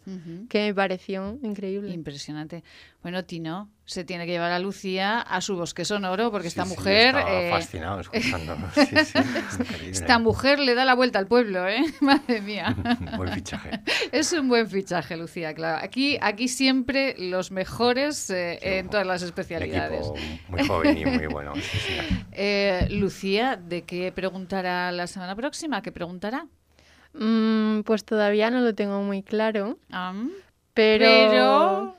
que 0.48 0.66
me 0.66 0.74
pareció 0.74 1.38
increíble. 1.42 1.92
Impresionante. 1.92 2.64
Bueno, 3.02 3.24
Tino, 3.24 3.68
se 3.84 4.04
tiene 4.04 4.26
que 4.26 4.32
llevar 4.32 4.52
a 4.52 4.60
Lucía 4.60 5.20
a 5.20 5.40
su 5.40 5.56
bosque 5.56 5.84
sonoro 5.84 6.30
porque 6.30 6.46
esta 6.46 6.64
Sí, 6.64 6.70
sí, 6.70 6.76
mujer... 6.76 7.06
estaba 7.16 7.42
eh, 7.42 7.50
fascinado 7.50 8.00
escuchándolo. 8.00 8.68
Sí, 8.74 8.86
sí, 8.86 9.18
increíble. 9.58 9.90
Esta 9.90 10.18
mujer 10.20 10.60
le 10.60 10.74
da 10.76 10.84
la 10.84 10.94
vuelta 10.94 11.18
al 11.18 11.26
pueblo, 11.26 11.66
¿eh? 11.68 11.82
Madre 12.00 12.40
mía. 12.40 12.76
Buen 13.16 13.32
fichaje. 13.32 13.80
Es 14.12 14.32
un 14.32 14.48
buen 14.48 14.68
fichaje, 14.68 15.16
Lucía, 15.16 15.52
claro. 15.52 15.80
Aquí, 15.82 16.16
aquí 16.20 16.46
siempre 16.46 17.16
los 17.18 17.50
mejores 17.50 18.30
eh, 18.30 18.60
en 18.78 18.88
todas 18.88 19.04
las 19.06 19.22
especialidades. 19.22 20.06
muy 20.48 20.64
joven 20.64 20.96
y 20.98 21.04
muy 21.04 21.26
bueno. 21.26 21.54
sí, 21.56 21.62
sí. 21.62 21.92
Eh, 22.30 22.86
Lucía, 22.90 23.56
¿de 23.56 23.82
qué 23.82 24.12
preguntará 24.12 24.92
la 24.92 25.08
semana 25.08 25.34
próxima? 25.34 25.82
¿Qué 25.82 25.90
preguntará? 25.90 26.46
Mm, 27.14 27.80
pues 27.82 28.04
todavía 28.04 28.48
no 28.50 28.60
lo 28.60 28.74
tengo 28.76 29.02
muy 29.02 29.22
claro, 29.24 29.76
pero, 30.72 31.04
pero- 31.04 31.96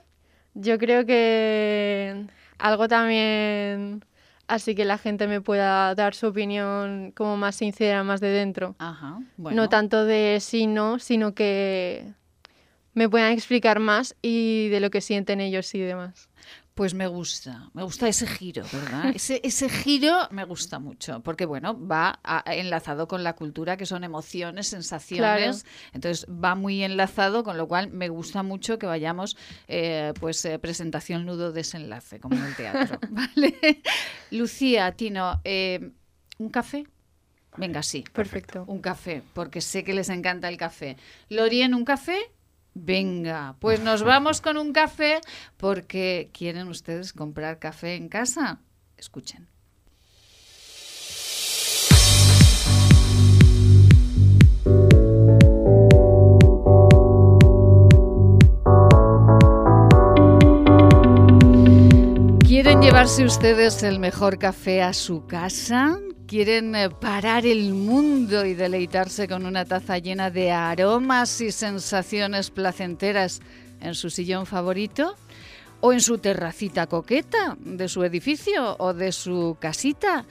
yo 0.54 0.78
creo 0.78 1.06
que 1.06 2.26
algo 2.58 2.88
también 2.88 4.04
así 4.48 4.76
que 4.76 4.86
la 4.86 4.98
gente 4.98 5.28
me 5.28 5.42
pueda 5.42 5.96
dar 5.96 6.14
su 6.16 6.28
opinión 6.28 7.12
como 7.16 7.38
más 7.38 7.56
sincera, 7.56 8.04
más 8.04 8.22
de 8.22 8.30
dentro. 8.30 8.76
Ajá, 8.80 9.20
bueno. 9.38 9.62
No 9.62 9.70
tanto 9.70 10.06
de 10.06 10.40
sí, 10.42 10.68
no, 10.68 11.00
sino 11.00 11.34
que 11.34 12.14
me 12.94 13.10
puedan 13.10 13.32
explicar 13.32 13.80
más 13.80 14.16
y 14.22 14.70
de 14.70 14.80
lo 14.80 14.90
que 14.90 15.02
sienten 15.02 15.42
ellos 15.42 15.74
y 15.74 15.80
demás. 15.80 16.30
Pues 16.76 16.96
me 16.96 17.06
gusta, 17.06 17.70
me 17.74 17.84
gusta 17.84 18.08
ese 18.08 18.26
giro, 18.26 18.64
¿verdad? 18.74 19.12
Ese, 19.16 19.40
ese 19.44 19.70
giro 19.70 20.16
me 20.32 20.44
gusta 20.44 20.80
mucho, 20.80 21.22
porque 21.22 21.46
bueno, 21.46 21.78
va 21.88 22.20
a- 22.24 22.44
enlazado 22.56 23.08
con 23.08 23.24
la 23.24 23.34
cultura, 23.34 23.78
que 23.78 23.86
son 23.86 24.04
emociones, 24.04 24.68
sensaciones, 24.70 25.66
entonces 25.94 26.26
va 26.28 26.56
muy 26.56 26.84
enlazado, 26.84 27.44
con 27.44 27.58
lo 27.58 27.68
cual 27.68 27.92
me 27.92 28.10
gusta 28.10 28.42
mucho 28.42 28.80
que 28.80 28.88
vayamos, 28.88 29.38
eh, 29.68 30.14
pues 30.20 30.44
eh, 30.46 30.58
presentación, 30.58 31.28
nudo, 31.28 31.52
desenlace, 31.52 32.20
como 32.20 32.38
en 32.38 32.44
el 32.44 32.56
teatro, 32.56 32.98
¿vale? 33.10 33.82
Lucía, 34.32 34.92
Tino, 34.94 35.42
eh, 35.44 35.92
¿un 36.40 36.50
café? 36.50 36.86
Venga, 37.56 37.84
sí. 37.84 38.04
Perfecto. 38.12 38.64
Un 38.66 38.80
café, 38.82 39.22
porque 39.34 39.62
sé 39.62 39.84
que 39.84 39.94
les 39.94 40.10
encanta 40.10 40.50
el 40.50 40.58
café. 40.58 40.98
Lorien, 41.30 41.76
¿un 41.76 41.86
café? 41.86 42.18
Venga, 42.76 43.56
pues 43.60 43.82
nos 43.82 44.04
vamos 44.04 44.42
con 44.42 44.58
un 44.58 44.74
café 44.74 45.22
porque 45.58 46.32
quieren 46.34 46.68
ustedes 46.68 47.14
comprar 47.14 47.60
café 47.60 47.96
en 47.96 48.10
casa. 48.10 48.60
Escuchen. 48.98 49.48
¿Quieren 62.40 62.82
llevarse 62.82 63.24
ustedes 63.24 63.84
el 63.84 64.00
mejor 64.00 64.40
café 64.40 64.82
a 64.82 64.94
su 64.94 65.26
casa? 65.28 66.00
Quieren 66.34 66.74
eh, 66.74 66.90
parar 66.90 67.46
el 67.46 67.76
mundo 67.76 68.44
y 68.44 68.56
deleitarse 68.56 69.28
con 69.28 69.46
una 69.46 69.66
taza 69.66 70.00
llena 70.00 70.32
de 70.32 70.52
aromas 70.52 71.40
y 71.42 71.52
sensaciones 71.52 72.50
placenteras 72.50 73.40
en 73.82 73.94
su 73.94 74.10
sillón 74.10 74.48
favorito 74.48 75.16
o 75.80 75.94
en 75.94 76.02
su 76.02 76.18
terracita 76.18 76.88
coqueta 76.88 77.56
de 77.60 77.88
su 77.88 78.04
edificio 78.04 78.76
o 78.80 78.96
de 78.96 79.12
su 79.12 79.58
casita, 79.60 80.26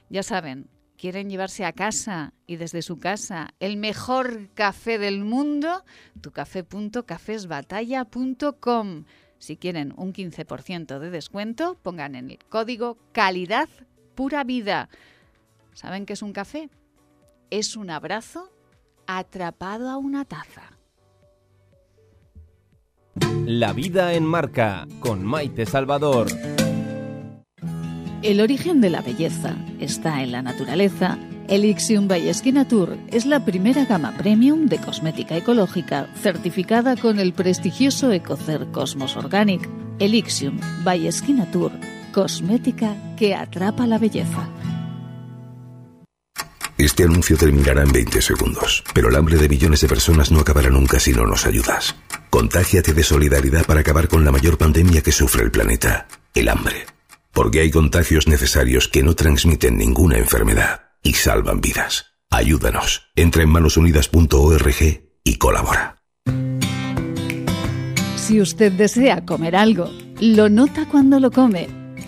Ya 0.08 0.22
saben, 0.22 0.70
quieren 0.96 1.28
llevarse 1.28 1.66
a 1.66 1.74
casa 1.74 2.32
y 2.46 2.56
desde 2.56 2.80
su 2.80 2.98
casa 2.98 3.52
el 3.60 3.76
mejor 3.76 4.48
café 4.54 4.98
del 4.98 5.22
mundo, 5.22 5.84
tucafé.cafesbatalla.com. 6.22 9.04
Si 9.38 9.58
quieren 9.58 9.92
un 9.98 10.14
15% 10.14 10.98
de 10.98 11.10
descuento, 11.10 11.76
pongan 11.82 12.14
en 12.14 12.30
el 12.30 12.38
código 12.38 12.96
calidad 13.12 13.68
pura 14.14 14.44
vida. 14.44 14.88
¿Saben 15.74 16.06
qué 16.06 16.14
es 16.14 16.22
un 16.22 16.32
café? 16.32 16.70
Es 17.50 17.76
un 17.76 17.90
abrazo 17.90 18.50
atrapado 19.06 19.90
a 19.90 19.96
una 19.96 20.24
taza. 20.24 20.78
La 23.44 23.72
vida 23.72 24.14
en 24.14 24.24
marca 24.24 24.86
con 25.00 25.24
Maite 25.24 25.66
Salvador. 25.66 26.28
El 28.22 28.40
origen 28.40 28.80
de 28.80 28.90
la 28.90 29.00
belleza 29.00 29.56
está 29.80 30.22
en 30.22 30.32
la 30.32 30.42
naturaleza. 30.42 31.18
Elixium 31.48 32.06
by 32.06 32.30
Tour 32.68 32.96
es 33.08 33.26
la 33.26 33.44
primera 33.44 33.84
gama 33.84 34.12
premium 34.16 34.66
de 34.66 34.78
cosmética 34.78 35.36
ecológica 35.36 36.06
certificada 36.14 36.94
con 36.96 37.18
el 37.18 37.32
prestigioso 37.32 38.12
Ecocer 38.12 38.70
Cosmos 38.70 39.16
Organic. 39.16 39.68
Elixium 39.98 40.60
by 40.84 41.10
Tour, 41.50 41.72
cosmética 42.12 42.94
que 43.16 43.34
atrapa 43.34 43.86
la 43.88 43.98
belleza. 43.98 44.48
Este 46.80 47.04
anuncio 47.04 47.36
terminará 47.36 47.82
en 47.82 47.92
20 47.92 48.22
segundos, 48.22 48.82
pero 48.94 49.10
el 49.10 49.16
hambre 49.16 49.36
de 49.36 49.50
millones 49.50 49.82
de 49.82 49.88
personas 49.88 50.30
no 50.30 50.40
acabará 50.40 50.70
nunca 50.70 50.98
si 50.98 51.12
no 51.12 51.26
nos 51.26 51.44
ayudas. 51.44 51.94
Contágiate 52.30 52.94
de 52.94 53.02
solidaridad 53.02 53.66
para 53.66 53.80
acabar 53.80 54.08
con 54.08 54.24
la 54.24 54.32
mayor 54.32 54.56
pandemia 54.56 55.02
que 55.02 55.12
sufre 55.12 55.44
el 55.44 55.50
planeta, 55.50 56.08
el 56.34 56.48
hambre. 56.48 56.86
Porque 57.32 57.60
hay 57.60 57.70
contagios 57.70 58.26
necesarios 58.28 58.88
que 58.88 59.02
no 59.02 59.14
transmiten 59.14 59.76
ninguna 59.76 60.16
enfermedad 60.16 60.92
y 61.02 61.12
salvan 61.12 61.60
vidas. 61.60 62.14
Ayúdanos. 62.30 63.10
Entra 63.14 63.42
en 63.42 63.50
manosunidas.org 63.50 65.02
y 65.22 65.36
colabora. 65.36 65.98
Si 68.16 68.40
usted 68.40 68.72
desea 68.72 69.26
comer 69.26 69.54
algo, 69.54 69.90
lo 70.18 70.48
nota 70.48 70.88
cuando 70.88 71.20
lo 71.20 71.30
come 71.30 71.79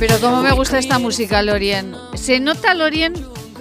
Pero 0.00 0.18
como 0.18 0.42
me 0.42 0.52
gusta 0.52 0.78
esta 0.78 0.98
música, 0.98 1.42
Lorien. 1.42 1.94
Se 2.14 2.40
nota, 2.40 2.72
Lorien, 2.72 3.12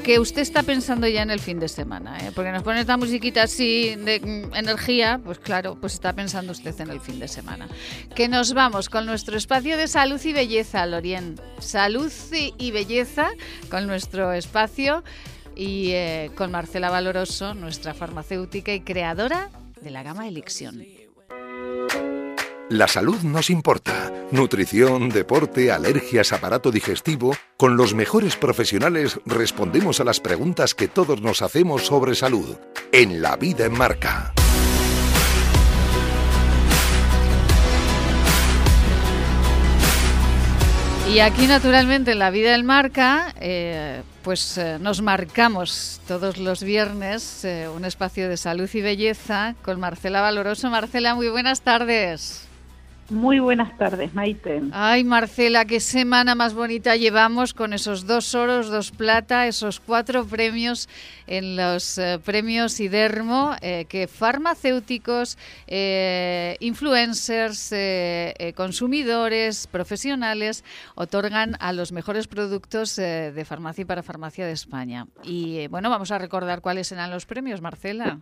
que 0.04 0.20
usted 0.20 0.42
está 0.42 0.64
pensando 0.64 1.06
ya 1.06 1.22
en 1.22 1.32
el 1.32 1.42
fin 1.42 1.60
de 1.60 1.68
semana, 1.68 2.18
¿eh? 2.20 2.32
porque 2.34 2.52
nos 2.52 2.64
pone 2.64 2.80
esta 2.80 2.96
musiquita 2.96 3.44
así 3.44 3.96
de 3.96 4.22
mm, 4.22 4.56
energía, 4.56 5.20
pues 5.24 5.38
claro, 5.38 5.78
pues 5.80 5.94
está 5.94 6.14
pensando 6.14 6.54
usted 6.54 6.80
en 6.80 6.92
el 6.92 7.02
fin 7.02 7.20
de 7.20 7.28
semana. 7.28 7.68
Que 8.16 8.30
nos 8.30 8.54
vamos 8.54 8.88
con 8.88 9.06
nuestro 9.06 9.38
espacio 9.38 9.76
de 9.76 9.90
salud 9.90 10.20
y 10.24 10.32
belleza, 10.32 10.86
Lorien. 10.86 11.36
Salud 11.60 12.12
y 12.32 12.72
belleza 12.72 13.30
con 13.70 13.86
nuestro 13.86 14.32
espacio 14.32 15.04
y 15.56 15.92
eh, 15.92 16.32
con 16.36 16.52
Marcela 16.52 16.90
Valoroso, 16.90 17.54
nuestra 17.54 17.94
farmacéutica 17.94 18.74
y 18.74 18.80
creadora 18.80 19.50
de 19.82 19.92
la 19.92 20.04
gama 20.04 20.28
Elixión. 20.28 20.84
La 22.70 22.88
salud 22.88 23.20
nos 23.24 23.50
importa. 23.50 24.14
Nutrición, 24.32 25.10
deporte, 25.10 25.72
alergias, 25.72 26.34
aparato 26.34 26.70
digestivo. 26.72 27.36
Con 27.58 27.78
los 27.78 27.96
mejores 27.96 28.36
profesionales 28.36 29.20
respondemos 29.26 30.00
a 30.00 30.04
las 30.04 30.20
preguntas 30.20 30.76
que 30.76 30.88
todos 30.88 31.20
nos 31.22 31.42
hacemos 31.42 31.88
sobre 31.88 32.14
salud. 32.14 32.58
En 32.92 33.24
La 33.24 33.38
Vida 33.38 33.66
en 33.66 33.76
Marca. 33.76 34.34
Y 41.10 41.22
aquí, 41.22 41.48
naturalmente, 41.48 42.12
en 42.12 42.20
La 42.20 42.30
Vida 42.30 42.54
en 42.54 42.66
Marca, 42.68 43.34
eh, 43.42 44.04
pues 44.22 44.60
eh, 44.60 44.78
nos 44.80 45.02
marcamos 45.02 46.00
todos 46.08 46.38
los 46.38 46.62
viernes 46.62 47.44
eh, 47.44 47.68
un 47.68 47.84
espacio 47.84 48.30
de 48.30 48.38
salud 48.38 48.70
y 48.72 48.82
belleza 48.82 49.56
con 49.64 49.80
Marcela 49.80 50.22
Valoroso. 50.22 50.70
Marcela, 50.70 51.16
muy 51.16 51.30
buenas 51.30 51.62
tardes. 51.62 52.49
Muy 53.10 53.40
buenas 53.40 53.76
tardes, 53.78 54.14
Maite. 54.14 54.62
Ay, 54.72 55.04
Marcela, 55.04 55.66
qué 55.66 55.80
semana 55.80 56.36
más 56.36 56.54
bonita 56.54 56.96
llevamos 56.96 57.56
con 57.56 57.74
esos 57.74 58.06
dos 58.06 58.36
oros, 58.36 58.70
dos 58.70 58.92
plata, 58.92 59.48
esos 59.48 59.80
cuatro 59.80 60.26
premios 60.26 60.88
en 61.26 61.56
los 61.56 61.98
eh, 61.98 62.20
premios 62.24 62.80
IDERMO 62.80 63.56
eh, 63.62 63.86
que 63.90 64.08
farmacéuticos, 64.08 65.38
eh, 65.68 66.56
influencers, 66.60 67.74
consumidores, 68.56 69.68
profesionales 69.68 70.64
otorgan 70.96 71.56
a 71.60 71.74
los 71.74 71.92
mejores 71.92 72.28
productos 72.28 72.96
de 72.96 73.46
farmacia 73.46 73.82
y 73.82 73.86
para 73.86 74.04
farmacia 74.04 74.46
de 74.46 74.52
España. 74.52 75.08
Y 75.24 75.68
bueno, 75.68 75.90
vamos 75.90 76.12
a 76.12 76.20
recordar 76.20 76.62
cuáles 76.62 76.92
eran 76.92 77.10
los 77.10 77.26
premios, 77.26 77.62
Marcela. 77.62 78.20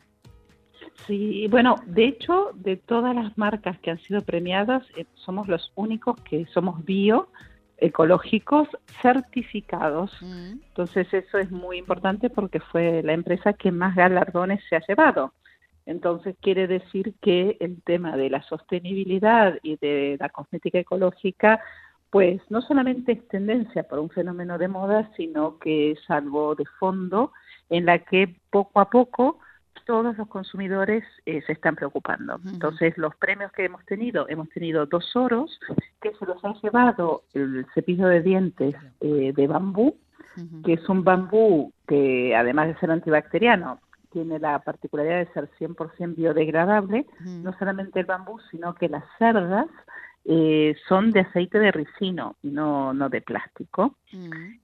Sí, 1.05 1.47
bueno, 1.49 1.75
de 1.85 2.05
hecho, 2.05 2.51
de 2.55 2.75
todas 2.75 3.15
las 3.15 3.37
marcas 3.37 3.79
que 3.79 3.91
han 3.91 3.99
sido 3.99 4.23
premiadas, 4.23 4.83
eh, 4.97 5.05
somos 5.13 5.47
los 5.47 5.71
únicos 5.75 6.19
que 6.21 6.45
somos 6.47 6.83
bio, 6.83 7.29
ecológicos, 7.77 8.67
certificados. 9.01 10.11
Mm. 10.21 10.59
Entonces 10.67 11.13
eso 11.13 11.37
es 11.37 11.51
muy 11.51 11.77
importante 11.77 12.29
porque 12.29 12.59
fue 12.59 13.03
la 13.03 13.13
empresa 13.13 13.53
que 13.53 13.71
más 13.71 13.95
galardones 13.95 14.61
se 14.69 14.75
ha 14.75 14.81
llevado. 14.87 15.33
Entonces 15.85 16.35
quiere 16.41 16.67
decir 16.67 17.15
que 17.21 17.55
el 17.59 17.81
tema 17.83 18.17
de 18.17 18.29
la 18.29 18.41
sostenibilidad 18.43 19.57
y 19.63 19.77
de 19.77 20.17
la 20.19 20.29
cosmética 20.29 20.79
ecológica, 20.79 21.61
pues 22.09 22.41
no 22.49 22.61
solamente 22.61 23.13
es 23.13 23.27
tendencia 23.29 23.83
por 23.83 23.99
un 23.99 24.09
fenómeno 24.09 24.57
de 24.57 24.67
moda, 24.67 25.09
sino 25.15 25.59
que 25.59 25.91
es 25.91 25.99
algo 26.09 26.55
de 26.55 26.65
fondo 26.79 27.31
en 27.69 27.85
la 27.85 27.99
que 27.99 28.35
poco 28.49 28.79
a 28.81 28.89
poco 28.89 29.39
todos 29.85 30.17
los 30.17 30.27
consumidores 30.27 31.03
eh, 31.25 31.41
se 31.45 31.53
están 31.53 31.75
preocupando. 31.75 32.39
Entonces, 32.45 32.97
los 32.97 33.15
premios 33.15 33.51
que 33.51 33.65
hemos 33.65 33.85
tenido, 33.85 34.27
hemos 34.29 34.49
tenido 34.49 34.85
dos 34.85 35.15
oros 35.15 35.59
que 36.01 36.13
se 36.15 36.25
los 36.25 36.43
ha 36.43 36.53
llevado 36.61 37.23
el 37.33 37.65
cepillo 37.73 38.07
de 38.07 38.21
dientes 38.21 38.75
eh, 39.01 39.33
de 39.35 39.47
bambú, 39.47 39.97
que 40.63 40.73
es 40.73 40.89
un 40.89 41.03
bambú 41.03 41.73
que 41.87 42.35
además 42.35 42.67
de 42.67 42.77
ser 42.79 42.91
antibacteriano, 42.91 43.79
tiene 44.11 44.39
la 44.39 44.59
particularidad 44.59 45.19
de 45.19 45.33
ser 45.33 45.49
100% 45.59 46.15
biodegradable, 46.15 47.05
no 47.19 47.57
solamente 47.57 47.99
el 47.99 48.05
bambú, 48.05 48.39
sino 48.51 48.73
que 48.75 48.89
las 48.89 49.03
cerdas 49.17 49.67
eh, 50.25 50.75
son 50.87 51.11
de 51.11 51.21
aceite 51.21 51.59
de 51.59 51.71
ricino, 51.71 52.35
no, 52.43 52.93
no 52.93 53.09
de 53.09 53.21
plástico. 53.21 53.95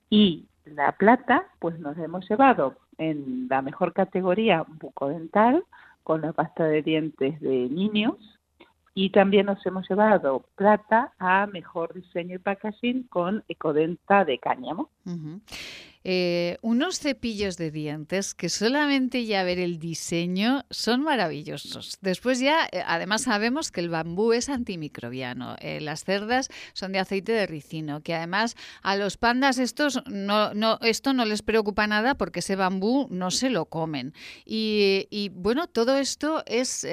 Y 0.10 0.46
la 0.66 0.92
plata, 0.94 1.46
pues 1.60 1.80
nos 1.80 1.98
hemos 1.98 2.28
llevado 2.30 2.78
en 2.98 3.48
la 3.50 3.62
mejor 3.62 3.94
categoría 3.94 4.66
bucodental 4.68 5.64
con 6.04 6.22
la 6.22 6.34
pasta 6.34 6.66
de 6.66 6.82
dientes 6.82 7.40
de 7.40 7.70
niños 7.70 8.16
y 8.94 9.10
también 9.10 9.48
nos 9.48 9.66
hemos 9.66 9.90
llevado 9.90 10.46
plata 10.56 11.14
a 11.18 11.48
mejor 11.48 11.94
diseño 11.94 12.36
y 12.36 12.40
packaging 12.40 13.04
con 13.04 13.44
ecodenta 13.48 14.24
de 14.24 14.38
cáñamo. 14.38 14.90
Eh, 16.06 16.58
unos 16.62 17.00
cepillos 17.00 17.56
de 17.56 17.72
dientes 17.72 18.34
que 18.34 18.50
solamente 18.50 19.26
ya 19.26 19.44
ver 19.44 19.60
el 19.60 19.80
diseño 19.80 20.66
son 20.70 21.02
maravillosos. 21.02 21.98
Después 22.02 22.40
ya, 22.40 22.68
eh, 22.72 22.84
además 22.86 23.24
sabemos 23.24 23.72
que 23.72 23.80
el 23.80 23.90
bambú 23.90 24.34
es 24.34 24.50
antimicrobiano, 24.50 25.56
eh, 25.60 25.80
las 25.80 26.04
cerdas 26.04 26.50
son 26.74 26.92
de 26.92 27.00
aceite 27.00 27.32
de 27.32 27.48
ricino, 27.48 28.02
que 28.02 28.14
además 28.14 28.56
a 28.82 28.98
los 28.98 29.18
pandas 29.18 29.60
estos 29.60 30.02
no, 30.08 30.54
no, 30.54 30.78
esto 30.82 31.14
no 31.14 31.24
les 31.24 31.42
preocupa 31.42 31.88
nada 31.88 32.16
porque 32.16 32.40
ese 32.40 32.58
bambú 32.58 33.08
no 33.10 33.32
se 33.32 33.50
lo 33.50 33.66
comen. 33.66 34.14
Y, 34.46 35.08
y 35.10 35.30
bueno, 35.30 35.68
todo 35.68 35.98
esto 35.98 36.44
es 36.46 36.86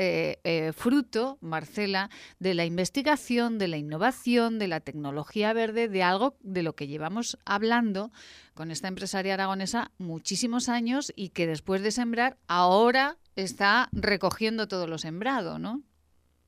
fruto, 0.77 1.39
Marcela, 1.41 2.11
de 2.39 2.55
la 2.55 2.65
investigación, 2.65 3.59
de 3.59 3.69
la 3.69 3.77
innovación, 3.77 4.59
de 4.59 4.69
la 4.69 4.81
tecnología 4.81 5.53
verde, 5.53 5.89
de 5.89 6.03
algo 6.03 6.37
de 6.43 6.63
lo 6.63 6.75
que 6.75 6.87
llevamos 6.87 7.39
hablando 7.45 8.13
con 8.55 8.71
esta 8.71 8.89
empresaria 8.89 9.35
aragonesa 9.35 9.91
muchísimos 9.99 10.69
años 10.69 11.13
y 11.17 11.31
que 11.31 11.47
después 11.47 11.83
de 11.83 11.91
sembrar 11.91 12.37
ahora 12.49 13.17
está 13.37 13.89
recogiendo 13.93 14.69
todo 14.69 14.87
lo 14.87 14.99
sembrado, 14.99 15.59
¿no? 15.59 15.81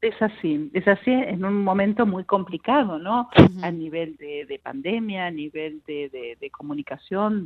Es 0.00 0.20
así, 0.20 0.68
es 0.74 0.88
así 0.88 1.12
en 1.12 1.44
un 1.44 1.62
momento 1.62 2.06
muy 2.06 2.24
complicado, 2.24 2.98
¿no? 2.98 3.30
A 3.62 3.70
nivel 3.70 4.16
de, 4.16 4.60
pandemia, 4.60 5.26
a 5.26 5.30
nivel 5.30 5.80
de, 5.86 6.08
de, 6.08 6.50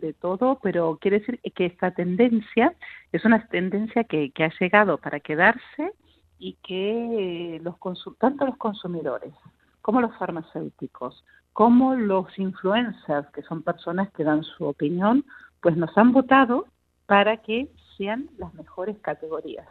de 0.01 0.13
todo, 0.15 0.59
pero 0.63 0.97
quiere 0.99 1.19
decir 1.21 1.39
que 1.55 1.67
esta 1.67 1.91
tendencia 1.91 2.75
es 3.13 3.27
una 3.27 3.47
tendencia 3.49 4.05
que, 4.05 4.31
que 4.31 4.45
ha 4.45 4.53
llegado 4.59 4.97
para 4.97 5.21
quedarse 5.21 5.93
y 6.39 6.55
que 6.63 7.61
los 7.63 7.77
tanto 8.19 8.47
los 8.47 8.57
consumidores 8.57 9.35
como 9.83 10.01
los 10.01 10.17
farmacéuticos, 10.17 11.25
como 11.57 11.95
los 11.95 12.39
influencers, 12.39 13.31
que 13.33 13.41
son 13.41 13.63
personas 13.63 14.13
que 14.13 14.25
dan 14.25 14.43
su 14.45 14.67
opinión, 14.67 15.25
pues 15.63 15.75
nos 15.75 15.97
han 15.97 16.13
votado 16.13 16.67
para 17.07 17.39
que 17.39 17.71
sean 17.97 18.29
las 18.37 18.53
mejores 18.53 18.99
categorías. 19.01 19.67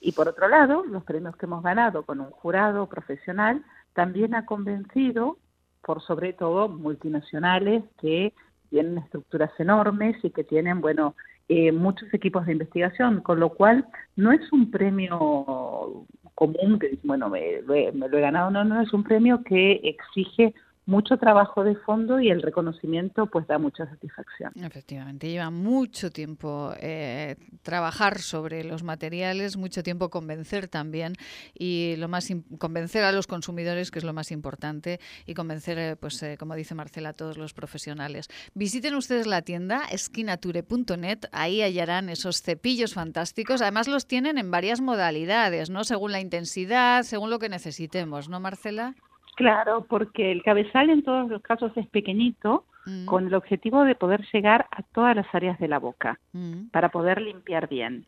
Y 0.00 0.12
por 0.12 0.28
otro 0.28 0.48
lado, 0.48 0.84
los 0.84 1.02
premios 1.04 1.34
que 1.38 1.46
hemos 1.46 1.62
ganado 1.62 2.04
con 2.04 2.20
un 2.20 2.30
jurado 2.30 2.90
profesional 2.90 3.64
también 3.94 4.34
ha 4.34 4.44
convencido, 4.44 5.38
por 5.80 6.02
sobre 6.02 6.34
todo 6.34 6.68
multinacionales 6.68 7.84
que 7.98 8.34
tienen 8.68 8.98
estructuras 8.98 9.50
enormes 9.58 10.22
y 10.22 10.28
que 10.28 10.44
tienen, 10.44 10.82
bueno, 10.82 11.14
eh, 11.48 11.72
muchos 11.72 12.12
equipos 12.12 12.44
de 12.44 12.52
investigación, 12.52 13.22
con 13.22 13.40
lo 13.40 13.48
cual 13.48 13.86
no 14.16 14.30
es 14.30 14.52
un 14.52 14.70
premio 14.70 16.04
común 16.34 16.78
que 16.78 16.98
bueno, 17.02 17.30
me, 17.30 17.62
me 17.94 18.08
lo 18.10 18.18
he 18.18 18.20
ganado, 18.20 18.50
no, 18.50 18.62
no, 18.62 18.82
es 18.82 18.92
un 18.92 19.04
premio 19.04 19.42
que 19.42 19.80
exige 19.84 20.52
mucho 20.84 21.16
trabajo 21.16 21.62
de 21.62 21.76
fondo 21.76 22.20
y 22.20 22.30
el 22.30 22.42
reconocimiento 22.42 23.26
pues 23.26 23.46
da 23.46 23.58
mucha 23.58 23.86
satisfacción. 23.86 24.52
Efectivamente, 24.56 25.28
lleva 25.28 25.50
mucho 25.50 26.10
tiempo 26.10 26.72
eh, 26.80 27.36
trabajar 27.62 28.18
sobre 28.18 28.64
los 28.64 28.82
materiales, 28.82 29.56
mucho 29.56 29.82
tiempo 29.82 30.10
convencer 30.10 30.66
también 30.66 31.14
y 31.54 31.94
lo 31.98 32.08
más 32.08 32.28
convencer 32.58 33.04
a 33.04 33.12
los 33.12 33.26
consumidores 33.26 33.90
que 33.90 34.00
es 34.00 34.04
lo 34.04 34.12
más 34.12 34.32
importante 34.32 34.98
y 35.24 35.34
convencer 35.34 35.78
eh, 35.78 35.96
pues 35.96 36.20
eh, 36.22 36.36
como 36.36 36.56
dice 36.56 36.74
Marcela 36.74 37.10
a 37.10 37.12
todos 37.12 37.38
los 37.38 37.54
profesionales. 37.54 38.28
Visiten 38.54 38.94
ustedes 38.94 39.26
la 39.26 39.42
tienda 39.42 39.84
esquinature.net, 39.90 41.20
ahí 41.30 41.62
hallarán 41.62 42.08
esos 42.08 42.42
cepillos 42.42 42.94
fantásticos, 42.94 43.62
además 43.62 43.86
los 43.86 44.06
tienen 44.06 44.36
en 44.36 44.50
varias 44.50 44.80
modalidades, 44.80 45.70
¿no? 45.70 45.84
Según 45.84 46.10
la 46.10 46.20
intensidad, 46.20 47.04
según 47.04 47.30
lo 47.30 47.38
que 47.38 47.48
necesitemos, 47.48 48.28
¿no 48.28 48.40
Marcela? 48.40 48.94
Claro, 49.34 49.86
porque 49.88 50.30
el 50.30 50.42
cabezal 50.42 50.90
en 50.90 51.02
todos 51.02 51.28
los 51.28 51.42
casos 51.42 51.72
es 51.76 51.86
pequeñito, 51.86 52.64
mm. 52.86 53.06
con 53.06 53.26
el 53.26 53.34
objetivo 53.34 53.84
de 53.84 53.94
poder 53.94 54.26
llegar 54.32 54.66
a 54.70 54.82
todas 54.82 55.16
las 55.16 55.26
áreas 55.34 55.58
de 55.58 55.68
la 55.68 55.78
boca, 55.78 56.18
mm. 56.32 56.68
para 56.70 56.90
poder 56.90 57.20
limpiar 57.20 57.68
bien. 57.68 58.04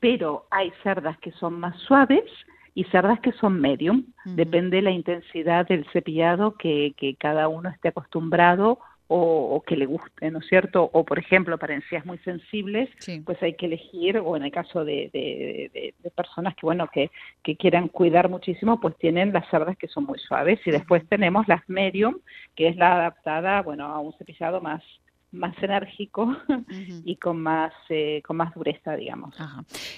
Pero 0.00 0.46
hay 0.50 0.72
cerdas 0.82 1.18
que 1.18 1.32
son 1.32 1.58
más 1.58 1.76
suaves 1.80 2.24
y 2.74 2.84
cerdas 2.84 3.20
que 3.20 3.32
son 3.32 3.58
medium, 3.58 4.04
depende 4.26 4.76
de 4.76 4.82
la 4.82 4.90
intensidad 4.90 5.66
del 5.66 5.86
cepillado 5.92 6.56
que, 6.56 6.92
que 6.98 7.16
cada 7.16 7.48
uno 7.48 7.70
esté 7.70 7.88
acostumbrado 7.88 8.78
o, 9.08 9.62
que 9.66 9.76
le 9.76 9.86
guste, 9.86 10.30
¿no 10.30 10.40
es 10.40 10.46
cierto? 10.46 10.90
O, 10.92 11.04
por 11.04 11.18
ejemplo, 11.18 11.58
para 11.58 11.74
encías 11.74 12.04
muy 12.04 12.18
sensibles, 12.18 12.88
pues 13.24 13.42
hay 13.42 13.54
que 13.54 13.66
elegir, 13.66 14.18
o 14.18 14.36
en 14.36 14.44
el 14.44 14.50
caso 14.50 14.84
de, 14.84 15.10
de, 15.12 16.10
personas 16.10 16.54
que, 16.54 16.66
bueno, 16.66 16.88
que, 16.92 17.10
que, 17.42 17.56
quieran 17.56 17.88
cuidar 17.88 18.28
muchísimo, 18.28 18.80
pues 18.80 18.96
tienen 18.96 19.32
las 19.32 19.48
cerdas 19.50 19.76
que 19.76 19.88
son 19.88 20.04
muy 20.04 20.18
suaves. 20.18 20.60
Y 20.66 20.70
después 20.70 21.06
tenemos 21.08 21.46
las 21.46 21.68
medium, 21.68 22.16
que 22.54 22.68
es 22.68 22.76
la 22.76 22.94
adaptada, 22.94 23.62
bueno, 23.62 23.86
a 23.86 24.00
un 24.00 24.12
cepillado 24.14 24.60
más 24.60 24.82
más 25.32 25.54
enérgico 25.62 26.36
y 27.04 27.16
con 27.16 27.40
más 27.40 27.72
eh, 27.88 28.22
con 28.24 28.36
más 28.36 28.54
dureza, 28.54 28.96
digamos. 28.96 29.34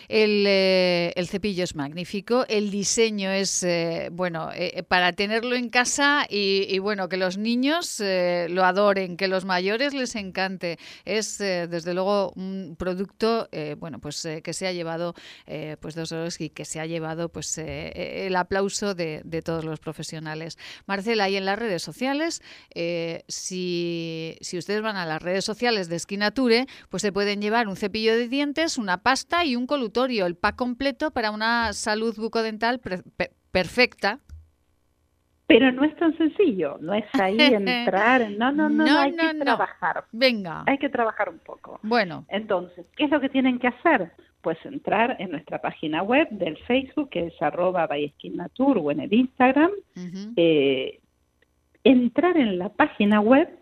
El, 0.08 0.44
eh, 0.46 1.12
el, 1.16 1.28
cepillo 1.28 1.64
es 1.64 1.74
magnífico, 1.74 2.44
el 2.48 2.70
diseño 2.70 3.30
es 3.30 3.62
eh, 3.62 4.08
bueno 4.12 4.50
para 4.88 5.12
tenerlo 5.12 5.54
en 5.54 5.68
casa 5.68 6.26
y, 6.28 6.78
bueno 6.78 7.08
que 7.08 7.16
los 7.16 7.38
niños 7.38 8.00
lo 8.00 8.64
adoren, 8.64 9.16
que 9.16 9.28
los 9.28 9.44
mayores 9.44 9.94
les 9.94 10.16
encante. 10.16 10.78
Es 11.04 11.38
desde 11.38 11.94
luego 11.94 12.32
un 12.34 12.76
producto 12.78 13.48
bueno 13.78 13.98
pues 13.98 14.26
que 14.42 14.52
se 14.52 14.66
ha 14.66 14.72
llevado 14.72 15.14
pues 15.80 15.94
dos 15.94 16.12
horas 16.12 16.40
y 16.40 16.50
que 16.50 16.64
se 16.64 16.80
ha 16.80 16.86
llevado 16.86 17.28
pues 17.28 17.58
el 17.58 18.34
aplauso 18.36 18.94
de, 18.94 19.22
de, 19.24 19.42
todos 19.42 19.64
los 19.64 19.80
profesionales. 19.80 20.58
Marcela, 20.86 21.28
y 21.28 21.36
en 21.36 21.44
las 21.44 21.58
redes 21.58 21.82
sociales, 21.82 22.42
si, 23.28 24.36
si 24.40 24.58
ustedes 24.58 24.82
van 24.82 24.96
a 24.96 25.04
las 25.18 25.22
redes 25.24 25.44
sociales 25.44 25.88
de 25.88 25.96
Esquinature, 25.96 26.66
pues 26.90 27.02
se 27.02 27.12
pueden 27.12 27.42
llevar 27.42 27.66
un 27.66 27.74
cepillo 27.74 28.14
de 28.14 28.28
dientes, 28.28 28.78
una 28.78 28.98
pasta 28.98 29.44
y 29.44 29.56
un 29.56 29.66
colutorio, 29.66 30.26
el 30.26 30.36
pack 30.36 30.54
completo 30.54 31.10
para 31.10 31.32
una 31.32 31.72
salud 31.72 32.14
bucodental 32.16 32.80
perfecta. 33.50 34.20
Pero 35.48 35.72
no 35.72 35.82
es 35.82 35.96
tan 35.96 36.16
sencillo, 36.16 36.78
no 36.80 36.94
es 36.94 37.04
ahí 37.14 37.36
entrar, 37.40 38.30
no, 38.30 38.52
no, 38.52 38.68
no, 38.68 38.84
no 38.84 38.98
hay 38.98 39.16
que 39.16 39.34
trabajar. 39.40 40.04
Venga. 40.12 40.62
Hay 40.66 40.78
que 40.78 40.88
trabajar 40.88 41.30
un 41.30 41.38
poco. 41.40 41.80
Bueno. 41.82 42.24
Entonces, 42.28 42.86
¿qué 42.96 43.04
es 43.04 43.10
lo 43.10 43.20
que 43.20 43.28
tienen 43.28 43.58
que 43.58 43.68
hacer? 43.68 44.12
Pues 44.42 44.58
entrar 44.64 45.16
en 45.18 45.32
nuestra 45.32 45.60
página 45.60 46.02
web 46.02 46.28
del 46.30 46.56
Facebook, 46.58 47.10
que 47.10 47.26
es 47.26 47.42
arroba 47.42 47.88
o 47.88 48.90
en 48.92 49.00
el 49.00 49.12
Instagram, 49.12 49.70
eh, 50.36 51.00
entrar 51.82 52.36
en 52.36 52.58
la 52.58 52.68
página 52.68 53.20
web 53.20 53.57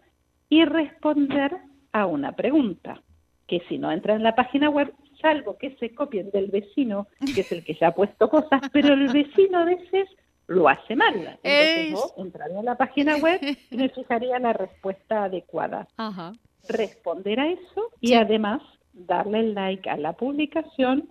y 0.49 0.64
responder 0.64 1.57
a 1.92 2.07
una 2.07 2.32
pregunta, 2.32 3.03
que 3.47 3.62
si 3.68 3.78
no 3.78 3.90
entra 3.90 4.14
en 4.14 4.22
la 4.22 4.34
página 4.34 4.70
web, 4.70 4.92
salvo 5.20 5.57
que 5.57 5.76
se 5.76 5.94
copien 5.94 6.30
del 6.30 6.49
vecino, 6.49 7.09
que 7.34 7.40
es 7.40 7.53
el 7.53 7.64
que 7.64 7.74
ya 7.74 7.88
ha 7.88 7.94
puesto 7.94 8.28
cosas, 8.28 8.61
pero 8.72 8.94
el 8.94 9.09
vecino 9.09 9.59
a 9.59 9.64
veces 9.64 10.09
lo 10.47 10.68
hace 10.68 10.94
mal. 10.94 11.38
Entonces 11.42 11.92
vos 11.92 12.14
entraría 12.18 12.59
en 12.59 12.64
la 12.64 12.76
página 12.76 13.16
web 13.16 13.40
y 13.70 13.76
me 13.76 13.88
fijaría 13.88 14.38
la 14.38 14.53
respuesta 14.53 15.24
adecuada. 15.24 15.88
Responder 16.68 17.40
a 17.40 17.49
eso 17.49 17.90
y 18.01 18.14
además 18.14 18.62
darle 18.92 19.40
el 19.40 19.55
like 19.55 19.88
a 19.88 19.97
la 19.97 20.14
publicación 20.14 21.09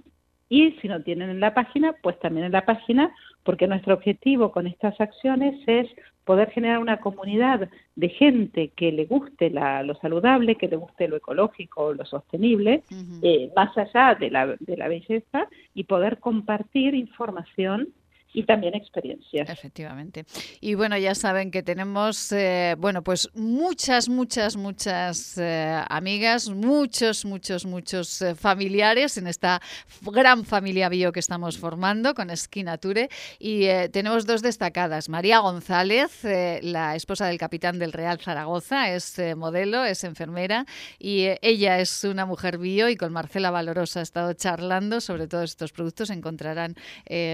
Y 0.47 0.73
si 0.73 0.87
no 0.87 1.01
tienen 1.01 1.29
en 1.29 1.39
la 1.39 1.53
página, 1.53 1.95
pues 2.03 2.19
también 2.19 2.45
en 2.45 2.51
la 2.51 2.65
página, 2.65 3.13
porque 3.43 3.67
nuestro 3.67 3.95
objetivo 3.95 4.51
con 4.51 4.67
estas 4.67 4.99
acciones 5.01 5.59
es 5.65 5.87
poder 6.25 6.49
generar 6.49 6.79
una 6.79 6.99
comunidad 6.99 7.69
de 7.95 8.09
gente 8.09 8.69
que 8.75 8.91
le 8.91 9.05
guste 9.05 9.49
la, 9.49 9.83
lo 9.83 9.95
saludable, 9.95 10.55
que 10.55 10.67
le 10.67 10.75
guste 10.75 11.07
lo 11.07 11.15
ecológico, 11.15 11.93
lo 11.93 12.03
sostenible, 12.05 12.83
eh, 13.21 13.51
más 13.55 13.77
allá 13.77 14.15
de 14.15 14.31
la, 14.31 14.55
de 14.59 14.75
la 14.75 14.87
belleza, 14.87 15.47
y 15.73 15.85
poder 15.85 16.19
compartir 16.19 16.95
información 16.95 17.89
y 18.35 18.43
también 18.43 18.75
experiencias. 18.75 19.49
Efectivamente. 19.49 20.25
Y 20.59 20.75
bueno, 20.75 20.97
ya 20.97 21.15
saben 21.15 21.51
que 21.51 21.63
tenemos, 21.63 22.33
eh, 22.33 22.75
bueno, 22.77 23.01
pues 23.01 23.29
muchas, 23.33 24.09
muchas, 24.09 24.57
muchas 24.57 25.37
eh, 25.37 25.81
amigas, 25.89 26.49
muchos, 26.49 27.23
muchos, 27.23 27.65
muchos 27.65 28.21
eh, 28.21 28.35
familiares 28.35 29.17
en 29.17 29.27
esta 29.27 29.61
gran 30.01 30.43
familia 30.43 30.89
bio 30.89 31.13
que 31.13 31.21
estamos 31.21 31.57
formando 31.57 32.13
con 32.13 32.29
Esquinature. 32.29 33.09
Y 33.39 33.67
tenemos 33.93 34.25
dos 34.25 34.41
destacadas. 34.41 35.07
María 35.07 35.39
González, 35.39 36.21
la 36.61 36.95
esposa 36.97 37.27
del 37.27 37.37
capitán 37.37 37.79
del 37.79 37.93
Real 37.93 38.19
Zaragoza, 38.19 38.91
es 38.93 39.17
modelo, 39.37 39.85
es 39.85 40.03
enfermera 40.03 40.65
y 40.99 41.27
ella 41.41 41.79
es 41.79 42.03
una 42.03 42.25
mujer 42.25 42.57
bio 42.57 42.89
y 42.89 42.97
con 42.97 43.13
Marcela 43.13 43.49
Valorosa 43.49 44.01
ha 44.01 44.03
estado 44.03 44.33
charlando 44.33 44.99
sobre 44.99 45.27
todos 45.27 45.51
estos 45.51 45.71
productos. 45.71 46.09
Encontrarán 46.09 46.75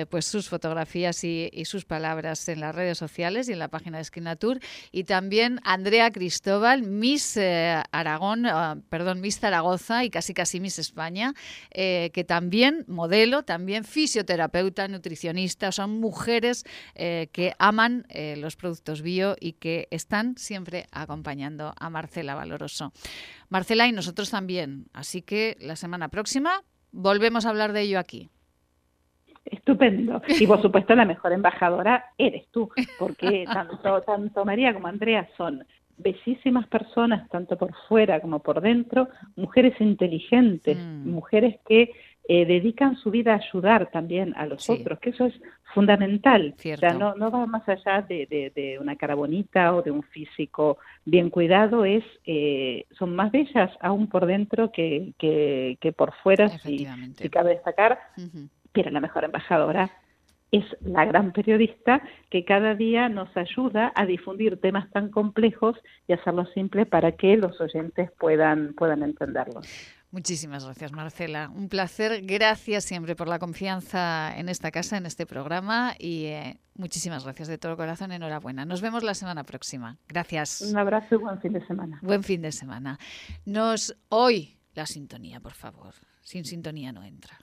pues 0.09 0.25
sus 0.25 0.47
fotografías 0.47 0.90
y, 0.95 1.65
sus 1.65 1.85
palabras 1.85 2.47
en 2.49 2.59
las 2.59 2.75
redes 2.75 2.97
sociales 2.97 3.47
y 3.47 3.53
en 3.53 3.59
la 3.59 3.69
página 3.69 3.97
de 3.97 4.03
Skinatur. 4.03 4.59
Y 4.91 5.05
también 5.05 5.59
Andrea 5.63 6.11
Cristóbal, 6.11 6.83
Miss 6.83 7.37
eh, 7.37 7.81
Aragón, 7.91 8.45
ah, 8.45 8.77
perdón, 8.89 9.21
Miss 9.21 9.39
Zaragoza 9.39 10.03
y 10.03 10.09
casi 10.09 10.33
casi 10.33 10.59
Miss 10.59 10.79
España, 10.79 11.33
eh, 11.71 12.11
que 12.13 12.23
también 12.23 12.83
modelo, 12.87 13.43
también 13.43 13.83
fisioterapeuta, 13.83 14.87
nutricionista, 14.87 15.71
son 15.71 15.99
mujeres 15.99 16.65
eh, 16.95 17.29
que 17.31 17.53
aman 17.59 18.05
los 18.37 18.55
productos 18.55 19.01
bio 19.01 19.35
y 19.39 19.53
que 19.53 19.87
están 19.91 20.37
siempre 20.37 20.87
acompañando 20.91 21.73
a 21.79 21.89
Marcela 21.89 22.35
Valoroso. 22.35 22.91
Marcela 23.49 23.87
y 23.87 23.91
nosotros 23.91 24.29
también. 24.29 24.87
Así 24.93 25.21
que 25.21 25.57
la 25.59 25.75
semana 25.75 26.09
próxima 26.09 26.63
volvemos 26.91 27.45
a 27.45 27.49
hablar 27.49 27.73
de 27.73 27.81
ello 27.81 27.99
aquí. 27.99 28.29
Estupendo. 29.45 30.21
Y 30.27 30.47
por 30.47 30.61
supuesto 30.61 30.95
la 30.95 31.05
mejor 31.05 31.33
embajadora 31.33 32.05
eres 32.17 32.47
tú, 32.51 32.69
porque 32.99 33.45
tanto, 33.45 34.01
tanto 34.05 34.45
María 34.45 34.73
como 34.73 34.87
Andrea 34.87 35.27
son 35.37 35.65
bellísimas 35.97 36.67
personas, 36.67 37.29
tanto 37.29 37.57
por 37.57 37.73
fuera 37.87 38.19
como 38.21 38.39
por 38.39 38.61
dentro, 38.61 39.07
mujeres 39.35 39.79
inteligentes, 39.79 40.77
mm. 40.77 41.09
mujeres 41.09 41.59
que 41.67 41.91
eh, 42.27 42.45
dedican 42.45 42.95
su 42.97 43.11
vida 43.11 43.33
a 43.33 43.37
ayudar 43.37 43.89
también 43.91 44.33
a 44.37 44.45
los 44.45 44.69
otros, 44.69 44.99
que 44.99 45.09
eso 45.09 45.25
es 45.25 45.33
fundamental. 45.73 46.53
O 46.57 46.77
sea, 46.77 46.93
no, 46.93 47.15
no 47.15 47.31
va 47.31 47.45
más 47.45 47.67
allá 47.67 48.01
de, 48.03 48.51
de, 48.55 48.77
una 48.79 48.95
cara 48.95 49.15
bonita 49.15 49.73
o 49.75 49.81
de 49.81 49.91
un 49.91 50.03
físico 50.03 50.77
bien 51.03 51.29
cuidado, 51.29 51.83
es 51.83 52.03
eh, 52.25 52.85
son 52.91 53.15
más 53.15 53.31
bellas 53.31 53.71
aún 53.81 54.07
por 54.07 54.27
dentro 54.27 54.71
que, 54.71 55.13
que, 55.17 55.77
que 55.81 55.91
por 55.91 56.13
fuera, 56.23 56.47
si, 56.59 56.87
si, 57.17 57.29
cabe 57.29 57.51
destacar 57.51 57.99
pero 58.71 58.91
la 58.91 58.99
mejor 58.99 59.23
embajadora 59.23 59.91
es 60.51 60.65
la 60.81 61.05
gran 61.05 61.31
periodista 61.31 62.01
que 62.29 62.43
cada 62.43 62.75
día 62.75 63.07
nos 63.07 63.35
ayuda 63.37 63.91
a 63.95 64.05
difundir 64.05 64.59
temas 64.59 64.89
tan 64.91 65.09
complejos 65.09 65.77
y 66.07 66.13
hacerlo 66.13 66.45
simple 66.53 66.85
para 66.85 67.13
que 67.13 67.37
los 67.37 67.59
oyentes 67.61 68.11
puedan, 68.19 68.73
puedan 68.73 69.01
entenderlos. 69.01 69.65
Muchísimas 70.11 70.65
gracias, 70.65 70.91
Marcela. 70.91 71.49
Un 71.55 71.69
placer. 71.69 72.21
Gracias 72.23 72.83
siempre 72.83 73.15
por 73.15 73.29
la 73.29 73.39
confianza 73.39 74.37
en 74.37 74.49
esta 74.49 74.69
casa, 74.69 74.97
en 74.97 75.05
este 75.05 75.25
programa 75.25 75.95
y 75.97 76.25
eh, 76.25 76.59
muchísimas 76.75 77.23
gracias 77.23 77.47
de 77.47 77.57
todo 77.57 77.77
corazón. 77.77 78.11
Enhorabuena. 78.11 78.65
Nos 78.65 78.81
vemos 78.81 79.03
la 79.03 79.13
semana 79.13 79.45
próxima. 79.45 79.99
Gracias. 80.09 80.59
Un 80.69 80.77
abrazo 80.77 81.15
y 81.15 81.17
buen 81.17 81.39
fin 81.39 81.53
de 81.53 81.65
semana. 81.65 81.99
Buen 82.01 82.23
fin 82.23 82.41
de 82.41 82.51
semana. 82.51 82.99
Nos 83.45 83.95
hoy 84.09 84.57
la 84.73 84.85
sintonía, 84.85 85.39
por 85.39 85.53
favor. 85.53 85.93
Sin 86.19 86.43
sintonía 86.43 86.91
no 86.91 87.05
entra. 87.05 87.39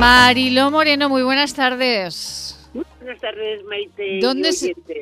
Mariló 0.00 0.70
Moreno, 0.70 1.10
muy 1.10 1.22
buenas 1.22 1.54
tardes. 1.54 2.56
Buenas 2.72 3.20
tardes, 3.20 3.62
Maite. 3.64 4.18
¿Dónde, 4.22 4.48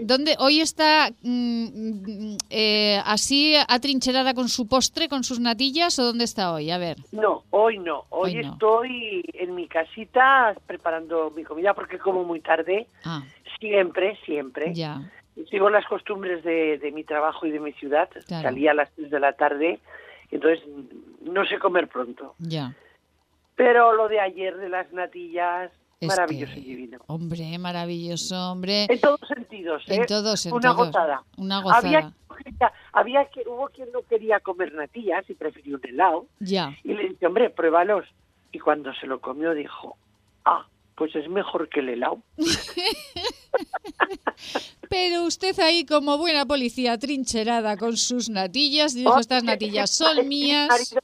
¿dónde 0.02 0.34
hoy 0.40 0.60
está 0.60 1.10
mm, 1.22 2.32
mm, 2.32 2.36
eh, 2.50 3.00
así 3.04 3.54
atrincherada 3.68 4.34
con 4.34 4.48
su 4.48 4.66
postre, 4.66 5.08
con 5.08 5.22
sus 5.22 5.38
natillas, 5.38 6.00
o 6.00 6.04
dónde 6.04 6.24
está 6.24 6.52
hoy? 6.52 6.72
A 6.72 6.78
ver. 6.78 6.96
No, 7.12 7.44
hoy 7.50 7.78
no. 7.78 8.06
Hoy, 8.08 8.38
estoy 8.38 9.24
en 9.34 9.54
mi 9.54 9.68
casita 9.68 10.56
preparando 10.66 11.30
mi 11.30 11.44
comida 11.44 11.74
porque 11.74 11.98
como 11.98 12.24
muy 12.24 12.40
tarde. 12.40 12.88
Ah. 13.04 13.22
Siempre, 13.60 14.18
siempre. 14.26 14.74
Ya. 14.74 15.00
Sigo 15.48 15.70
las 15.70 15.86
costumbres 15.86 16.42
de, 16.42 16.90
mi 16.92 17.04
trabajo 17.04 17.46
y 17.46 17.52
de 17.52 17.60
mi 17.60 17.72
ciudad. 17.74 18.08
Salí 18.26 18.66
a 18.66 18.74
las 18.74 18.90
3 18.96 19.10
de 19.10 19.20
la 19.20 19.32
tarde, 19.34 19.78
entonces 20.32 20.66
no 21.22 21.46
sé 21.46 21.60
comer 21.60 21.86
pronto. 21.86 22.34
Ya. 22.40 22.74
Pero 23.58 23.92
lo 23.92 24.08
de 24.08 24.20
ayer 24.20 24.56
de 24.56 24.68
las 24.68 24.92
natillas, 24.92 25.72
maravilloso 26.00 26.52
y 26.56 26.62
divino. 26.62 26.98
Hombre, 27.08 27.58
maravilloso, 27.58 28.52
hombre. 28.52 28.86
En 28.88 29.00
todos 29.00 29.18
sentidos, 29.26 29.82
¿eh? 29.88 29.96
En 29.96 30.06
todos, 30.06 30.46
en 30.46 30.52
Una 30.52 30.72
todos. 30.72 30.86
gozada. 30.86 31.24
Una 31.36 31.60
gozada. 31.60 32.12
Había, 32.28 32.72
había 32.92 33.24
que, 33.24 33.42
hubo 33.48 33.66
quien 33.70 33.90
no 33.90 34.02
quería 34.02 34.38
comer 34.38 34.72
natillas 34.74 35.28
y 35.28 35.34
prefirió 35.34 35.74
un 35.74 35.84
helado. 35.88 36.26
Ya. 36.38 36.72
Y 36.84 36.94
le 36.94 37.08
dije, 37.08 37.26
hombre, 37.26 37.50
pruébalos. 37.50 38.06
Y 38.52 38.60
cuando 38.60 38.94
se 38.94 39.08
lo 39.08 39.20
comió 39.20 39.52
dijo, 39.54 39.96
ah, 40.44 40.64
pues 40.94 41.16
es 41.16 41.28
mejor 41.28 41.68
que 41.68 41.80
el 41.80 41.88
helado. 41.88 42.22
Pero 44.88 45.24
usted 45.24 45.58
ahí 45.58 45.84
como 45.84 46.16
buena 46.16 46.46
policía 46.46 46.96
trincherada 46.96 47.76
con 47.76 47.96
sus 47.96 48.30
natillas, 48.30 48.94
dijo, 48.94 49.18
estas 49.18 49.42
natillas 49.42 49.90
son 49.96 50.28
mías. 50.28 50.94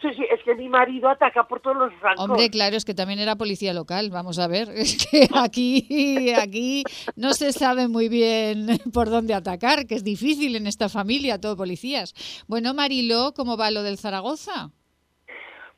Sí, 0.00 0.08
sí, 0.16 0.24
es 0.30 0.42
que 0.44 0.54
mi 0.54 0.68
marido 0.68 1.10
ataca 1.10 1.46
por 1.46 1.60
todos 1.60 1.76
los 1.76 1.94
francos. 2.00 2.24
Hombre, 2.24 2.48
claro, 2.48 2.76
es 2.76 2.86
que 2.86 2.94
también 2.94 3.18
era 3.18 3.36
policía 3.36 3.74
local, 3.74 4.10
vamos 4.10 4.38
a 4.38 4.48
ver. 4.48 4.68
Es 4.80 5.06
que 5.06 5.28
aquí, 5.34 6.32
aquí 6.32 6.84
no 7.16 7.34
se 7.34 7.52
sabe 7.52 7.86
muy 7.86 8.08
bien 8.08 8.66
por 8.94 9.10
dónde 9.10 9.34
atacar, 9.34 9.86
que 9.86 9.94
es 9.94 10.04
difícil 10.04 10.56
en 10.56 10.66
esta 10.66 10.88
familia, 10.88 11.40
todo 11.40 11.56
policías. 11.56 12.14
Bueno, 12.48 12.72
Marilo, 12.72 13.32
¿cómo 13.36 13.56
va 13.56 13.70
lo 13.70 13.82
del 13.82 13.98
Zaragoza? 13.98 14.70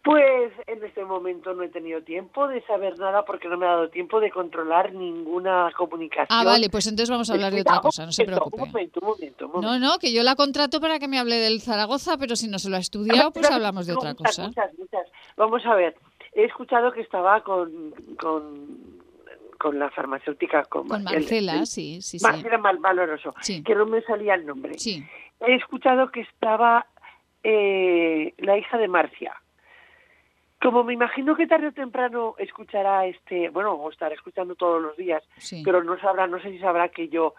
Pues 0.03 0.53
en 0.66 0.82
este 0.82 1.05
momento 1.05 1.55
no 1.55 1.62
he 1.62 1.68
tenido 1.68 2.03
tiempo 2.03 2.48
de 2.48 2.61
saber 2.62 2.98
nada 2.98 3.24
porque 3.24 3.48
no 3.48 3.57
me 3.57 3.66
ha 3.66 3.70
dado 3.70 3.88
tiempo 3.88 4.18
de 4.18 4.32
controlar 4.32 4.92
ninguna 4.92 5.70
comunicación. 5.76 6.26
Ah, 6.28 6.42
vale, 6.42 6.68
pues 6.70 6.88
entonces 6.88 7.09
vamos 7.09 7.30
a 7.30 7.34
hablar 7.34 7.53
de 7.53 7.61
otra 7.61 7.78
cosa, 7.80 8.05
no 8.05 8.11
se 8.11 8.24
preocupe. 8.24 8.57
Un 8.62 8.68
momento, 8.72 8.98
un 9.00 9.07
momento, 9.07 9.46
un 9.46 9.53
momento. 9.53 9.78
No, 9.78 9.78
no, 9.78 9.98
que 10.00 10.12
yo 10.12 10.24
la 10.24 10.34
contrato 10.34 10.80
para 10.80 10.98
que 10.98 11.07
me 11.07 11.20
hable 11.20 11.36
del 11.36 11.61
Zaragoza, 11.61 12.16
pero 12.18 12.34
si 12.34 12.48
no 12.48 12.59
se 12.59 12.68
lo 12.68 12.76
ha 12.76 12.80
estudiado, 12.80 13.30
pues 13.30 13.48
hablamos 13.48 13.86
de 13.86 13.92
otra 13.92 14.14
cosa. 14.14 14.48
Muchas, 14.48 14.76
muchas. 14.76 15.07
Vamos 15.36 15.64
a 15.66 15.76
ver, 15.76 15.94
he 16.32 16.46
escuchado 16.46 16.90
que 16.90 17.03
estaba 17.03 17.44
con, 17.44 17.94
con, 18.18 19.78
la 19.78 19.88
farmacéutica. 19.90 20.64
Con, 20.64 20.88
con 20.88 21.05
Marcela, 21.05 21.64
sí, 21.64 22.03
sí, 22.03 22.18
sí. 22.18 22.26
Marcela 22.26 22.59
Valoroso, 22.59 23.32
que 23.64 23.74
no 23.76 23.86
me 23.86 24.03
salía 24.03 24.34
el 24.34 24.46
nombre. 24.46 24.76
Sí. 24.80 25.05
He 25.38 25.55
escuchado 25.55 26.11
que 26.11 26.22
estaba 26.22 26.86
eh, 27.44 28.34
la 28.38 28.59
hija 28.59 28.78
de 28.78 28.88
Marcia 28.88 29.32
como 30.63 30.85
me 30.85 30.95
imagino 30.95 31.35
que 31.35 31.49
tarde 31.49 31.69
o 31.69 31.73
temprano 31.73 32.35
escuchará 32.39 33.05
este, 33.07 33.49
bueno, 33.51 33.73
o 33.73 33.91
estará 33.91 34.15
escuchando 34.15 34.55
todos 34.55 34.81
los 34.81 34.97
días, 34.97 35.23
pero 35.65 35.83
no 35.83 35.99
sabrá, 35.99 36.29
no 36.29 36.41
sé 36.41 36.51
si 36.51 36.59
sabrá 36.61 36.89
que 36.89 37.09
yo 37.09 37.35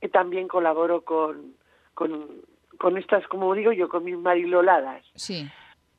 eh, 0.00 0.08
también 0.08 0.48
colaboro 0.48 1.02
con, 1.02 1.54
con, 1.94 2.96
estas, 2.96 3.26
como 3.28 3.54
digo 3.54 3.72
yo, 3.72 3.88
con 3.90 4.04
mis 4.04 4.16
mariloladas. 4.16 5.04
Sí. 5.14 5.46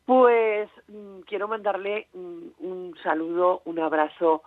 Pues 0.06 0.68
mm, 0.88 1.20
quiero 1.28 1.48
mandarle 1.48 2.08
mm, 2.14 2.66
un 2.66 2.96
saludo, 3.04 3.62
un 3.66 3.80
abrazo 3.80 4.42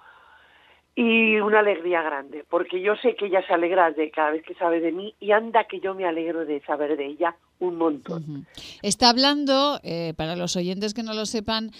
y 0.96 1.36
una 1.36 1.60
alegría 1.60 2.02
grande, 2.02 2.44
porque 2.48 2.80
yo 2.80 2.96
sé 2.96 3.14
que 3.14 3.26
ella 3.26 3.46
se 3.46 3.52
alegra 3.52 3.92
de 3.92 4.10
cada 4.10 4.32
vez 4.32 4.42
que 4.42 4.54
sabe 4.54 4.80
de 4.80 4.90
mí 4.90 5.14
y 5.20 5.30
anda 5.30 5.64
que 5.64 5.78
yo 5.78 5.94
me 5.94 6.06
alegro 6.06 6.44
de 6.44 6.60
saber 6.62 6.96
de 6.96 7.06
ella 7.06 7.36
un 7.60 7.76
montón. 7.76 8.46
Está 8.82 9.10
hablando, 9.10 9.78
eh, 9.84 10.14
para 10.16 10.36
los 10.36 10.56
oyentes 10.56 10.92
que 10.92 11.02
no 11.02 11.14
lo 11.14 11.26
sepan, 11.26 11.70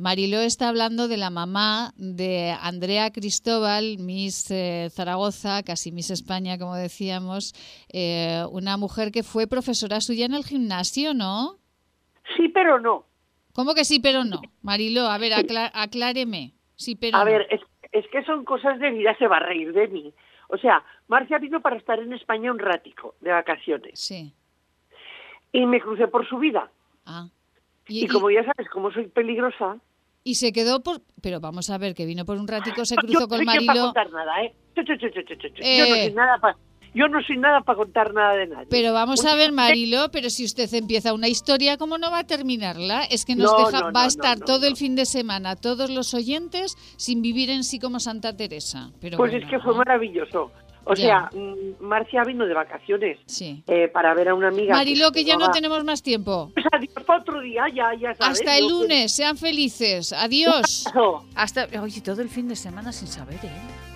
Mariló 0.00 0.40
está 0.40 0.70
hablando 0.70 1.08
de 1.08 1.18
la 1.18 1.28
mamá 1.28 1.92
de 1.96 2.56
Andrea 2.62 3.10
Cristóbal, 3.10 3.98
Miss 3.98 4.50
eh, 4.50 4.88
Zaragoza, 4.90 5.62
casi 5.62 5.92
Miss 5.92 6.10
España, 6.10 6.56
como 6.58 6.74
decíamos, 6.74 7.52
eh, 7.92 8.42
una 8.50 8.78
mujer 8.78 9.12
que 9.12 9.22
fue 9.22 9.46
profesora 9.46 10.00
suya 10.00 10.24
en 10.24 10.32
el 10.32 10.44
gimnasio, 10.44 11.12
¿no? 11.12 11.58
Sí, 12.34 12.48
pero 12.48 12.80
no. 12.80 13.04
¿Cómo 13.52 13.74
que 13.74 13.84
sí, 13.84 14.00
pero 14.00 14.24
no? 14.24 14.40
Mariló, 14.62 15.02
a 15.02 15.18
ver, 15.18 15.32
acláreme. 15.74 16.54
Sí, 16.76 16.96
pero 16.96 17.18
a 17.18 17.24
ver, 17.24 17.46
es, 17.50 17.60
es, 17.92 18.06
que 18.10 18.24
son 18.24 18.46
cosas 18.46 18.78
de 18.78 18.92
vida, 18.92 19.14
se 19.18 19.26
va 19.26 19.36
a 19.36 19.40
reír 19.40 19.74
de 19.74 19.86
mí. 19.88 20.14
O 20.48 20.56
sea, 20.56 20.82
Marcia 21.08 21.36
vino 21.36 21.60
para 21.60 21.76
estar 21.76 21.98
en 21.98 22.14
España 22.14 22.50
un 22.50 22.58
ratico 22.58 23.16
de 23.20 23.32
vacaciones. 23.32 24.00
Sí. 24.00 24.32
Y 25.52 25.66
me 25.66 25.78
crucé 25.78 26.08
por 26.08 26.26
su 26.26 26.38
vida. 26.38 26.70
Ah. 27.04 27.28
Y, 27.86 28.08
como 28.08 28.30
ya 28.30 28.44
sabes, 28.44 28.70
como 28.70 28.90
soy 28.92 29.08
peligrosa. 29.08 29.78
Y 30.22 30.34
se 30.34 30.52
quedó 30.52 30.82
por. 30.82 31.00
Pero 31.22 31.40
vamos 31.40 31.70
a 31.70 31.78
ver, 31.78 31.94
que 31.94 32.06
vino 32.06 32.24
por 32.24 32.36
un 32.36 32.48
ratico, 32.48 32.84
se 32.84 32.96
cruzó 32.96 33.28
con 33.28 33.44
Marilo. 33.44 33.74
Yo 33.74 33.80
no 33.80 33.86
contar 33.86 34.10
nada, 34.10 34.42
¿eh? 34.42 34.54
Yo 34.76 34.82
no 34.82 35.94
soy 35.96 36.12
nada 36.12 36.38
para 36.38 36.56
yo 36.92 37.06
no 37.06 37.22
soy 37.22 37.36
nada 37.36 37.60
para 37.60 37.76
contar 37.76 38.12
nada 38.12 38.34
de 38.34 38.46
nadie. 38.48 38.66
Pero 38.68 38.92
vamos 38.92 39.24
a 39.24 39.36
ver, 39.36 39.52
Marilo, 39.52 40.10
pero 40.10 40.28
si 40.28 40.44
usted 40.44 40.72
empieza 40.74 41.14
una 41.14 41.28
historia, 41.28 41.76
¿cómo 41.76 41.98
no 41.98 42.10
va 42.10 42.20
a 42.20 42.26
terminarla? 42.26 43.04
Es 43.04 43.24
que 43.24 43.36
nos 43.36 43.56
deja, 43.56 43.90
va 43.90 44.04
a 44.04 44.06
estar 44.06 44.40
todo 44.40 44.66
el 44.66 44.76
fin 44.76 44.96
de 44.96 45.06
semana, 45.06 45.54
todos 45.54 45.88
los 45.88 46.14
oyentes, 46.14 46.76
sin 46.96 47.22
vivir 47.22 47.50
en 47.50 47.62
sí 47.62 47.78
como 47.78 48.00
Santa 48.00 48.36
Teresa. 48.36 48.90
Pero 49.00 49.18
pues 49.18 49.34
es 49.34 49.48
que 49.48 49.60
fue 49.60 49.74
maravilloso. 49.74 50.50
O 50.84 50.96
sea, 50.96 51.30
mm, 51.32 51.82
Marcia 51.84 52.24
vino 52.24 52.46
de 52.46 52.54
vacaciones 52.54 53.18
eh, 53.66 53.88
para 53.88 54.14
ver 54.14 54.28
a 54.28 54.34
una 54.34 54.48
amiga. 54.48 54.74
Marilo, 54.74 55.12
que, 55.12 55.24
ya 55.24 55.36
no 55.36 55.50
tenemos 55.50 55.84
más 55.84 56.02
tiempo. 56.02 56.52
Pues 56.60 56.66
adiós 56.72 57.04
otro 57.08 57.40
día, 57.40 57.64
ya, 57.74 57.94
ya 57.94 58.14
sabes. 58.14 58.40
Hasta 58.40 58.58
el 58.58 58.68
lunes, 58.68 59.12
sean 59.12 59.36
felices. 59.36 60.12
Adiós. 60.12 60.84
Hasta. 61.34 61.68
Oye, 61.80 62.00
todo 62.00 62.20
el 62.22 62.28
fin 62.28 62.48
de 62.48 62.56
semana 62.56 62.92
sin 62.92 63.08
saber, 63.08 63.36
¿eh? 63.36 63.89